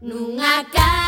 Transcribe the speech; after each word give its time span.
nunha 0.00 0.64
casa 0.64 1.07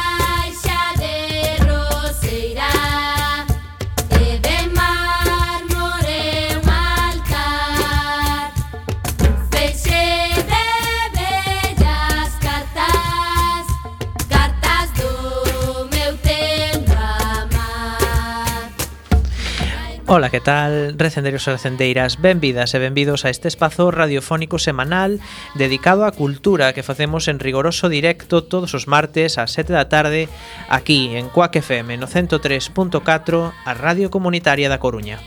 Ola, 20.12 20.29
que 20.29 20.40
tal? 20.40 20.98
Recendeiros 20.98 21.46
e 21.46 21.52
recendeiras, 21.52 22.18
benvidas 22.20 22.74
e 22.74 22.82
benvidos 22.82 23.22
a 23.22 23.30
este 23.30 23.46
espazo 23.46 23.95
radiofónico 23.95 24.59
semanal 24.59 25.22
dedicado 25.54 26.02
á 26.02 26.10
cultura 26.10 26.74
que 26.74 26.82
facemos 26.82 27.30
en 27.30 27.38
rigoroso 27.38 27.86
directo 27.86 28.42
todos 28.42 28.74
os 28.74 28.91
martes 28.91 29.38
ás 29.38 29.54
7 29.54 29.70
da 29.70 29.87
tarde 29.87 30.27
aquí 30.66 31.15
en 31.15 31.30
Cuac 31.30 31.54
FM 31.54 31.95
no 32.02 32.10
103.4, 32.10 33.54
a 33.54 33.73
Radio 33.78 34.10
Comunitaria 34.10 34.66
da 34.66 34.82
Coruña. 34.82 35.23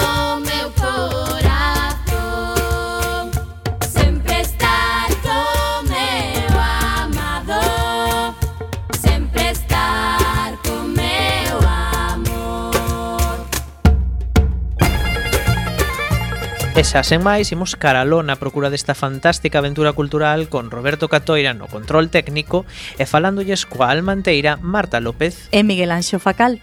E 16.80 16.82
xa 16.82 17.04
sen 17.04 17.20
máis, 17.20 17.52
imos 17.52 17.76
caraló 17.76 18.24
na 18.24 18.40
procura 18.40 18.72
desta 18.72 18.96
fantástica 18.96 19.60
aventura 19.60 19.92
cultural 19.92 20.48
con 20.48 20.72
Roberto 20.72 21.12
Catoira 21.12 21.52
no 21.52 21.68
control 21.68 22.08
técnico 22.08 22.64
e 22.96 23.04
falándolles 23.04 23.68
coa 23.68 23.92
almanteira 23.92 24.56
Marta 24.64 24.96
López 24.96 25.52
e 25.52 25.60
Miguel 25.60 25.92
Anxo 25.92 26.16
Facal. 26.16 26.56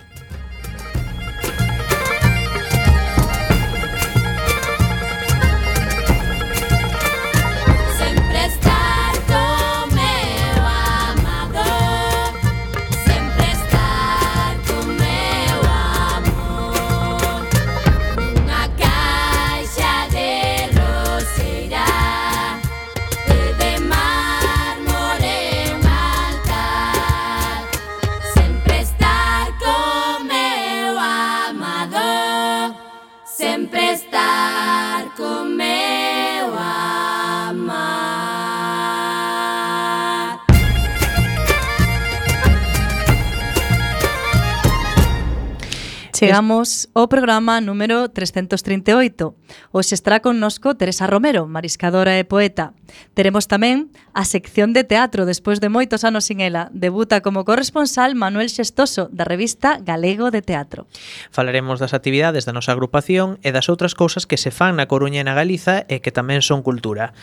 Chegamos 46.17 46.89
ao 46.98 47.05
programa 47.05 47.61
número 47.61 48.10
338. 48.10 49.38
Hoxe 49.70 49.94
estará 49.94 50.17
connosco 50.17 50.73
Teresa 50.73 51.05
Romero, 51.05 51.45
mariscadora 51.45 52.17
e 52.17 52.26
poeta. 52.26 52.73
Teremos 53.14 53.45
tamén 53.45 53.94
a 54.17 54.26
sección 54.26 54.73
de 54.73 54.82
teatro 54.82 55.30
despois 55.30 55.61
de 55.61 55.70
moitos 55.70 56.02
anos 56.02 56.26
sin 56.26 56.42
ela. 56.42 56.73
Debuta 56.73 57.22
como 57.22 57.45
corresponsal 57.45 58.17
Manuel 58.17 58.50
Xestoso 58.50 59.14
da 59.14 59.30
revista 59.30 59.78
Galego 59.78 60.33
de 60.33 60.42
Teatro. 60.42 60.89
Falaremos 61.30 61.78
das 61.78 61.94
actividades 61.94 62.49
da 62.49 62.55
nosa 62.58 62.73
agrupación 62.73 63.38
e 63.45 63.54
das 63.54 63.70
outras 63.70 63.94
cousas 63.94 64.26
que 64.26 64.42
se 64.42 64.49
fan 64.49 64.73
na 64.73 64.89
Coruña 64.89 65.22
e 65.22 65.28
na 65.30 65.38
Galiza 65.38 65.86
e 65.86 66.02
que 66.02 66.10
tamén 66.10 66.42
son 66.42 66.66
cultura. 66.66 67.14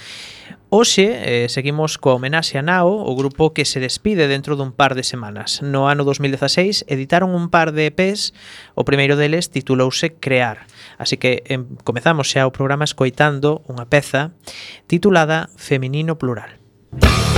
Hoxe 0.70 1.06
eh, 1.06 1.46
seguimos 1.48 1.98
coa 1.98 2.16
homenaxe 2.16 2.58
a 2.58 2.64
Nao, 2.64 2.90
o 2.90 3.12
grupo 3.14 3.54
que 3.54 3.64
se 3.64 3.78
despide 3.78 4.26
dentro 4.26 4.56
dun 4.58 4.74
par 4.74 4.98
de 4.98 5.06
semanas. 5.06 5.62
No 5.62 5.86
ano 5.86 6.02
2016 6.02 6.88
editaron 6.90 7.30
un 7.36 7.52
par 7.52 7.70
de 7.70 7.92
EPs, 7.92 8.34
o 8.74 8.82
primeiro 8.82 9.14
deles 9.14 9.52
titulouse 9.52 10.16
Crear. 10.18 10.66
Así 10.98 11.20
que 11.20 11.44
em, 11.46 11.68
comezamos 11.86 12.32
xa 12.32 12.48
o 12.48 12.54
programa 12.54 12.88
escoitando 12.88 13.62
unha 13.70 13.86
peza 13.86 14.34
titulada 14.90 15.52
Feminino 15.54 16.18
Plural. 16.18 16.58
Música 16.94 17.33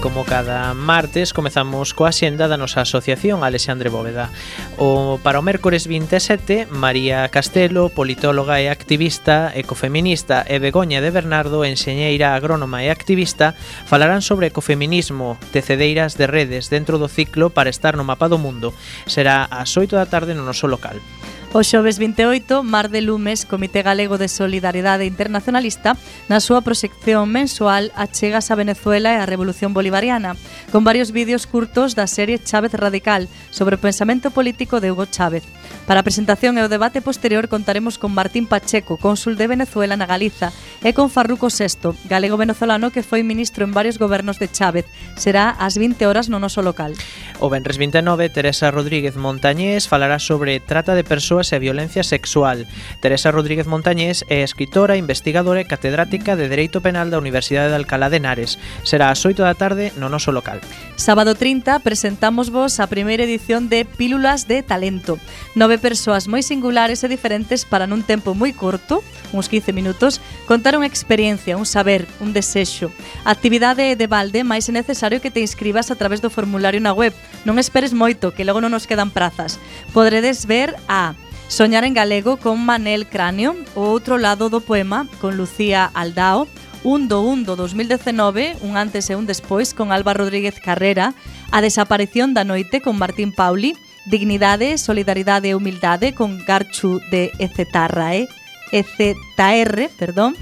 Como 0.00 0.24
cada 0.24 0.74
martes 0.74 1.34
comezamos 1.34 1.90
coa 1.90 2.14
xenda 2.14 2.46
da 2.46 2.54
nosa 2.54 2.86
asociación 2.86 3.42
Alexandre 3.42 3.90
Bóveda. 3.90 4.30
O 4.78 5.18
para 5.26 5.42
o 5.42 5.46
mércores 5.46 5.90
27, 5.90 6.70
María 6.70 7.26
Castelo, 7.34 7.90
politóloga 7.90 8.62
e 8.62 8.70
activista 8.70 9.50
ecofeminista 9.58 10.46
e 10.46 10.62
Begoña 10.62 11.02
de 11.02 11.10
Bernardo, 11.10 11.66
enxeñeira 11.66 12.38
agrónoma 12.38 12.86
e 12.86 12.94
activista, 12.94 13.58
falarán 13.90 14.22
sobre 14.22 14.54
ecofeminismo, 14.54 15.34
tecedeiras 15.50 16.14
de 16.14 16.30
redes 16.30 16.70
dentro 16.70 17.02
do 17.02 17.10
ciclo 17.10 17.50
para 17.50 17.66
estar 17.66 17.98
no 17.98 18.06
mapa 18.06 18.30
do 18.30 18.38
mundo. 18.38 18.70
Será 19.10 19.50
ás 19.50 19.74
8 19.74 19.98
da 19.98 20.06
tarde 20.06 20.30
no 20.30 20.46
noso 20.46 20.70
local. 20.70 21.02
O 21.50 21.64
xoves 21.64 21.96
28, 21.96 22.62
Mar 22.62 22.90
de 22.90 23.00
Lumes, 23.00 23.46
Comité 23.46 23.80
Galego 23.80 24.18
de 24.18 24.28
Solidariedade 24.28 25.08
Internacionalista, 25.08 25.96
na 26.28 26.44
súa 26.44 26.60
proxección 26.60 27.24
mensual 27.32 27.88
Achegas 27.96 28.52
a 28.52 28.58
Venezuela 28.60 29.16
e 29.16 29.18
a 29.18 29.24
Revolución 29.24 29.72
Bolivariana, 29.72 30.36
con 30.68 30.84
varios 30.84 31.08
vídeos 31.08 31.48
curtos 31.48 31.96
da 31.96 32.04
serie 32.04 32.36
Chávez 32.36 32.76
Radical 32.76 33.32
sobre 33.48 33.80
o 33.80 33.82
pensamento 33.82 34.28
político 34.28 34.76
de 34.76 34.92
Hugo 34.92 35.08
Chávez. 35.08 35.40
Para 35.88 36.00
a 36.00 36.06
presentación 36.06 36.60
e 36.60 36.62
o 36.62 36.68
debate 36.68 37.00
posterior 37.00 37.48
contaremos 37.48 37.96
con 37.96 38.12
Martín 38.12 38.44
Pacheco, 38.44 39.00
cónsul 39.00 39.40
de 39.40 39.48
Venezuela 39.48 39.96
na 39.96 40.04
Galiza, 40.04 40.52
e 40.84 40.92
con 40.92 41.08
Farruco 41.08 41.48
VI, 41.48 41.96
galego 42.04 42.36
venezolano 42.36 42.92
que 42.92 43.00
foi 43.00 43.24
ministro 43.24 43.64
en 43.64 43.72
varios 43.72 43.96
gobernos 43.96 44.36
de 44.36 44.52
Chávez. 44.52 44.84
Será 45.16 45.48
ás 45.56 45.80
20 45.80 46.04
horas 46.04 46.28
no 46.28 46.36
noso 46.36 46.60
local. 46.60 46.92
O 47.40 47.48
Benres 47.48 47.80
29, 47.80 48.28
Teresa 48.28 48.68
Rodríguez 48.68 49.16
Montañés 49.16 49.88
falará 49.88 50.18
sobre 50.18 50.60
trata 50.60 50.92
de 50.92 51.08
persoas 51.08 51.50
e 51.52 51.58
violencia 51.58 52.04
sexual. 52.04 52.68
Teresa 53.00 53.32
Rodríguez 53.32 53.64
Montañés 53.64 54.28
é 54.28 54.44
escritora, 54.44 55.00
investigadora 55.00 55.64
e 55.64 55.70
catedrática 55.70 56.36
de 56.36 56.52
Dereito 56.52 56.84
Penal 56.84 57.08
da 57.08 57.16
Universidade 57.16 57.72
de 57.72 57.80
Alcalá 57.80 58.12
de 58.12 58.20
Henares. 58.20 58.60
Será 58.84 59.08
ás 59.08 59.24
8 59.24 59.40
da 59.40 59.56
tarde 59.56 59.96
no 59.96 60.12
noso 60.12 60.36
local. 60.36 60.60
Sábado 61.00 61.32
30 61.32 61.80
presentamos 61.80 62.50
vos 62.52 62.76
a 62.76 62.90
primeira 62.90 63.24
edición 63.24 63.72
de 63.72 63.86
Pílulas 63.88 64.44
de 64.44 64.62
Talento. 64.62 65.16
Nove 65.58 65.74
persoas 65.82 66.30
moi 66.30 66.46
singulares 66.46 67.02
e 67.02 67.10
diferentes 67.10 67.66
para 67.66 67.90
nun 67.90 68.06
tempo 68.06 68.30
moi 68.30 68.54
curto, 68.54 69.02
uns 69.34 69.50
15 69.50 69.74
minutos, 69.74 70.22
contar 70.46 70.78
unha 70.78 70.86
experiencia, 70.86 71.58
un 71.58 71.66
saber, 71.66 72.06
un 72.22 72.30
desexo. 72.30 72.94
A 73.26 73.34
actividade 73.34 73.82
é 73.90 73.98
de 73.98 74.06
balde, 74.06 74.46
máis 74.46 74.70
é 74.70 74.72
necesario 74.72 75.18
que 75.18 75.34
te 75.34 75.42
inscribas 75.42 75.90
a 75.90 75.98
través 75.98 76.22
do 76.22 76.30
formulario 76.30 76.78
na 76.78 76.94
web. 76.94 77.10
Non 77.42 77.58
esperes 77.58 77.90
moito, 77.90 78.30
que 78.30 78.46
logo 78.46 78.62
non 78.62 78.70
nos 78.70 78.86
quedan 78.86 79.10
prazas. 79.10 79.58
Podredes 79.90 80.46
ver 80.46 80.78
a 80.86 81.18
Soñar 81.50 81.82
en 81.82 81.96
galego 81.98 82.38
con 82.38 82.62
Manel 82.62 83.10
Cráneo, 83.10 83.58
o 83.74 83.90
outro 83.90 84.14
lado 84.14 84.54
do 84.54 84.62
poema 84.62 85.10
con 85.18 85.34
Lucía 85.34 85.90
Aldao, 85.90 86.46
un 86.86 87.10
do 87.10 87.26
un 87.26 87.42
do 87.42 87.58
2019, 87.58 88.62
un 88.62 88.78
antes 88.78 89.10
e 89.10 89.18
un 89.18 89.26
despois 89.26 89.74
con 89.74 89.90
Alba 89.90 90.14
Rodríguez 90.14 90.62
Carrera, 90.62 91.18
a 91.50 91.58
desaparición 91.58 92.30
da 92.30 92.46
noite 92.46 92.78
con 92.78 92.94
Martín 92.94 93.34
Pauli, 93.34 93.74
Dignidade, 94.08 94.78
solidaridade 94.78 95.50
e 95.50 95.54
Humildade 95.54 96.14
con 96.14 96.42
Garchu 96.44 97.00
de 97.10 97.30
EZRAE, 97.38 98.28
EZR, 98.72 99.90
perdón, 99.98 100.36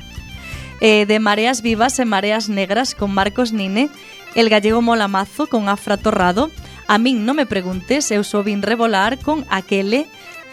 eh, 0.81 1.07
de 1.07 1.19
Mareas 1.19 1.63
Vivas 1.63 1.99
e 1.99 2.05
Mareas 2.05 2.49
Negras 2.49 2.95
con 2.95 3.13
Marcos 3.13 3.53
Nine, 3.53 3.91
El 4.35 4.49
Gallego 4.49 4.83
Mola 4.83 5.09
Mazo 5.09 5.47
con 5.47 5.69
Afra 5.69 5.97
Torrado, 5.97 6.51
A 6.87 7.03
min 7.03 7.27
non 7.27 7.35
me 7.35 7.51
preguntes, 7.51 8.15
eu 8.15 8.23
sou 8.23 8.47
vin 8.47 8.63
revolar 8.63 9.19
con 9.19 9.43
Aquele 9.51 10.07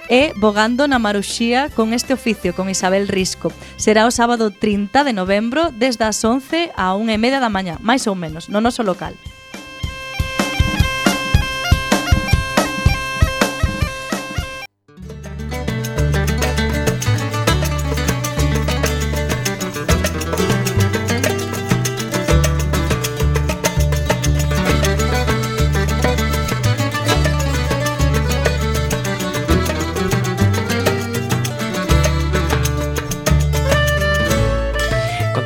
e 0.09 0.33
Bogando 0.41 0.89
na 0.89 0.97
Maruxía 0.97 1.69
con 1.69 1.93
este 1.93 2.17
oficio 2.17 2.57
con 2.57 2.73
Isabel 2.73 3.05
Risco. 3.05 3.53
Será 3.77 4.09
o 4.09 4.11
sábado 4.11 4.49
30 4.49 5.05
de 5.05 5.13
novembro 5.13 5.69
desde 5.69 6.09
as 6.09 6.17
11 6.25 6.73
a 6.73 6.97
1 6.97 7.05
e 7.13 7.17
media 7.21 7.37
da 7.37 7.53
mañá, 7.53 7.77
máis 7.85 8.09
ou 8.09 8.17
menos, 8.17 8.49
no 8.49 8.65
noso 8.65 8.81
local. 8.81 9.13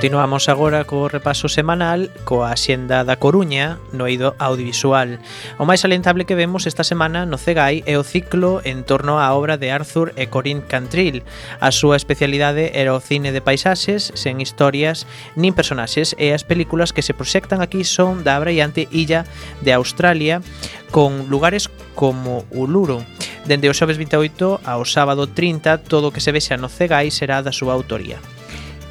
Continuamos 0.08 0.48
agora 0.48 0.86
co 0.88 1.12
repaso 1.12 1.52
semanal 1.52 2.08
coa 2.24 2.56
Xenda 2.56 3.04
da 3.04 3.20
Coruña 3.20 3.76
no 3.92 4.08
eido 4.08 4.40
audiovisual. 4.40 5.20
O 5.60 5.68
máis 5.68 5.84
alentable 5.84 6.24
que 6.24 6.40
vemos 6.40 6.64
esta 6.64 6.88
semana 6.88 7.28
no 7.28 7.36
CEGAI 7.36 7.84
é 7.84 8.00
o 8.00 8.08
ciclo 8.08 8.64
en 8.64 8.88
torno 8.88 9.20
á 9.20 9.28
obra 9.36 9.60
de 9.60 9.68
Arthur 9.68 10.16
e 10.16 10.32
Corinne 10.32 10.64
Cantril. 10.64 11.28
A 11.60 11.76
súa 11.76 12.00
especialidade 12.00 12.72
era 12.80 12.96
o 12.96 13.04
cine 13.04 13.36
de 13.36 13.44
paisaxes 13.44 14.16
sen 14.16 14.40
historias 14.40 15.04
nin 15.36 15.52
personaxes 15.52 16.16
e 16.16 16.32
as 16.32 16.48
películas 16.48 16.96
que 16.96 17.04
se 17.04 17.12
proxectan 17.12 17.60
aquí 17.60 17.84
son 17.84 18.24
da 18.24 18.40
abraiante 18.40 18.88
illa 18.96 19.28
de 19.60 19.76
Australia 19.76 20.40
con 20.88 21.28
lugares 21.28 21.68
como 22.00 22.48
Uluru. 22.56 23.04
Dende 23.44 23.68
o 23.68 23.76
xoves 23.76 24.00
28 24.00 24.64
ao 24.64 24.88
sábado 24.88 25.28
30, 25.28 25.84
todo 25.84 26.08
o 26.08 26.14
que 26.16 26.24
se 26.24 26.32
vexa 26.32 26.56
no 26.56 26.72
CEGAI 26.72 27.12
será 27.12 27.44
da 27.44 27.52
súa 27.52 27.76
autoría 27.76 28.24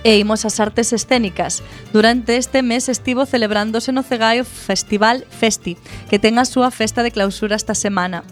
e 0.06 0.22
imos 0.22 0.46
ás 0.46 0.62
artes 0.62 0.94
escénicas. 0.94 1.66
Durante 1.90 2.38
este 2.38 2.62
mes 2.62 2.86
estivo 2.86 3.26
celebrándose 3.26 3.90
no 3.90 4.06
Cegaio 4.06 4.46
Festival 4.46 5.26
Festi, 5.34 5.74
que 6.06 6.22
ten 6.22 6.38
a 6.38 6.46
súa 6.46 6.70
festa 6.70 7.02
de 7.02 7.10
clausura 7.10 7.58
esta 7.58 7.74
semana 7.74 8.22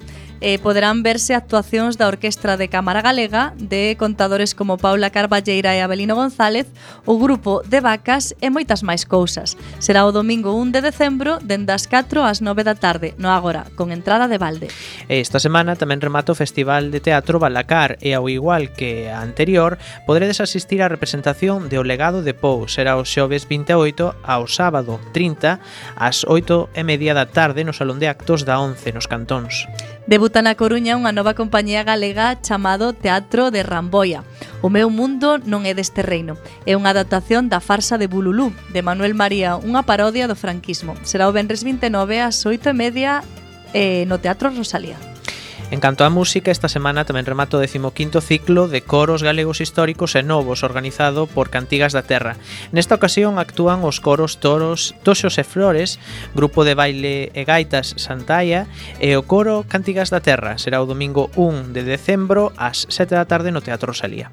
eh, 0.45 0.61
poderán 0.61 1.01
verse 1.01 1.33
actuacións 1.33 1.97
da 1.97 2.05
Orquestra 2.05 2.61
de 2.61 2.69
Cámara 2.69 3.01
Galega 3.01 3.57
de 3.57 3.97
contadores 3.97 4.53
como 4.53 4.77
Paula 4.77 5.09
Carballeira 5.09 5.73
e 5.73 5.81
Abelino 5.81 6.13
González, 6.13 6.69
o 7.09 7.17
grupo 7.17 7.65
de 7.65 7.81
vacas 7.81 8.37
e 8.45 8.53
moitas 8.53 8.85
máis 8.85 9.09
cousas. 9.09 9.57
Será 9.81 10.05
o 10.05 10.13
domingo 10.13 10.53
1 10.53 10.69
de 10.77 10.81
decembro 10.85 11.41
dende 11.41 11.73
as 11.73 11.89
4 11.89 12.29
ás 12.29 12.45
9 12.45 12.61
da 12.61 12.77
tarde, 12.77 13.17
no 13.17 13.33
agora, 13.33 13.65
con 13.73 13.89
entrada 13.89 14.29
de 14.29 14.37
balde. 14.37 14.69
Esta 15.09 15.41
semana 15.41 15.81
tamén 15.81 16.05
remata 16.05 16.37
o 16.37 16.39
Festival 16.39 16.93
de 16.93 17.01
Teatro 17.01 17.41
Balacar 17.41 17.97
e 18.05 18.13
ao 18.13 18.29
igual 18.29 18.69
que 18.77 19.09
a 19.09 19.25
anterior, 19.25 19.81
poderedes 20.05 20.45
asistir 20.45 20.85
á 20.85 20.93
representación 20.93 21.73
de 21.73 21.81
O 21.81 21.89
Legado 21.89 22.21
de 22.21 22.37
Pou. 22.37 22.69
Será 22.69 23.01
o 23.01 23.09
xoves 23.09 23.49
28 23.49 24.21
ao 24.21 24.45
sábado 24.45 25.01
30 25.17 25.57
ás 25.97 26.29
8 26.29 26.69
e 26.77 26.85
media 26.85 27.17
da 27.17 27.33
tarde 27.33 27.65
no 27.65 27.73
Salón 27.73 27.97
de 27.97 28.13
Actos 28.13 28.45
da 28.45 28.61
11 28.61 28.93
nos 28.93 29.09
Cantóns. 29.09 29.65
Debuta 30.07 30.45
na 30.45 30.53
Coruña 30.53 31.01
unha 31.01 31.17
nova 31.17 31.33
compañía 31.33 31.81
galega 31.81 32.37
chamado 32.45 32.93
Teatro 32.93 33.49
de 33.49 33.65
Ramboia. 33.65 34.21
O 34.61 34.69
meu 34.69 34.93
mundo 34.93 35.41
non 35.49 35.65
é 35.65 35.73
deste 35.73 36.05
reino. 36.05 36.37
É 36.69 36.77
unha 36.77 36.93
adaptación 36.93 37.49
da 37.49 37.65
farsa 37.65 37.97
de 37.97 38.05
Bululú, 38.05 38.53
de 38.69 38.85
Manuel 38.85 39.17
María, 39.17 39.57
unha 39.57 39.89
parodia 39.89 40.29
do 40.29 40.37
franquismo. 40.37 40.93
Será 41.09 41.25
o 41.25 41.33
Benres 41.33 41.65
29 41.65 42.21
ás 42.21 42.45
8 42.45 42.69
e 42.69 42.77
media 42.77 43.25
eh, 43.73 44.05
no 44.05 44.21
Teatro 44.21 44.53
Rosalía. 44.53 45.14
En 45.71 45.81
canto 45.81 46.05
á 46.05 46.11
música, 46.13 46.53
esta 46.53 46.69
semana 46.69 47.09
tamén 47.09 47.25
remato 47.25 47.57
o 47.57 47.65
15º 47.65 48.21
ciclo 48.21 48.69
de 48.69 48.85
coros 48.85 49.25
galegos 49.25 49.65
históricos 49.65 50.13
e 50.13 50.23
novos 50.23 50.61
organizado 50.61 51.25
por 51.25 51.49
Cantigas 51.49 51.97
da 51.97 52.05
Terra. 52.05 52.37
Nesta 52.71 52.95
ocasión 52.95 53.41
actúan 53.41 53.81
os 53.83 53.99
coros 53.99 54.37
Toros, 54.39 54.93
Toxos 55.03 55.41
e 55.41 55.45
Flores, 55.45 55.97
grupo 56.37 56.69
de 56.69 56.77
baile 56.77 57.33
e 57.33 57.43
gaitas 57.49 57.97
Santaia 57.97 58.69
e 59.01 59.17
o 59.17 59.25
coro 59.25 59.65
Cantigas 59.65 60.13
da 60.13 60.21
Terra. 60.21 60.61
Será 60.61 60.85
o 60.85 60.87
domingo 60.87 61.33
1 61.35 61.73
de 61.73 61.83
decembro 61.83 62.53
ás 62.61 62.85
7 62.93 63.17
da 63.17 63.25
tarde 63.25 63.51
no 63.51 63.65
Teatro 63.65 63.91
Rosalía. 63.91 64.29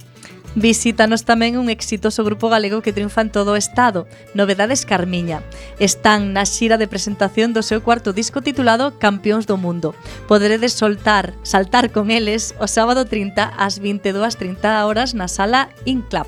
Visítanos 0.55 1.23
tamén 1.23 1.55
un 1.55 1.71
exitoso 1.71 2.27
grupo 2.27 2.51
galego 2.51 2.83
que 2.83 2.91
triunfa 2.91 3.23
en 3.23 3.31
todo 3.31 3.55
o 3.55 3.59
estado, 3.59 4.03
Novedades 4.35 4.83
Carmiña. 4.83 5.47
Están 5.79 6.35
na 6.35 6.43
xira 6.43 6.75
de 6.75 6.91
presentación 6.91 7.55
do 7.55 7.63
seu 7.63 7.79
cuarto 7.79 8.11
disco 8.11 8.43
titulado 8.43 8.99
Campións 8.99 9.47
do 9.47 9.55
Mundo. 9.55 9.95
Poderedes 10.27 10.75
soltar, 10.75 11.39
saltar 11.47 11.95
con 11.95 12.11
eles 12.11 12.51
o 12.59 12.67
sábado 12.67 13.07
30 13.07 13.47
ás 13.47 13.79
22.30 13.79 14.83
horas 14.83 15.15
na 15.15 15.31
sala 15.31 15.71
Inclap. 15.87 16.27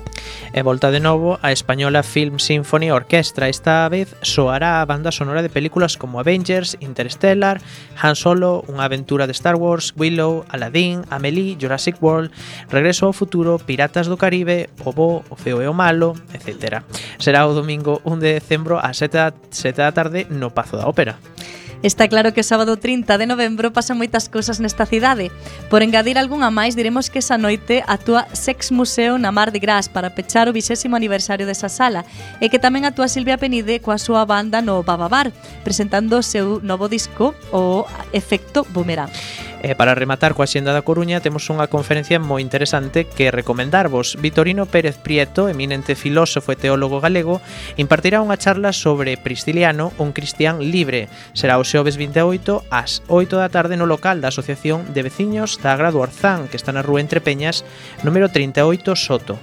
E 0.56 0.64
volta 0.64 0.88
de 0.88 1.04
novo 1.04 1.36
a 1.44 1.52
Española 1.52 2.00
Film 2.00 2.40
Symphony 2.40 2.88
Orquestra. 2.96 3.52
Esta 3.52 3.84
vez 3.92 4.16
soará 4.24 4.80
a 4.80 4.88
banda 4.88 5.12
sonora 5.12 5.44
de 5.44 5.52
películas 5.52 6.00
como 6.00 6.16
Avengers, 6.16 6.80
Interstellar, 6.80 7.60
Han 8.00 8.16
Solo, 8.16 8.64
Unha 8.72 8.88
aventura 8.88 9.28
de 9.28 9.36
Star 9.36 9.60
Wars, 9.60 9.92
Willow, 10.00 10.48
Aladdin, 10.48 11.04
Amelie, 11.12 11.60
Jurassic 11.60 12.00
World, 12.00 12.32
Regreso 12.72 13.04
ao 13.04 13.12
futuro, 13.12 13.60
Piratas 13.60 14.08
do 14.08 14.13
do 14.14 14.16
Caribe, 14.16 14.70
O 14.86 14.94
Bo, 14.94 15.26
O 15.26 15.34
Feo 15.34 15.58
e 15.58 15.66
o 15.66 15.74
Malo, 15.74 16.14
etc. 16.30 16.86
Será 17.18 17.42
o 17.50 17.52
domingo 17.52 17.98
1 18.06 18.22
de 18.22 18.38
decembro 18.38 18.78
ás 18.78 19.02
7 19.02 19.10
da, 19.10 19.34
7 19.50 19.74
da 19.82 19.90
tarde 19.90 20.30
no 20.30 20.54
Pazo 20.54 20.78
da 20.78 20.86
Ópera. 20.86 21.18
Está 21.84 22.08
claro 22.08 22.32
que 22.32 22.40
o 22.40 22.48
sábado 22.48 22.80
30 22.80 23.18
de 23.20 23.28
novembro 23.28 23.68
pasan 23.68 24.00
moitas 24.00 24.24
cousas 24.32 24.56
nesta 24.56 24.88
cidade. 24.88 25.28
Por 25.68 25.84
engadir 25.84 26.16
algunha 26.16 26.48
máis, 26.48 26.72
diremos 26.72 27.12
que 27.12 27.20
esa 27.20 27.36
noite 27.36 27.84
actúa 27.84 28.24
Sex 28.32 28.72
Museo 28.72 29.20
na 29.20 29.28
Mar 29.28 29.52
de 29.52 29.60
Gras 29.60 29.84
para 29.84 30.08
pechar 30.08 30.48
o 30.48 30.56
vixésimo 30.56 30.96
aniversario 30.96 31.44
desa 31.44 31.68
sala 31.68 32.08
e 32.40 32.48
que 32.48 32.56
tamén 32.56 32.88
actúa 32.88 33.04
Silvia 33.04 33.36
Penide 33.36 33.84
coa 33.84 34.00
súa 34.00 34.24
banda 34.24 34.64
no 34.64 34.80
Bababar, 34.80 35.28
presentando 35.60 36.16
o 36.16 36.24
seu 36.24 36.56
novo 36.64 36.88
disco, 36.88 37.36
o 37.52 37.84
Efecto 38.16 38.64
Boomerang. 38.72 39.12
E 39.64 39.72
para 39.72 39.96
rematar 39.96 40.36
coa 40.36 40.44
xenda 40.44 40.76
da 40.76 40.84
Coruña 40.84 41.24
temos 41.24 41.48
unha 41.48 41.72
conferencia 41.72 42.20
moi 42.20 42.44
interesante 42.44 43.08
que 43.08 43.32
recomendarvos. 43.32 44.20
Vitorino 44.20 44.68
Pérez 44.68 45.00
Prieto, 45.00 45.48
eminente 45.48 45.96
filósofo 45.96 46.52
e 46.52 46.60
teólogo 46.60 47.00
galego, 47.00 47.40
impartirá 47.80 48.20
unha 48.20 48.36
charla 48.36 48.76
sobre 48.76 49.16
Prisciliano, 49.16 49.96
un 49.96 50.12
cristián 50.12 50.60
libre. 50.60 51.08
Será 51.32 51.56
o 51.56 51.64
xoves 51.64 51.96
28 51.96 52.68
ás 52.68 53.00
8 53.08 53.40
da 53.40 53.48
tarde 53.48 53.80
no 53.80 53.88
local 53.88 54.20
da 54.20 54.28
Asociación 54.28 54.84
de 54.92 55.00
Veciños 55.00 55.56
da 55.64 55.72
Agrado 55.72 56.04
Arzán, 56.04 56.44
que 56.52 56.60
está 56.60 56.68
na 56.68 56.84
rúa 56.84 57.00
Entre 57.00 57.24
Peñas, 57.24 57.64
número 58.04 58.28
38 58.28 58.68
Soto. 58.92 59.40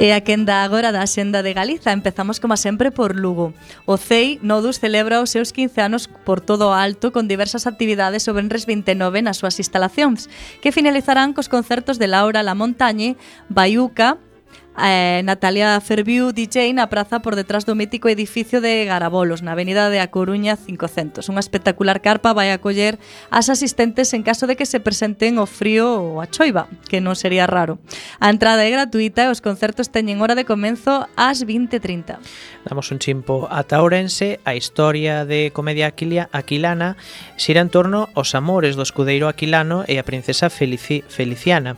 E 0.00 0.16
a 0.16 0.24
quenda 0.24 0.64
agora 0.64 0.96
da 0.96 1.04
Xenda 1.04 1.44
de 1.44 1.52
Galiza. 1.52 1.92
Empezamos 1.92 2.40
como 2.40 2.56
sempre 2.56 2.88
por 2.88 3.12
Lugo. 3.12 3.52
O 3.84 4.00
CEI 4.00 4.40
Nodus 4.40 4.80
celebra 4.80 5.20
os 5.20 5.28
seus 5.28 5.52
15 5.52 5.76
anos 5.84 6.08
por 6.08 6.40
todo 6.40 6.72
o 6.72 6.72
alto 6.72 7.12
Con 7.12 7.28
diversas 7.28 7.68
actividades 7.68 8.24
o 8.24 8.32
Benres 8.32 8.64
29 8.64 9.20
nas 9.20 9.36
súas 9.36 9.60
instalacións 9.60 10.32
Que 10.64 10.72
finalizarán 10.72 11.36
cos 11.36 11.52
concertos 11.52 12.00
de 12.00 12.08
Laura 12.08 12.40
La 12.40 12.56
Montañe 12.56 13.20
Baiuca 13.52 14.16
eh, 14.78 15.22
Natalia 15.24 15.80
Ferviu 15.80 16.32
DJ 16.32 16.72
na 16.72 16.86
praza 16.86 17.20
por 17.20 17.34
detrás 17.34 17.66
do 17.66 17.74
mítico 17.74 18.08
edificio 18.08 18.60
de 18.60 18.84
Garabolos, 18.86 19.42
na 19.42 19.52
avenida 19.52 19.90
de 19.90 19.98
A 20.00 20.08
Coruña 20.08 20.56
500. 20.56 21.26
Unha 21.28 21.42
espectacular 21.42 21.98
carpa 22.00 22.32
vai 22.32 22.54
acoller 22.54 22.96
as 23.28 23.50
asistentes 23.50 24.14
en 24.14 24.22
caso 24.22 24.46
de 24.46 24.54
que 24.54 24.68
se 24.68 24.80
presenten 24.80 25.42
o 25.42 25.46
frío 25.46 26.16
ou 26.16 26.22
a 26.22 26.30
choiva, 26.30 26.70
que 26.86 27.02
non 27.02 27.18
sería 27.18 27.50
raro. 27.50 27.82
A 28.22 28.30
entrada 28.30 28.62
é 28.62 28.70
gratuita 28.70 29.26
e 29.26 29.32
os 29.32 29.42
concertos 29.42 29.90
teñen 29.90 30.22
hora 30.22 30.38
de 30.38 30.46
comenzo 30.46 31.10
ás 31.18 31.42
20.30. 31.42 32.22
Damos 32.64 32.88
un 32.94 33.02
chimpo 33.02 33.50
ata 33.50 33.82
Ourense, 33.82 34.38
a 34.46 34.54
historia 34.54 35.26
de 35.26 35.50
comedia 35.50 35.90
aquilia, 35.90 36.30
aquilana 36.30 36.94
xira 37.36 37.60
en 37.60 37.68
torno 37.68 38.08
aos 38.14 38.32
amores 38.38 38.78
do 38.78 38.86
escudeiro 38.86 39.26
aquilano 39.26 39.82
e 39.84 39.98
a 39.98 40.06
princesa 40.06 40.48
Felici, 40.48 41.02
Feliciana, 41.08 41.76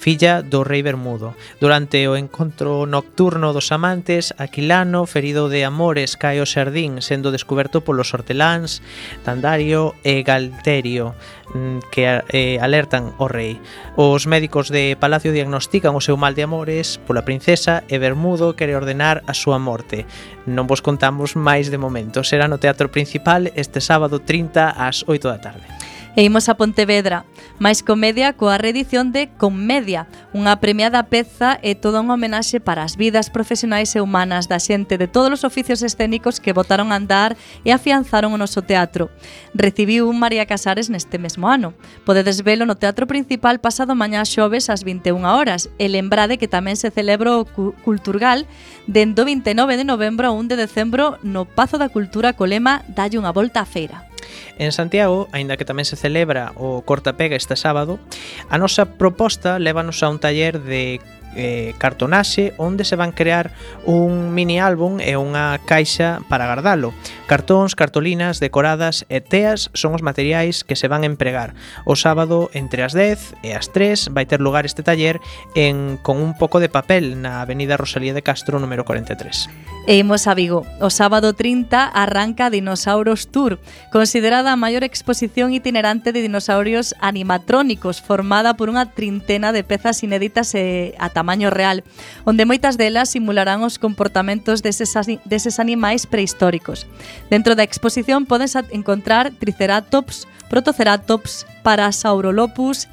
filla 0.00 0.40
do 0.40 0.64
rei 0.64 0.80
Bermudo. 0.80 1.36
Durante 1.60 2.08
o 2.08 2.16
encontro 2.16 2.29
encontro 2.30 2.86
nocturno 2.86 3.52
dos 3.52 3.72
amantes, 3.72 4.32
Aquilano, 4.38 5.04
ferido 5.06 5.50
de 5.50 5.66
amores, 5.66 6.14
cae 6.14 6.38
o 6.38 6.46
xardín, 6.46 7.02
sendo 7.02 7.34
descoberto 7.34 7.82
polos 7.82 8.14
horteláns, 8.14 8.86
Tandario 9.26 9.98
e 10.06 10.22
Galterio, 10.22 11.18
mm, 11.50 11.90
que 11.90 12.06
eh, 12.06 12.62
alertan 12.62 13.18
o 13.18 13.26
rei. 13.26 13.58
Os 13.98 14.30
médicos 14.30 14.70
de 14.70 14.94
Palacio 14.94 15.34
diagnostican 15.34 15.90
o 15.98 16.00
seu 16.00 16.14
mal 16.14 16.38
de 16.38 16.46
amores 16.46 17.02
pola 17.02 17.26
princesa 17.26 17.82
e 17.90 17.98
Bermudo 17.98 18.54
quere 18.54 18.78
ordenar 18.78 19.26
a 19.26 19.34
súa 19.34 19.58
morte. 19.58 20.06
Non 20.46 20.70
vos 20.70 20.86
contamos 20.86 21.34
máis 21.34 21.66
de 21.66 21.82
momento. 21.82 22.22
Será 22.22 22.46
no 22.46 22.62
Teatro 22.62 22.94
Principal 22.94 23.50
este 23.58 23.82
sábado 23.82 24.22
30 24.22 24.78
ás 24.78 25.02
8 25.02 25.26
da 25.26 25.42
tarde. 25.42 25.79
E 26.16 26.26
imos 26.26 26.50
a 26.50 26.58
Pontevedra, 26.58 27.22
máis 27.62 27.86
comedia 27.86 28.34
coa 28.34 28.58
reedición 28.58 29.14
de 29.14 29.30
Comedia, 29.38 30.10
unha 30.34 30.58
premiada 30.58 31.06
peza 31.06 31.62
e 31.62 31.78
toda 31.78 32.02
unha 32.02 32.18
homenaxe 32.18 32.58
para 32.58 32.82
as 32.82 32.98
vidas 32.98 33.30
profesionais 33.30 33.94
e 33.94 34.02
humanas 34.02 34.50
da 34.50 34.58
xente 34.58 34.98
de 34.98 35.06
todos 35.06 35.30
os 35.30 35.46
oficios 35.46 35.86
escénicos 35.86 36.42
que 36.42 36.50
botaron 36.50 36.90
a 36.90 36.98
andar 36.98 37.38
e 37.62 37.70
afianzaron 37.70 38.34
o 38.34 38.40
noso 38.42 38.58
teatro. 38.58 39.06
Recibiu 39.54 40.10
un 40.10 40.18
María 40.18 40.50
Casares 40.50 40.90
neste 40.90 41.14
mesmo 41.14 41.46
ano. 41.46 41.78
Podedes 42.02 42.42
velo 42.42 42.66
no 42.66 42.74
Teatro 42.74 43.06
Principal 43.06 43.62
pasado 43.62 43.94
mañá 43.94 44.26
xoves 44.26 44.66
ás 44.66 44.82
21 44.82 45.22
horas 45.22 45.70
e 45.78 45.86
lembrade 45.86 46.42
que 46.42 46.50
tamén 46.50 46.74
se 46.74 46.90
celebra 46.90 47.38
o 47.38 47.46
Culturgal 47.86 48.50
dendo 48.90 49.22
29 49.22 49.78
de 49.78 49.86
novembro 49.86 50.26
a 50.26 50.34
1 50.34 50.50
de 50.50 50.56
decembro 50.58 51.22
no 51.22 51.46
Pazo 51.46 51.78
da 51.78 51.86
Cultura 51.86 52.34
co 52.34 52.50
lema 52.50 52.82
Dalle 52.90 53.14
unha 53.14 53.30
volta 53.30 53.62
á 53.62 53.66
feira. 53.68 54.09
En 54.58 54.72
Santiago, 54.72 55.28
aínda 55.32 55.56
que 55.56 55.68
tamén 55.68 55.88
se 55.88 55.96
celebra 55.96 56.52
o 56.58 56.82
cortapega 56.82 57.38
este 57.38 57.56
sábado, 57.56 57.98
a 58.50 58.56
nosa 58.58 58.98
proposta 58.98 59.58
lévanos 59.58 60.02
a 60.02 60.10
un 60.10 60.18
taller 60.18 60.60
de 60.60 61.00
eh, 61.36 61.74
cartonaxe 61.78 62.54
onde 62.58 62.84
se 62.84 62.96
van 62.96 63.12
crear 63.12 63.52
un 63.84 64.34
mini 64.34 64.60
álbum 64.60 64.98
e 64.98 65.14
unha 65.14 65.58
caixa 65.66 66.22
para 66.28 66.46
guardalo. 66.46 66.92
Cartóns, 67.30 67.78
cartolinas, 67.78 68.42
decoradas 68.42 69.06
e 69.06 69.22
teas 69.22 69.70
son 69.74 69.94
os 69.94 70.02
materiais 70.02 70.66
que 70.66 70.74
se 70.74 70.90
van 70.90 71.06
empregar. 71.06 71.54
O 71.86 71.94
sábado 71.94 72.50
entre 72.54 72.82
as 72.82 72.92
10 72.92 73.46
e 73.46 73.54
as 73.54 73.70
3 73.70 74.10
vai 74.10 74.26
ter 74.26 74.42
lugar 74.42 74.66
este 74.66 74.82
taller 74.82 75.22
en 75.54 75.98
con 76.02 76.18
un 76.18 76.34
pouco 76.34 76.58
de 76.58 76.72
papel 76.72 77.22
na 77.22 77.42
Avenida 77.42 77.78
Rosalía 77.78 78.14
de 78.14 78.26
Castro 78.26 78.58
número 78.58 78.82
43. 78.82 79.46
E 79.86 79.96
imos 79.96 80.28
a 80.28 80.34
Vigo. 80.34 80.66
O 80.78 80.90
sábado 80.90 81.32
30 81.32 81.88
arranca 81.88 82.50
Dinosauros 82.50 83.32
Tour, 83.32 83.58
considerada 83.90 84.52
a 84.52 84.60
maior 84.60 84.84
exposición 84.84 85.54
itinerante 85.54 86.12
de 86.12 86.20
dinosaurios 86.20 86.94
animatrónicos 87.00 88.02
formada 88.02 88.54
por 88.54 88.68
unha 88.68 88.92
trintena 88.92 89.56
de 89.56 89.64
pezas 89.64 90.04
inéditas 90.04 90.52
e 90.52 90.92
ata 91.00 91.19
tamaño 91.20 91.52
real, 91.52 91.84
onde 92.24 92.48
moitas 92.48 92.80
delas 92.80 93.12
simularán 93.12 93.60
os 93.60 93.76
comportamentos 93.76 94.64
deses, 94.64 94.96
deses 95.28 95.60
animais 95.60 96.08
prehistóricos. 96.08 96.88
Dentro 97.28 97.52
da 97.52 97.66
exposición 97.68 98.24
podes 98.24 98.56
encontrar 98.72 99.36
triceratops, 99.36 100.24
protoceratops, 100.48 101.44
para 101.62 101.92
Saurolopus, 101.92 102.88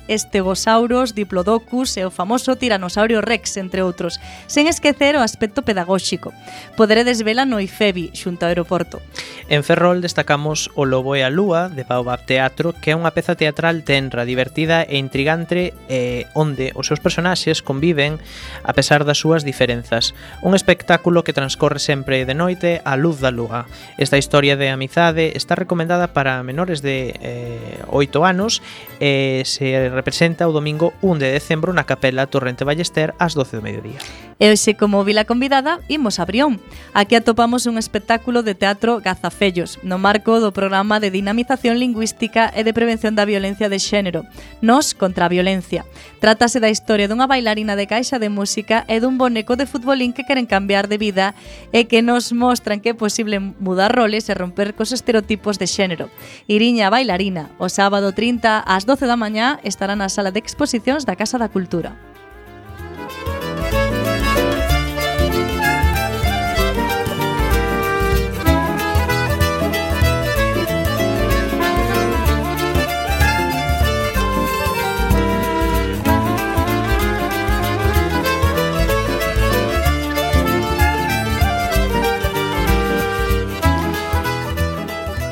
Diplodocus 1.13 1.97
e 1.97 2.05
o 2.05 2.11
famoso 2.11 2.55
Tiranosaurio 2.55 3.21
Rex, 3.21 3.57
entre 3.57 3.81
outros, 3.81 4.19
sen 4.47 4.67
esquecer 4.67 5.15
o 5.15 5.23
aspecto 5.23 5.63
pedagóxico. 5.63 6.33
Poderedes 6.75 7.23
vela 7.23 7.45
no 7.45 7.59
IFEBI, 7.59 8.11
xunto 8.13 8.43
ao 8.43 8.51
aeroporto. 8.51 9.01
En 9.47 9.63
Ferrol 9.63 10.03
destacamos 10.03 10.69
O 10.75 10.83
Lobo 10.83 11.15
e 11.15 11.23
a 11.23 11.31
Lúa, 11.31 11.71
de 11.71 11.87
Baobab 11.87 12.27
Teatro, 12.27 12.75
que 12.75 12.91
é 12.91 12.97
unha 12.99 13.15
peza 13.15 13.39
teatral 13.39 13.79
tenra, 13.87 14.27
divertida 14.27 14.83
e 14.83 14.99
intrigante 14.99 15.71
eh, 15.87 16.27
onde 16.35 16.75
os 16.75 16.91
seus 16.91 16.99
personaxes 16.99 17.63
conviven 17.63 18.19
a 18.67 18.75
pesar 18.75 19.07
das 19.07 19.23
súas 19.23 19.47
diferenzas. 19.47 20.11
Un 20.43 20.51
espectáculo 20.51 21.23
que 21.23 21.31
transcorre 21.31 21.79
sempre 21.79 22.27
de 22.27 22.35
noite 22.35 22.83
á 22.83 22.99
luz 22.99 23.23
da 23.23 23.31
lúa. 23.31 23.71
Esta 23.95 24.19
historia 24.19 24.59
de 24.59 24.67
amizade 24.67 25.31
está 25.39 25.55
recomendada 25.55 26.11
para 26.11 26.43
menores 26.43 26.83
de 26.83 27.15
eh, 27.23 27.79
8 27.87 28.27
anos 28.27 28.56
E 28.99 29.43
se 29.45 29.89
representa 29.89 30.47
o 30.47 30.51
domingo 30.51 30.93
1 31.01 31.17
de 31.17 31.31
decembro 31.31 31.73
na 31.73 31.85
Capela 31.85 32.25
Torrente 32.27 32.65
Ballester 32.65 33.13
ás 33.17 33.33
12 33.33 33.57
do 33.57 33.63
mediodía. 33.63 33.99
E 34.37 34.53
hoxe, 34.53 34.77
como 34.77 35.01
vila 35.01 35.25
convidada, 35.25 35.81
imos 35.89 36.21
a 36.21 36.25
Brión. 36.25 36.61
Aquí 36.93 37.17
atopamos 37.17 37.65
un 37.65 37.81
espectáculo 37.81 38.45
de 38.45 38.53
teatro 38.53 39.01
Gazafellos, 39.01 39.81
no 39.81 39.97
marco 39.97 40.37
do 40.37 40.53
programa 40.53 41.01
de 41.01 41.09
dinamización 41.09 41.81
lingüística 41.81 42.53
e 42.53 42.61
de 42.61 42.69
prevención 42.69 43.17
da 43.17 43.25
violencia 43.25 43.65
de 43.65 43.81
xénero, 43.81 44.29
Nos 44.61 44.93
contra 44.93 45.25
a 45.25 45.33
violencia. 45.33 45.89
Trátase 46.21 46.61
da 46.61 46.69
historia 46.69 47.09
dunha 47.09 47.25
bailarina 47.25 47.73
de 47.73 47.89
caixa 47.89 48.21
de 48.21 48.29
música 48.29 48.85
e 48.85 49.01
dun 49.01 49.17
boneco 49.17 49.57
de 49.57 49.65
futbolín 49.65 50.13
que 50.13 50.21
queren 50.21 50.45
cambiar 50.45 50.85
de 50.85 51.01
vida 51.01 51.33
e 51.73 51.89
que 51.89 52.05
nos 52.05 52.29
mostran 52.29 52.77
que 52.77 52.93
é 52.93 52.95
posible 52.95 53.41
mudar 53.41 53.89
roles 53.89 54.29
e 54.29 54.37
romper 54.37 54.77
cos 54.77 54.93
estereotipos 54.93 55.57
de 55.57 55.65
xénero. 55.65 56.13
Iriña 56.45 56.93
Bailarina, 56.93 57.49
o 57.57 57.73
sábado 57.73 58.13
30 58.13 58.61
ás 58.61 58.85
12 58.85 59.09
da 59.09 59.17
mañá 59.17 59.57
estará 59.65 59.97
na 59.97 60.13
sala 60.13 60.29
de 60.29 60.37
exposicións 60.45 61.09
da 61.09 61.17
Casa 61.17 61.41
da 61.41 61.49
Cultura. 61.49 62.06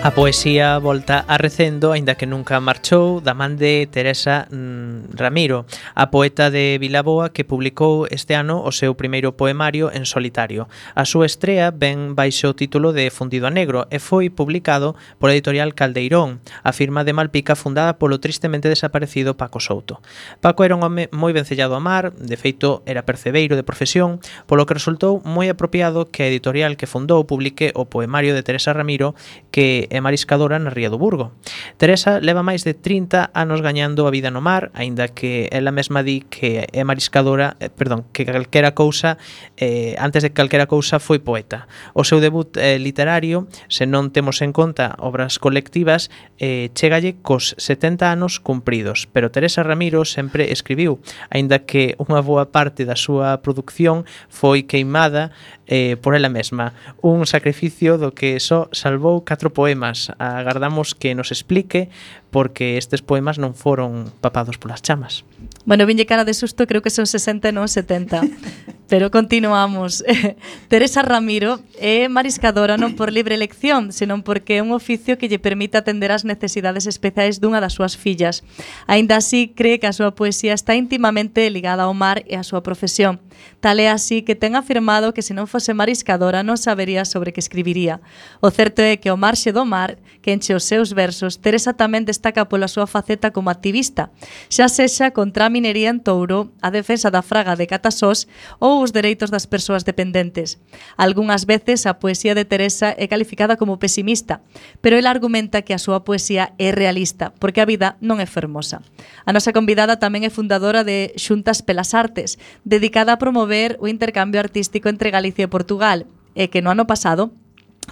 A 0.06 0.14
poesía 0.14 0.78
volta 0.78 1.26
a 1.28 1.40
recendo, 1.40 1.92
aínda 1.92 2.14
que 2.14 2.30
nunca 2.30 2.62
marchou, 2.62 3.26
da 3.26 3.34
man 3.34 3.58
de 3.58 3.90
Teresa 3.90 4.46
mm, 4.54 5.18
Ramiro, 5.18 5.66
a 5.98 6.14
poeta 6.14 6.54
de 6.54 6.78
Vilaboa 6.78 7.34
que 7.34 7.42
publicou 7.42 8.06
este 8.14 8.38
ano 8.38 8.62
o 8.62 8.70
seu 8.70 8.94
primeiro 8.94 9.34
poemario 9.34 9.90
en 9.90 10.06
solitario. 10.06 10.70
A 10.94 11.10
súa 11.10 11.26
estrea 11.26 11.74
ven 11.74 12.14
baixo 12.14 12.54
o 12.54 12.54
título 12.54 12.94
de 12.94 13.10
Fundido 13.10 13.50
a 13.50 13.52
Negro 13.52 13.90
e 13.90 13.98
foi 13.98 14.30
publicado 14.30 14.94
por 15.18 15.34
a 15.34 15.34
editorial 15.34 15.74
Caldeirón, 15.74 16.38
a 16.62 16.70
firma 16.70 17.02
de 17.02 17.18
Malpica 17.18 17.58
fundada 17.58 17.98
polo 17.98 18.22
tristemente 18.22 18.70
desaparecido 18.70 19.34
Paco 19.34 19.58
Souto. 19.58 20.06
Paco 20.38 20.62
era 20.62 20.78
un 20.78 20.86
home 20.86 21.10
moi 21.18 21.34
vencellado 21.34 21.74
a 21.74 21.82
mar, 21.82 22.14
de 22.14 22.38
feito 22.38 22.86
era 22.86 23.10
percebeiro 23.10 23.58
de 23.58 23.66
profesión, 23.66 24.22
polo 24.46 24.70
que 24.70 24.78
resultou 24.78 25.26
moi 25.26 25.50
apropiado 25.50 26.14
que 26.14 26.22
a 26.22 26.30
editorial 26.30 26.78
que 26.78 26.86
fundou 26.86 27.26
publique 27.26 27.74
o 27.74 27.90
poemario 27.90 28.38
de 28.38 28.46
Teresa 28.46 28.70
Ramiro 28.70 29.18
que 29.50 29.90
e 29.96 30.04
mariscadora 30.04 30.60
na 30.60 30.68
Ría 30.68 30.92
do 30.92 31.00
Burgo. 31.00 31.32
Teresa 31.80 32.20
leva 32.20 32.44
máis 32.44 32.68
de 32.68 32.76
30 32.76 33.32
anos 33.32 33.64
gañando 33.64 34.04
a 34.04 34.12
vida 34.12 34.28
no 34.28 34.44
mar, 34.44 34.76
aínda 34.76 35.08
que 35.08 35.48
ela 35.56 35.72
mesma 35.72 36.04
di 36.04 36.28
que 36.28 36.68
é 36.68 36.84
mariscadora, 36.84 37.56
eh, 37.64 37.72
perdón, 37.72 38.04
que 38.12 38.28
calquera 38.28 38.76
cousa, 38.76 39.16
eh, 39.56 39.96
antes 39.96 40.28
de 40.28 40.36
calquera 40.36 40.68
cousa 40.68 41.00
foi 41.00 41.24
poeta. 41.24 41.72
O 41.96 42.04
seu 42.04 42.20
debut 42.20 42.60
eh, 42.60 42.76
literario, 42.76 43.48
se 43.72 43.88
non 43.88 44.12
temos 44.12 44.44
en 44.44 44.52
conta 44.52 45.00
obras 45.00 45.40
colectivas, 45.40 46.12
eh, 46.36 46.74
chegalle 46.76 47.16
cos 47.24 47.56
70 47.56 48.12
anos 48.12 48.44
cumpridos, 48.44 49.08
pero 49.08 49.32
Teresa 49.32 49.64
Ramiro 49.64 50.04
sempre 50.04 50.52
escribiu, 50.52 51.00
aínda 51.32 51.64
que 51.64 51.96
unha 52.02 52.20
boa 52.20 52.50
parte 52.50 52.84
da 52.84 52.98
súa 52.98 53.40
producción 53.40 54.04
foi 54.28 54.68
queimada 54.68 55.32
eh, 55.68 55.96
por 56.02 56.16
ela 56.18 56.30
mesma, 56.30 56.74
un 57.02 57.26
sacrificio 57.30 57.98
do 58.02 58.12
que 58.12 58.42
só 58.42 58.68
salvou 58.74 59.22
catro 59.22 59.54
poemas 59.54 59.85
Agardamos 60.18 60.96
que 60.96 61.16
nos 61.16 61.32
explique 61.32 61.90
porque 62.32 62.78
estes 62.78 63.02
poemas 63.02 63.38
non 63.38 63.54
foron 63.54 64.12
papados 64.20 64.58
polas 64.58 64.82
chamas. 64.82 65.24
Bueno, 65.64 65.86
vinlle 65.86 66.10
cara 66.10 66.26
de 66.26 66.34
susto, 66.34 66.68
creo 66.68 66.82
que 66.82 66.94
son 66.94 67.06
60 67.08 67.52
non 67.52 67.70
70. 67.70 68.22
Pero 68.88 69.10
continuamos. 69.10 70.04
Teresa 70.70 71.02
Ramiro 71.02 71.60
é 71.82 72.06
mariscadora 72.06 72.78
non 72.78 72.94
por 72.94 73.10
libre 73.10 73.34
elección, 73.34 73.90
senón 73.90 74.22
porque 74.22 74.58
é 74.58 74.62
un 74.62 74.70
oficio 74.70 75.18
que 75.18 75.26
lle 75.26 75.42
permite 75.42 75.82
atender 75.82 76.14
as 76.14 76.22
necesidades 76.22 76.86
especiais 76.86 77.42
dunha 77.42 77.58
das 77.58 77.74
súas 77.74 77.98
fillas. 77.98 78.46
Aínda 78.86 79.18
así, 79.18 79.50
cree 79.58 79.82
que 79.82 79.90
a 79.90 79.96
súa 79.98 80.14
poesía 80.14 80.54
está 80.54 80.78
íntimamente 80.78 81.50
ligada 81.50 81.90
ao 81.90 81.98
mar 81.98 82.22
e 82.30 82.38
á 82.38 82.46
súa 82.46 82.62
profesión. 82.62 83.18
Tal 83.58 83.82
é 83.82 83.90
así 83.90 84.22
que 84.22 84.38
ten 84.38 84.54
afirmado 84.54 85.18
que 85.18 85.26
se 85.26 85.34
non 85.34 85.50
fose 85.50 85.74
mariscadora 85.74 86.46
non 86.46 86.62
sabería 86.62 87.10
sobre 87.10 87.34
que 87.34 87.42
escribiría. 87.42 88.06
O 88.38 88.54
certo 88.54 88.86
é 88.86 89.02
que 89.02 89.10
o 89.10 89.18
marxe 89.18 89.50
do 89.50 89.66
mar, 89.66 89.98
que 90.22 90.30
enche 90.30 90.54
os 90.54 90.62
seus 90.62 90.94
versos, 90.94 91.42
Teresa 91.42 91.74
tamén 91.74 92.06
destaca 92.06 92.46
pola 92.46 92.70
súa 92.70 92.86
faceta 92.86 93.34
como 93.34 93.50
activista, 93.50 94.14
xa 94.54 94.70
sexa 94.70 95.10
contra 95.10 95.50
a 95.50 95.54
minería 95.54 95.90
en 95.90 96.06
Touro, 96.06 96.54
a 96.62 96.70
defensa 96.70 97.10
da 97.10 97.26
fraga 97.26 97.58
de 97.58 97.66
Catasós 97.66 98.30
ou 98.62 98.75
ou 98.76 98.84
os 98.84 98.92
dereitos 98.92 99.32
das 99.32 99.48
persoas 99.48 99.88
dependentes. 99.88 100.60
Algúnas 101.00 101.48
veces 101.48 101.88
a 101.88 101.98
poesía 101.98 102.36
de 102.36 102.44
Teresa 102.44 102.92
é 103.00 103.08
calificada 103.08 103.56
como 103.56 103.80
pesimista, 103.80 104.44
pero 104.84 105.00
ela 105.00 105.10
argumenta 105.10 105.64
que 105.64 105.72
a 105.72 105.80
súa 105.80 106.04
poesía 106.04 106.52
é 106.60 106.76
realista, 106.76 107.32
porque 107.40 107.64
a 107.64 107.70
vida 107.70 107.96
non 108.04 108.20
é 108.20 108.28
fermosa. 108.28 108.84
A 109.24 109.32
nosa 109.32 109.56
convidada 109.56 109.96
tamén 109.96 110.28
é 110.28 110.32
fundadora 110.34 110.84
de 110.84 111.16
Xuntas 111.16 111.64
Pelas 111.64 111.96
Artes, 111.96 112.36
dedicada 112.68 113.16
a 113.16 113.22
promover 113.22 113.80
o 113.80 113.88
intercambio 113.88 114.44
artístico 114.44 114.92
entre 114.92 115.10
Galicia 115.16 115.48
e 115.48 115.54
Portugal, 115.54 116.04
e 116.36 116.52
que 116.52 116.60
no 116.60 116.70
ano 116.76 116.84
pasado 116.84 117.32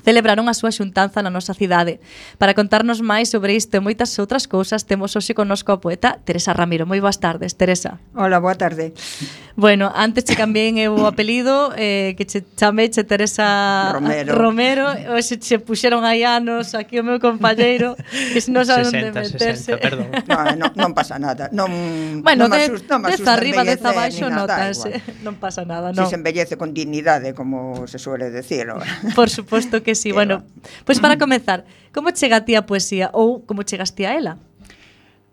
celebraron 0.02 0.50
a 0.50 0.58
súa 0.58 0.74
xuntanza 0.74 1.22
na 1.22 1.30
nosa 1.30 1.54
cidade. 1.54 2.02
Para 2.42 2.58
contarnos 2.58 3.06
máis 3.06 3.30
sobre 3.30 3.54
isto 3.54 3.78
e 3.78 3.82
moitas 3.84 4.18
outras 4.18 4.50
cousas, 4.50 4.90
temos 4.90 5.14
hoxe 5.14 5.38
connosco 5.38 5.70
a 5.70 5.78
poeta 5.78 6.18
Teresa 6.26 6.58
Ramiro. 6.58 6.90
Moi 6.90 6.98
boas 6.98 7.22
tardes, 7.22 7.54
Teresa. 7.54 8.02
Hola, 8.18 8.42
boa 8.42 8.58
tarde. 8.58 8.98
Bueno, 9.56 9.94
antes 9.94 10.26
che 10.26 10.34
cambiei 10.34 10.74
eu 10.82 10.98
o 10.98 11.06
apelido, 11.06 11.74
eh, 11.78 12.16
que 12.18 12.26
che 12.26 12.42
chamei 12.58 12.90
che 12.90 13.06
Teresa 13.06 13.92
Romero. 13.94 14.34
Romero. 14.34 14.86
Hoxe 15.14 15.38
che 15.38 15.60
puxeron 15.60 16.02
aí 16.02 16.26
anos 16.26 16.74
aquí 16.74 16.98
o 16.98 17.04
meu 17.06 17.22
compañeiro, 17.22 17.94
que 18.34 18.42
se 18.42 18.50
non 18.50 18.66
sabe 18.66 18.90
onde 18.90 19.14
meterse. 19.14 19.38
60, 19.38 19.78
perdón. 19.78 20.10
no, 20.26 20.58
non, 20.58 20.72
non 20.74 20.92
pasa 20.98 21.22
nada. 21.22 21.54
Non, 21.54 21.70
bueno, 22.26 22.50
non 22.50 22.58
me 22.58 22.66
asusta, 22.66 22.98
non 22.98 23.02
me 23.06 23.14
asusta. 23.14 23.38
arriba, 23.38 23.62
dez 23.62 23.86
abaixo, 23.86 24.26
notase. 24.34 25.06
Non 25.22 25.38
pasa 25.38 25.62
nada, 25.62 25.94
non. 25.94 26.10
Si 26.10 26.10
se 26.10 26.18
embellece 26.18 26.58
con 26.58 26.74
dignidade, 26.74 27.38
como 27.38 27.86
se 27.86 28.02
suele 28.02 28.34
decir. 28.34 28.66
Por 29.14 29.30
suposto 29.30 29.83
Que 29.84 29.96
sí, 29.96 30.10
Eva. 30.10 30.24
bueno. 30.24 30.36
Pois 30.86 31.00
para 31.00 31.18
comezar, 31.24 31.66
como 31.94 32.12
chega 32.12 32.42
a 32.42 32.46
ti 32.46 32.56
a 32.56 32.66
poesía 32.66 33.12
ou 33.14 33.44
como 33.46 33.64
chegaste 33.64 34.08
a 34.08 34.16
ela? 34.16 34.40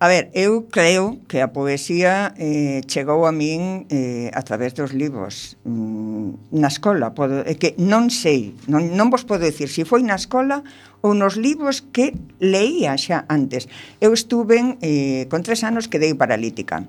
A 0.01 0.09
ver, 0.09 0.31
eu 0.33 0.65
creo 0.73 1.21
que 1.29 1.43
a 1.45 1.53
poesía 1.53 2.33
eh, 2.41 2.81
chegou 2.89 3.29
a 3.29 3.33
min 3.37 3.85
eh, 3.93 4.33
a 4.33 4.41
través 4.41 4.73
dos 4.73 4.97
libros 4.97 5.61
mm, 5.69 6.57
na 6.57 6.73
escola. 6.73 7.13
Podo, 7.13 7.45
é 7.45 7.53
que 7.53 7.77
non 7.77 8.09
sei, 8.09 8.57
non, 8.65 8.97
non 8.97 9.13
vos 9.13 9.29
podo 9.29 9.45
dicir 9.45 9.69
se 9.69 9.85
foi 9.85 10.01
na 10.01 10.17
escola 10.17 10.65
ou 11.05 11.13
nos 11.13 11.37
libros 11.37 11.85
que 11.85 12.17
leía 12.41 12.97
xa 12.97 13.29
antes. 13.29 13.69
Eu 14.01 14.17
estuve, 14.17 14.81
eh, 14.81 15.29
con 15.29 15.45
tres 15.45 15.61
anos, 15.69 15.85
quedei 15.85 16.17
paralítica. 16.17 16.89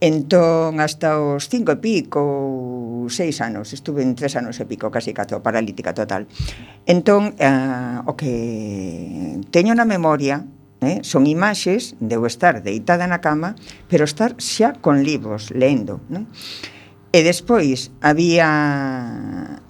Entón, 0.00 0.80
hasta 0.80 1.16
os 1.16 1.48
cinco 1.48 1.72
e 1.72 1.80
pico 1.80 2.20
ou 2.20 3.08
seis 3.08 3.40
anos, 3.40 3.72
estuve 3.72 4.04
en 4.04 4.12
tres 4.12 4.36
anos 4.36 4.60
e 4.60 4.68
pico, 4.68 4.92
casi 4.92 5.16
cato, 5.16 5.40
paralítica 5.40 5.96
total. 5.96 6.28
Entón, 6.84 7.32
eh, 7.40 8.04
o 8.04 8.12
que 8.12 9.40
teño 9.48 9.72
na 9.72 9.88
memoria 9.88 10.44
eh, 10.84 11.00
son 11.00 11.24
imaxes 11.24 11.96
de 11.96 12.20
eu 12.20 12.28
estar 12.28 12.60
deitada 12.60 13.08
na 13.08 13.24
cama, 13.24 13.56
pero 13.88 14.04
estar 14.04 14.36
xa 14.36 14.76
con 14.76 15.00
libros, 15.00 15.48
lendo. 15.56 16.04
Non? 16.12 16.28
E 17.16 17.24
despois 17.24 17.96
había 18.04 18.52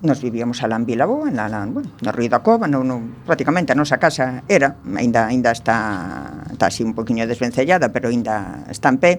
nos 0.02 0.18
vivíamos 0.18 0.58
a 0.62 0.66
Lan 0.66 0.82
Vilaboa, 0.82 1.30
na 1.30 1.46
Lan, 1.46 1.70
bueno, 1.70 1.94
na 2.02 2.10
Río 2.10 2.34
da 2.34 2.42
Cova, 2.42 2.66
non, 2.66 2.82
no, 2.82 3.22
prácticamente 3.22 3.70
a 3.70 3.78
nosa 3.78 4.02
casa 4.02 4.42
era, 4.50 4.82
aínda 4.98 5.30
aínda 5.30 5.54
está 5.54 6.42
está 6.50 6.66
así 6.66 6.82
un 6.82 6.98
poquinho 6.98 7.22
desvencellada, 7.30 7.94
pero 7.94 8.10
aínda 8.10 8.66
está 8.66 8.90
en 8.90 8.98
pé 8.98 9.12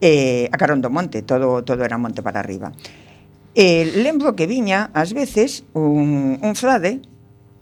eh, 0.00 0.48
a 0.52 0.56
carón 0.56 0.80
do 0.80 0.90
monte, 0.90 1.22
todo, 1.22 1.64
todo 1.64 1.84
era 1.84 1.98
monte 1.98 2.22
para 2.22 2.40
arriba. 2.40 2.72
Eh, 3.54 3.90
lembro 3.96 4.36
que 4.36 4.46
viña, 4.46 4.90
ás 4.94 5.14
veces, 5.16 5.64
un, 5.72 6.38
un 6.42 6.54
frade 6.54 7.02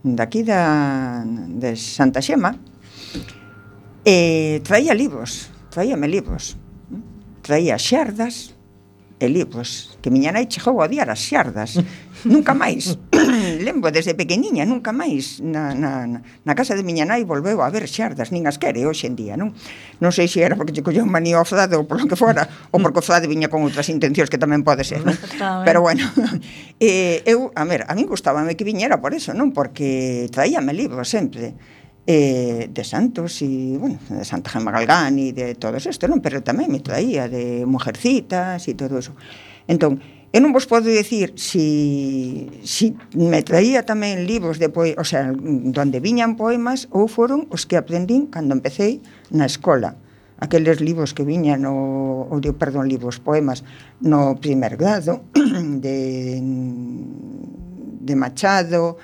daqui 0.02 0.42
da, 0.42 1.24
de 1.26 1.76
Santa 1.76 2.20
Xema, 2.20 2.58
eh, 4.04 4.60
traía 4.62 4.94
libros, 4.94 5.50
traíame 5.70 6.08
libros, 6.08 6.56
traía 7.42 7.78
xardas, 7.78 8.55
e 9.16 9.26
libros, 9.32 9.96
pois, 9.96 9.98
que 10.04 10.12
miña 10.12 10.28
nai 10.28 10.44
chegou 10.44 10.76
a 10.80 10.84
odiar 10.84 11.08
as 11.08 11.24
xardas. 11.24 11.80
nunca 12.28 12.52
máis, 12.52 13.00
lembro 13.66 13.88
desde 13.88 14.12
pequeniña, 14.12 14.68
nunca 14.68 14.92
máis 14.92 15.40
na, 15.40 15.72
na, 15.72 16.20
na 16.20 16.52
casa 16.52 16.76
de 16.76 16.84
miña 16.84 17.08
nai 17.08 17.24
volveu 17.24 17.64
a 17.64 17.68
ver 17.72 17.88
xardas, 17.88 18.28
nin 18.28 18.44
as 18.44 18.60
quere 18.60 18.84
hoxe 18.84 19.08
en 19.08 19.16
día, 19.16 19.40
non? 19.40 19.56
Non 20.04 20.12
sei 20.12 20.28
se 20.28 20.44
era 20.44 20.52
porque 20.52 20.76
che 20.76 20.84
colleu 20.84 21.08
manía 21.08 21.40
ao 21.40 21.48
frade 21.48 21.80
ou 21.80 21.88
polo 21.88 22.04
que 22.04 22.16
fora, 22.16 22.44
ou 22.72 22.78
porque 22.84 23.00
o 23.00 23.04
frade 23.04 23.24
viña 23.24 23.48
con 23.48 23.64
outras 23.64 23.88
intencións 23.88 24.28
que 24.28 24.36
tamén 24.36 24.60
pode 24.60 24.84
ser, 24.84 25.00
non? 25.00 25.16
Pero 25.64 25.80
bueno, 25.80 26.04
eh, 26.84 27.24
eu, 27.24 27.48
a 27.56 27.64
ver, 27.64 27.88
a 27.88 27.96
min 27.96 28.04
gustábame 28.04 28.52
que 28.52 28.68
viñera 28.68 29.00
por 29.00 29.16
eso, 29.16 29.32
non? 29.32 29.56
Porque 29.56 30.28
traíame 30.28 30.76
libros 30.76 31.08
sempre 31.08 31.56
eh, 32.06 32.70
de 32.70 32.84
Santos 32.84 33.42
e, 33.42 33.76
bueno, 33.78 33.98
de 34.08 34.24
Santa 34.24 34.50
Gemma 34.50 34.70
Galgán 34.70 35.18
e 35.18 35.34
de 35.34 35.58
todos 35.58 35.84
isto, 35.90 36.06
non? 36.06 36.22
Pero 36.22 36.40
tamén 36.46 36.70
me 36.70 36.78
traía 36.78 37.26
de 37.26 37.66
Mujercitas 37.66 38.62
e 38.70 38.72
todo 38.78 39.02
eso. 39.02 39.18
Entón, 39.66 39.98
eu 40.30 40.38
non 40.38 40.54
vos 40.54 40.70
podo 40.70 40.86
dicir 40.86 41.34
si, 41.34 42.46
si 42.62 42.94
me 43.16 43.42
traía 43.42 43.82
tamén 43.82 44.22
libros 44.22 44.62
de 44.62 44.70
poe, 44.70 44.94
o 44.94 45.06
sea, 45.06 45.34
donde 45.34 45.98
viñan 45.98 46.38
poemas 46.38 46.86
ou 46.94 47.10
foron 47.10 47.50
os 47.50 47.66
que 47.66 47.74
aprendín 47.74 48.30
cando 48.30 48.54
empecé 48.54 49.02
na 49.34 49.50
escola 49.50 49.98
aqueles 50.38 50.84
libros 50.84 51.16
que 51.16 51.24
viñan 51.24 51.64
o, 51.64 52.28
o 52.28 52.34
digo, 52.38 52.54
perdón, 52.60 52.86
libros, 52.86 53.18
poemas 53.18 53.64
no 53.98 54.36
primer 54.36 54.76
grado 54.76 55.26
de 55.82 56.38
de 58.06 58.14
Machado, 58.14 58.96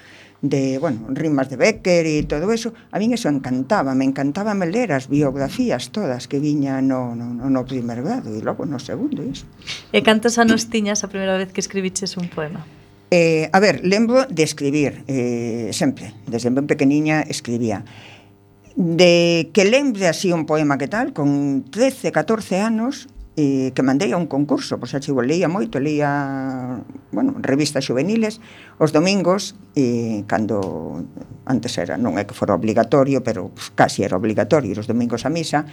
de, 0.43 0.79
bueno, 0.79 1.07
rimas 1.09 1.49
de 1.49 1.57
Becker 1.57 2.05
e 2.05 2.27
todo 2.27 2.51
eso, 2.51 2.75
a 2.91 2.99
min 2.99 3.15
eso 3.15 3.31
encantaba, 3.31 3.95
me 3.95 4.03
encantaba 4.03 4.59
me 4.59 4.67
ler 4.67 4.91
as 4.91 5.07
biografías 5.07 5.95
todas 5.95 6.27
que 6.27 6.43
viña 6.43 6.83
no, 6.83 7.15
no, 7.15 7.31
no 7.31 7.63
primer 7.63 8.03
grado 8.03 8.35
e 8.35 8.43
logo 8.43 8.67
no 8.67 8.83
segundo 8.83 9.23
iso. 9.23 9.47
E 9.95 10.03
cantos 10.03 10.43
anos 10.43 10.67
tiñas 10.67 11.07
a 11.07 11.09
primeira 11.09 11.39
vez 11.39 11.55
que 11.55 11.63
escribiches 11.63 12.19
un 12.19 12.27
poema? 12.27 12.67
Eh, 13.15 13.49
a 13.55 13.59
ver, 13.63 13.87
lembro 13.87 14.27
de 14.27 14.43
escribir, 14.43 15.07
eh, 15.07 15.71
sempre, 15.71 16.11
desde 16.27 16.51
ben 16.51 16.67
pequeniña 16.67 17.23
escribía. 17.23 17.87
De 18.75 19.53
que 19.55 19.63
lembre 19.69 20.09
así 20.09 20.33
un 20.33 20.49
poema 20.49 20.75
que 20.75 20.89
tal, 20.89 21.13
con 21.13 21.63
13, 21.71 22.11
14 22.11 22.59
anos, 22.59 23.07
e 23.33 23.73
que 23.73 23.81
mandei 23.81 24.13
a 24.13 24.21
un 24.21 24.29
concurso, 24.29 24.77
pois 24.77 24.93
achivo 24.93 25.25
leía 25.25 25.49
moito, 25.49 25.81
leía, 25.81 26.85
bueno, 27.17 27.33
revistas 27.41 27.89
juveniles 27.89 28.45
os 28.77 28.93
domingos 28.93 29.57
e 29.73 30.29
cando 30.29 31.01
antes 31.49 31.81
era, 31.81 31.97
non 31.97 32.21
é 32.21 32.29
que 32.29 32.37
fora 32.37 32.53
obligatorio, 32.53 33.25
pero 33.25 33.49
pues, 33.49 33.73
casi 33.73 34.05
era 34.05 34.21
obligatorio 34.21 34.69
ir 34.69 34.79
os 34.79 34.85
domingos 34.85 35.25
a 35.25 35.33
misa. 35.33 35.65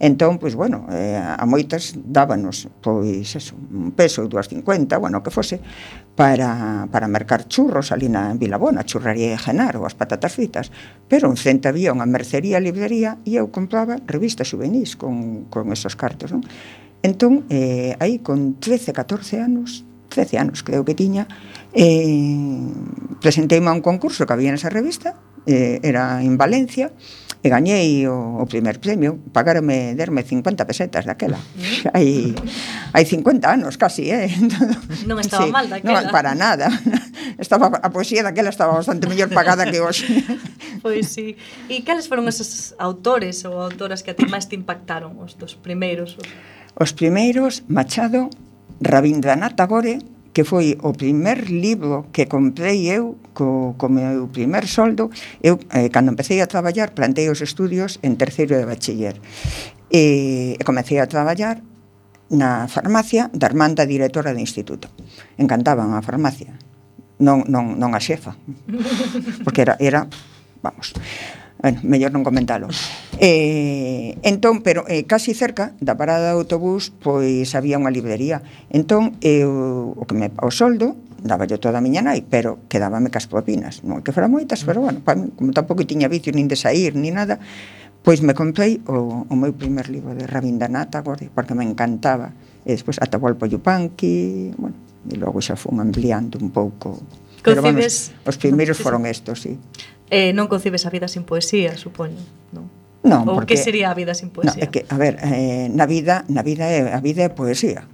Entón, 0.00 0.40
pois 0.40 0.56
bueno, 0.56 0.88
eh, 0.88 1.20
a 1.20 1.44
moitas 1.44 1.94
dábanos 2.00 2.72
pois 2.80 3.28
eso, 3.36 3.60
un 3.60 3.92
peso, 3.92 4.24
2.50, 4.24 4.96
bueno, 4.96 5.20
que 5.20 5.28
fose 5.28 5.60
para, 6.16 6.88
para 6.88 7.12
mercar 7.12 7.44
churros 7.44 7.92
ali 7.92 8.08
na 8.08 8.32
Vilabona, 8.32 8.88
churraría 8.88 9.36
de 9.36 9.38
Genaro, 9.38 9.84
as 9.84 9.92
patatas 9.92 10.32
fritas, 10.32 10.72
pero 11.12 11.28
un 11.28 11.36
cento 11.36 11.68
había 11.68 11.92
unha 11.92 12.08
mercería, 12.08 12.56
librería 12.56 13.20
e 13.28 13.36
eu 13.36 13.52
compraba 13.52 14.00
revistas 14.08 14.48
juvenis 14.48 14.96
con, 14.96 15.44
con 15.52 15.68
esos 15.76 15.92
cartos, 15.92 16.32
non? 16.32 16.40
Entón, 17.02 17.44
eh, 17.50 17.98
aí 17.98 18.22
con 18.22 18.58
13, 18.58 18.92
14 18.94 19.42
anos, 19.42 19.84
13 20.08 20.38
anos 20.38 20.62
creo 20.62 20.84
que 20.84 20.94
tiña, 20.94 21.26
eh, 21.74 22.62
presenteime 23.20 23.68
a 23.68 23.74
un 23.74 23.82
concurso 23.82 24.26
que 24.26 24.32
había 24.32 24.54
nesa 24.54 24.70
revista, 24.70 25.18
eh, 25.46 25.82
era 25.82 26.22
en 26.22 26.38
Valencia, 26.38 26.94
e 27.42 27.50
gañei 27.50 28.06
o, 28.06 28.38
o 28.38 28.46
primer 28.46 28.78
premio, 28.78 29.18
pagarme, 29.34 29.98
derme 29.98 30.22
50 30.22 30.62
pesetas 30.62 31.02
daquela. 31.02 31.42
Mm. 31.42 31.90
hai, 31.98 32.08
hai 32.94 33.04
50 33.04 33.50
anos 33.50 33.74
casi, 33.74 34.14
eh? 34.14 34.30
Entón, 34.38 34.70
non 35.10 35.18
estaba 35.18 35.50
sí, 35.50 35.50
mal 35.50 35.66
daquela. 35.66 36.06
Non, 36.06 36.14
para 36.14 36.38
nada. 36.38 36.70
Estaba, 37.42 37.72
a 37.72 37.88
poesía 37.90 38.22
daquela 38.22 38.52
estaba 38.52 38.76
bastante 38.76 39.08
mellor 39.08 39.32
pagada 39.32 39.64
que 39.66 39.80
hoxe. 39.80 40.06
pois 40.84 41.10
sí. 41.10 41.34
E 41.66 41.82
cales 41.82 42.06
foron 42.06 42.28
esos 42.30 42.76
autores 42.78 43.42
ou 43.48 43.58
autoras 43.58 44.04
que 44.04 44.12
a 44.12 44.16
ti 44.18 44.28
máis 44.28 44.46
te 44.46 44.54
impactaron, 44.54 45.18
os 45.18 45.34
dos 45.34 45.58
primeiros? 45.58 46.20
Os... 46.20 46.28
Os 46.76 46.92
primeiros, 46.92 47.64
Machado, 47.68 48.30
Rabindranath 48.80 49.54
Tagore, 49.54 50.00
que 50.32 50.44
foi 50.44 50.80
o 50.80 50.96
primer 50.96 51.52
libro 51.52 52.08
que 52.12 52.24
comprei 52.24 52.88
eu 52.88 53.20
co, 53.36 53.76
co 53.76 53.86
meu 53.92 54.28
primer 54.32 54.64
soldo, 54.64 55.12
eu 55.44 55.60
eh, 55.76 55.92
cando 55.92 56.16
empecé 56.16 56.40
a 56.40 56.48
traballar 56.48 56.96
plantei 56.96 57.28
os 57.28 57.44
estudios 57.44 58.00
en 58.00 58.16
terceiro 58.16 58.56
de 58.56 58.64
bachiller. 58.64 59.20
E, 59.92 60.56
e 60.56 60.62
comecei 60.64 60.96
a 61.04 61.06
traballar 61.06 61.60
na 62.32 62.64
farmacia 62.64 63.28
da 63.28 63.44
Armanda, 63.52 63.84
directora 63.84 64.32
do 64.32 64.40
instituto. 64.40 64.88
Encantaban 65.36 65.92
a 65.92 66.00
farmacia, 66.00 66.56
non, 67.20 67.44
non, 67.52 67.76
non 67.76 67.92
a 67.92 68.00
xefa, 68.00 68.32
porque 69.44 69.68
era, 69.68 69.76
era 69.76 70.08
vamos 70.64 70.96
bueno, 71.62 71.78
mellor 71.86 72.10
non 72.12 72.26
comentalo. 72.26 72.68
Eh, 73.22 74.18
entón, 74.26 74.66
pero 74.66 74.82
eh, 74.90 75.06
casi 75.06 75.30
cerca 75.30 75.78
da 75.78 75.94
parada 75.94 76.34
de 76.34 76.34
autobús, 76.34 76.90
pois 76.90 77.54
había 77.54 77.78
unha 77.78 77.94
librería. 77.94 78.42
Entón, 78.66 79.14
eu, 79.22 79.94
o 79.94 80.02
que 80.10 80.18
me 80.18 80.34
o 80.42 80.50
soldo 80.50 80.98
daba 81.22 81.46
yo 81.46 81.62
toda 81.62 81.78
a 81.78 81.84
miña 81.84 82.02
nai, 82.02 82.26
pero 82.26 82.66
quedábame 82.66 83.14
cas 83.14 83.30
propinas. 83.30 83.86
Non 83.86 84.02
que 84.02 84.10
fora 84.10 84.26
moitas, 84.26 84.66
pero 84.66 84.82
bueno, 84.82 85.06
pa, 85.06 85.14
como 85.14 85.54
tampouco 85.54 85.86
tiña 85.86 86.10
vicio 86.10 86.34
nin 86.34 86.50
de 86.50 86.58
sair, 86.58 86.98
nin 86.98 87.14
nada, 87.14 87.38
pois 88.02 88.26
me 88.26 88.34
comprei 88.34 88.82
o, 88.90 89.22
o 89.30 89.34
meu 89.38 89.54
primer 89.54 89.86
libro 89.86 90.18
de 90.18 90.26
Rabindranath 90.26 90.98
Tagore, 90.98 91.30
porque 91.30 91.54
me 91.54 91.62
encantaba. 91.62 92.34
E 92.66 92.74
despois 92.74 92.98
Atahualpa 92.98 93.46
Yupanqui, 93.46 94.50
bueno, 94.58 94.78
e 95.06 95.14
logo 95.14 95.38
xa 95.38 95.54
fun 95.54 95.78
ampliando 95.78 96.42
un 96.42 96.50
pouco. 96.50 96.98
Concibes... 97.42 97.46
Pero, 97.46 97.62
vamos, 97.62 97.94
os 98.26 98.36
primeiros 98.38 98.78
foron 98.78 99.06
estos, 99.06 99.46
sí 99.46 99.58
eh, 100.12 100.36
non 100.36 100.52
concibes 100.52 100.84
a 100.84 100.92
vida 100.92 101.08
sin 101.08 101.24
poesía, 101.24 101.72
supoño, 101.80 102.20
non? 102.52 102.68
Non, 103.02 103.24
Ou 103.24 103.40
porque, 103.40 103.56
que 103.56 103.64
sería 103.64 103.88
a 103.88 103.96
vida 103.96 104.12
sin 104.12 104.28
poesía? 104.28 104.60
Non, 104.60 104.62
é 104.62 104.66
que, 104.68 104.84
a 104.92 104.96
ver, 105.00 105.16
eh, 105.24 105.72
na 105.72 105.88
vida, 105.88 106.28
na 106.28 106.44
vida 106.44 106.68
é, 106.68 106.92
a 106.92 107.00
vida 107.00 107.24
é 107.24 107.32
poesía 107.32 107.88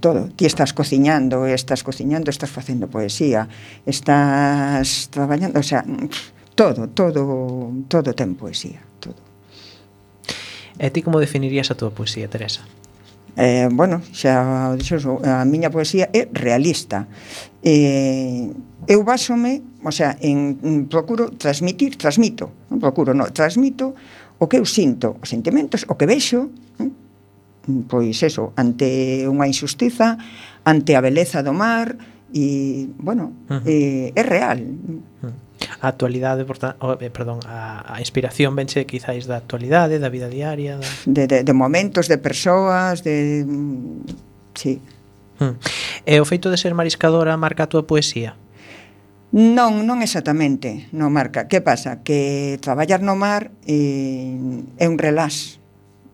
todo. 0.00 0.28
Ti 0.36 0.46
estás 0.46 0.72
cociñando, 0.72 1.46
estás 1.46 1.82
cociñando, 1.82 2.30
estás 2.30 2.50
facendo 2.50 2.88
poesía, 2.88 3.48
estás 3.86 5.08
traballando, 5.10 5.60
o 5.60 5.62
sea, 5.62 5.84
todo, 6.54 6.88
todo, 6.88 7.72
todo 7.88 8.14
ten 8.14 8.34
poesía, 8.34 8.80
todo. 9.00 9.16
E 10.78 10.90
ti 10.90 11.02
como 11.02 11.20
definirías 11.20 11.70
a 11.70 11.76
túa 11.76 11.92
poesía, 11.92 12.28
Teresa? 12.28 12.64
Eh, 13.36 13.68
bueno, 13.70 14.02
xa 14.12 14.74
dixo, 14.74 15.20
a 15.22 15.44
miña 15.44 15.70
poesía 15.70 16.10
é 16.12 16.26
realista. 16.32 17.06
Eh, 17.62 18.50
eu 18.88 19.04
basome 19.04 19.62
o 19.82 19.92
sea, 19.92 20.16
en, 20.20 20.86
procuro 20.88 21.30
transmitir, 21.30 21.96
transmito, 21.96 22.52
non 22.68 22.78
procuro, 22.80 23.16
no, 23.16 23.28
transmito 23.32 23.96
o 24.40 24.48
que 24.48 24.60
eu 24.60 24.64
sinto, 24.64 25.16
os 25.20 25.28
sentimentos, 25.28 25.84
o 25.88 25.96
que 25.96 26.08
vexo, 26.08 26.48
non? 26.80 26.92
pois 27.88 28.20
eso, 28.24 28.52
ante 28.56 29.24
unha 29.28 29.48
injustiza, 29.48 30.16
ante 30.64 30.96
a 30.96 31.04
beleza 31.04 31.44
do 31.44 31.52
mar, 31.52 31.96
e, 32.32 32.88
bueno, 32.98 33.32
uh 33.48 33.58
-huh. 33.58 33.62
eh, 33.66 34.12
é 34.14 34.22
real. 34.22 34.62
A 35.80 35.88
actualidade, 35.88 36.44
porta, 36.44 36.76
oh, 36.80 36.96
eh, 36.96 37.10
perdón, 37.10 37.40
a, 37.44 37.84
a 37.84 38.00
inspiración 38.00 38.56
venche 38.56 38.86
quizáis 38.86 39.28
da 39.28 39.36
actualidade, 39.36 40.00
da 40.00 40.08
vida 40.08 40.28
diaria, 40.28 40.80
da... 40.80 40.88
De, 41.04 41.26
de, 41.26 41.44
de 41.44 41.52
momentos, 41.52 42.08
de 42.08 42.16
persoas, 42.16 43.02
de... 43.04 43.44
Sí. 44.54 44.80
Uh 45.40 45.52
-huh. 45.52 45.54
E 46.06 46.16
o 46.20 46.24
feito 46.24 46.48
de 46.48 46.56
ser 46.56 46.72
mariscadora 46.72 47.36
marca 47.36 47.64
a 47.64 47.70
túa 47.70 47.84
poesía? 47.84 48.36
Non, 49.30 49.86
non 49.86 50.02
exactamente, 50.02 50.90
no 50.90 51.06
marca. 51.06 51.46
Que 51.46 51.62
pasa? 51.62 52.02
Que 52.02 52.58
traballar 52.58 52.98
no 52.98 53.14
mar 53.14 53.54
eh, 53.62 54.34
é 54.74 54.86
un 54.90 54.98
relax, 54.98 55.62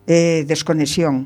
é 0.05 0.45
desconexión. 0.45 1.25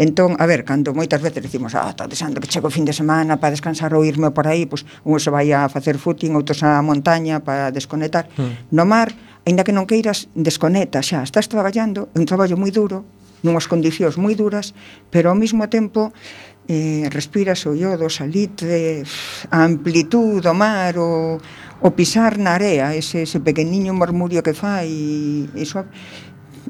Entón, 0.00 0.40
a 0.40 0.48
ver, 0.48 0.64
cando 0.64 0.96
moitas 0.96 1.20
veces 1.20 1.44
decimos, 1.44 1.76
ah, 1.76 1.92
está 1.92 2.08
desando 2.08 2.40
que 2.40 2.48
chego 2.48 2.70
o 2.70 2.72
fin 2.72 2.88
de 2.88 2.96
semana 2.96 3.36
para 3.36 3.52
descansar 3.52 3.92
ou 3.92 4.06
irme 4.08 4.32
por 4.32 4.48
aí, 4.48 4.64
pois 4.64 4.88
un 5.04 5.20
se 5.20 5.28
vai 5.28 5.52
a 5.52 5.68
facer 5.68 6.00
footing, 6.00 6.32
outros 6.32 6.64
a 6.64 6.80
montaña 6.80 7.44
para 7.44 7.68
desconectar. 7.76 8.30
Mm. 8.38 8.72
No 8.72 8.88
mar, 8.88 9.12
aínda 9.44 9.68
que 9.68 9.74
non 9.76 9.84
queiras, 9.84 10.32
desconecta 10.32 11.04
xa, 11.04 11.20
estás 11.20 11.44
traballando, 11.44 12.08
é 12.14 12.16
un 12.16 12.24
traballo 12.24 12.56
moi 12.56 12.72
duro, 12.72 13.04
nunhas 13.42 13.66
condicións 13.70 14.16
moi 14.16 14.34
duras, 14.34 14.72
pero 15.10 15.30
ao 15.30 15.36
mesmo 15.36 15.66
tempo 15.66 16.10
eh, 16.68 17.08
respiras 17.08 17.64
o 17.64 17.72
iodo, 17.72 18.06
o 18.06 18.12
salitre, 18.12 19.00
a 19.48 19.64
amplitud 19.64 20.44
do 20.44 20.52
mar, 20.52 21.00
o, 21.00 21.40
o 21.80 21.88
pisar 21.96 22.36
na 22.36 22.60
area, 22.60 22.92
ese, 22.92 23.24
ese 23.24 23.40
pequeniño 23.40 23.96
murmurio 23.96 24.44
que 24.44 24.52
fai, 24.52 24.92
iso 25.56 25.88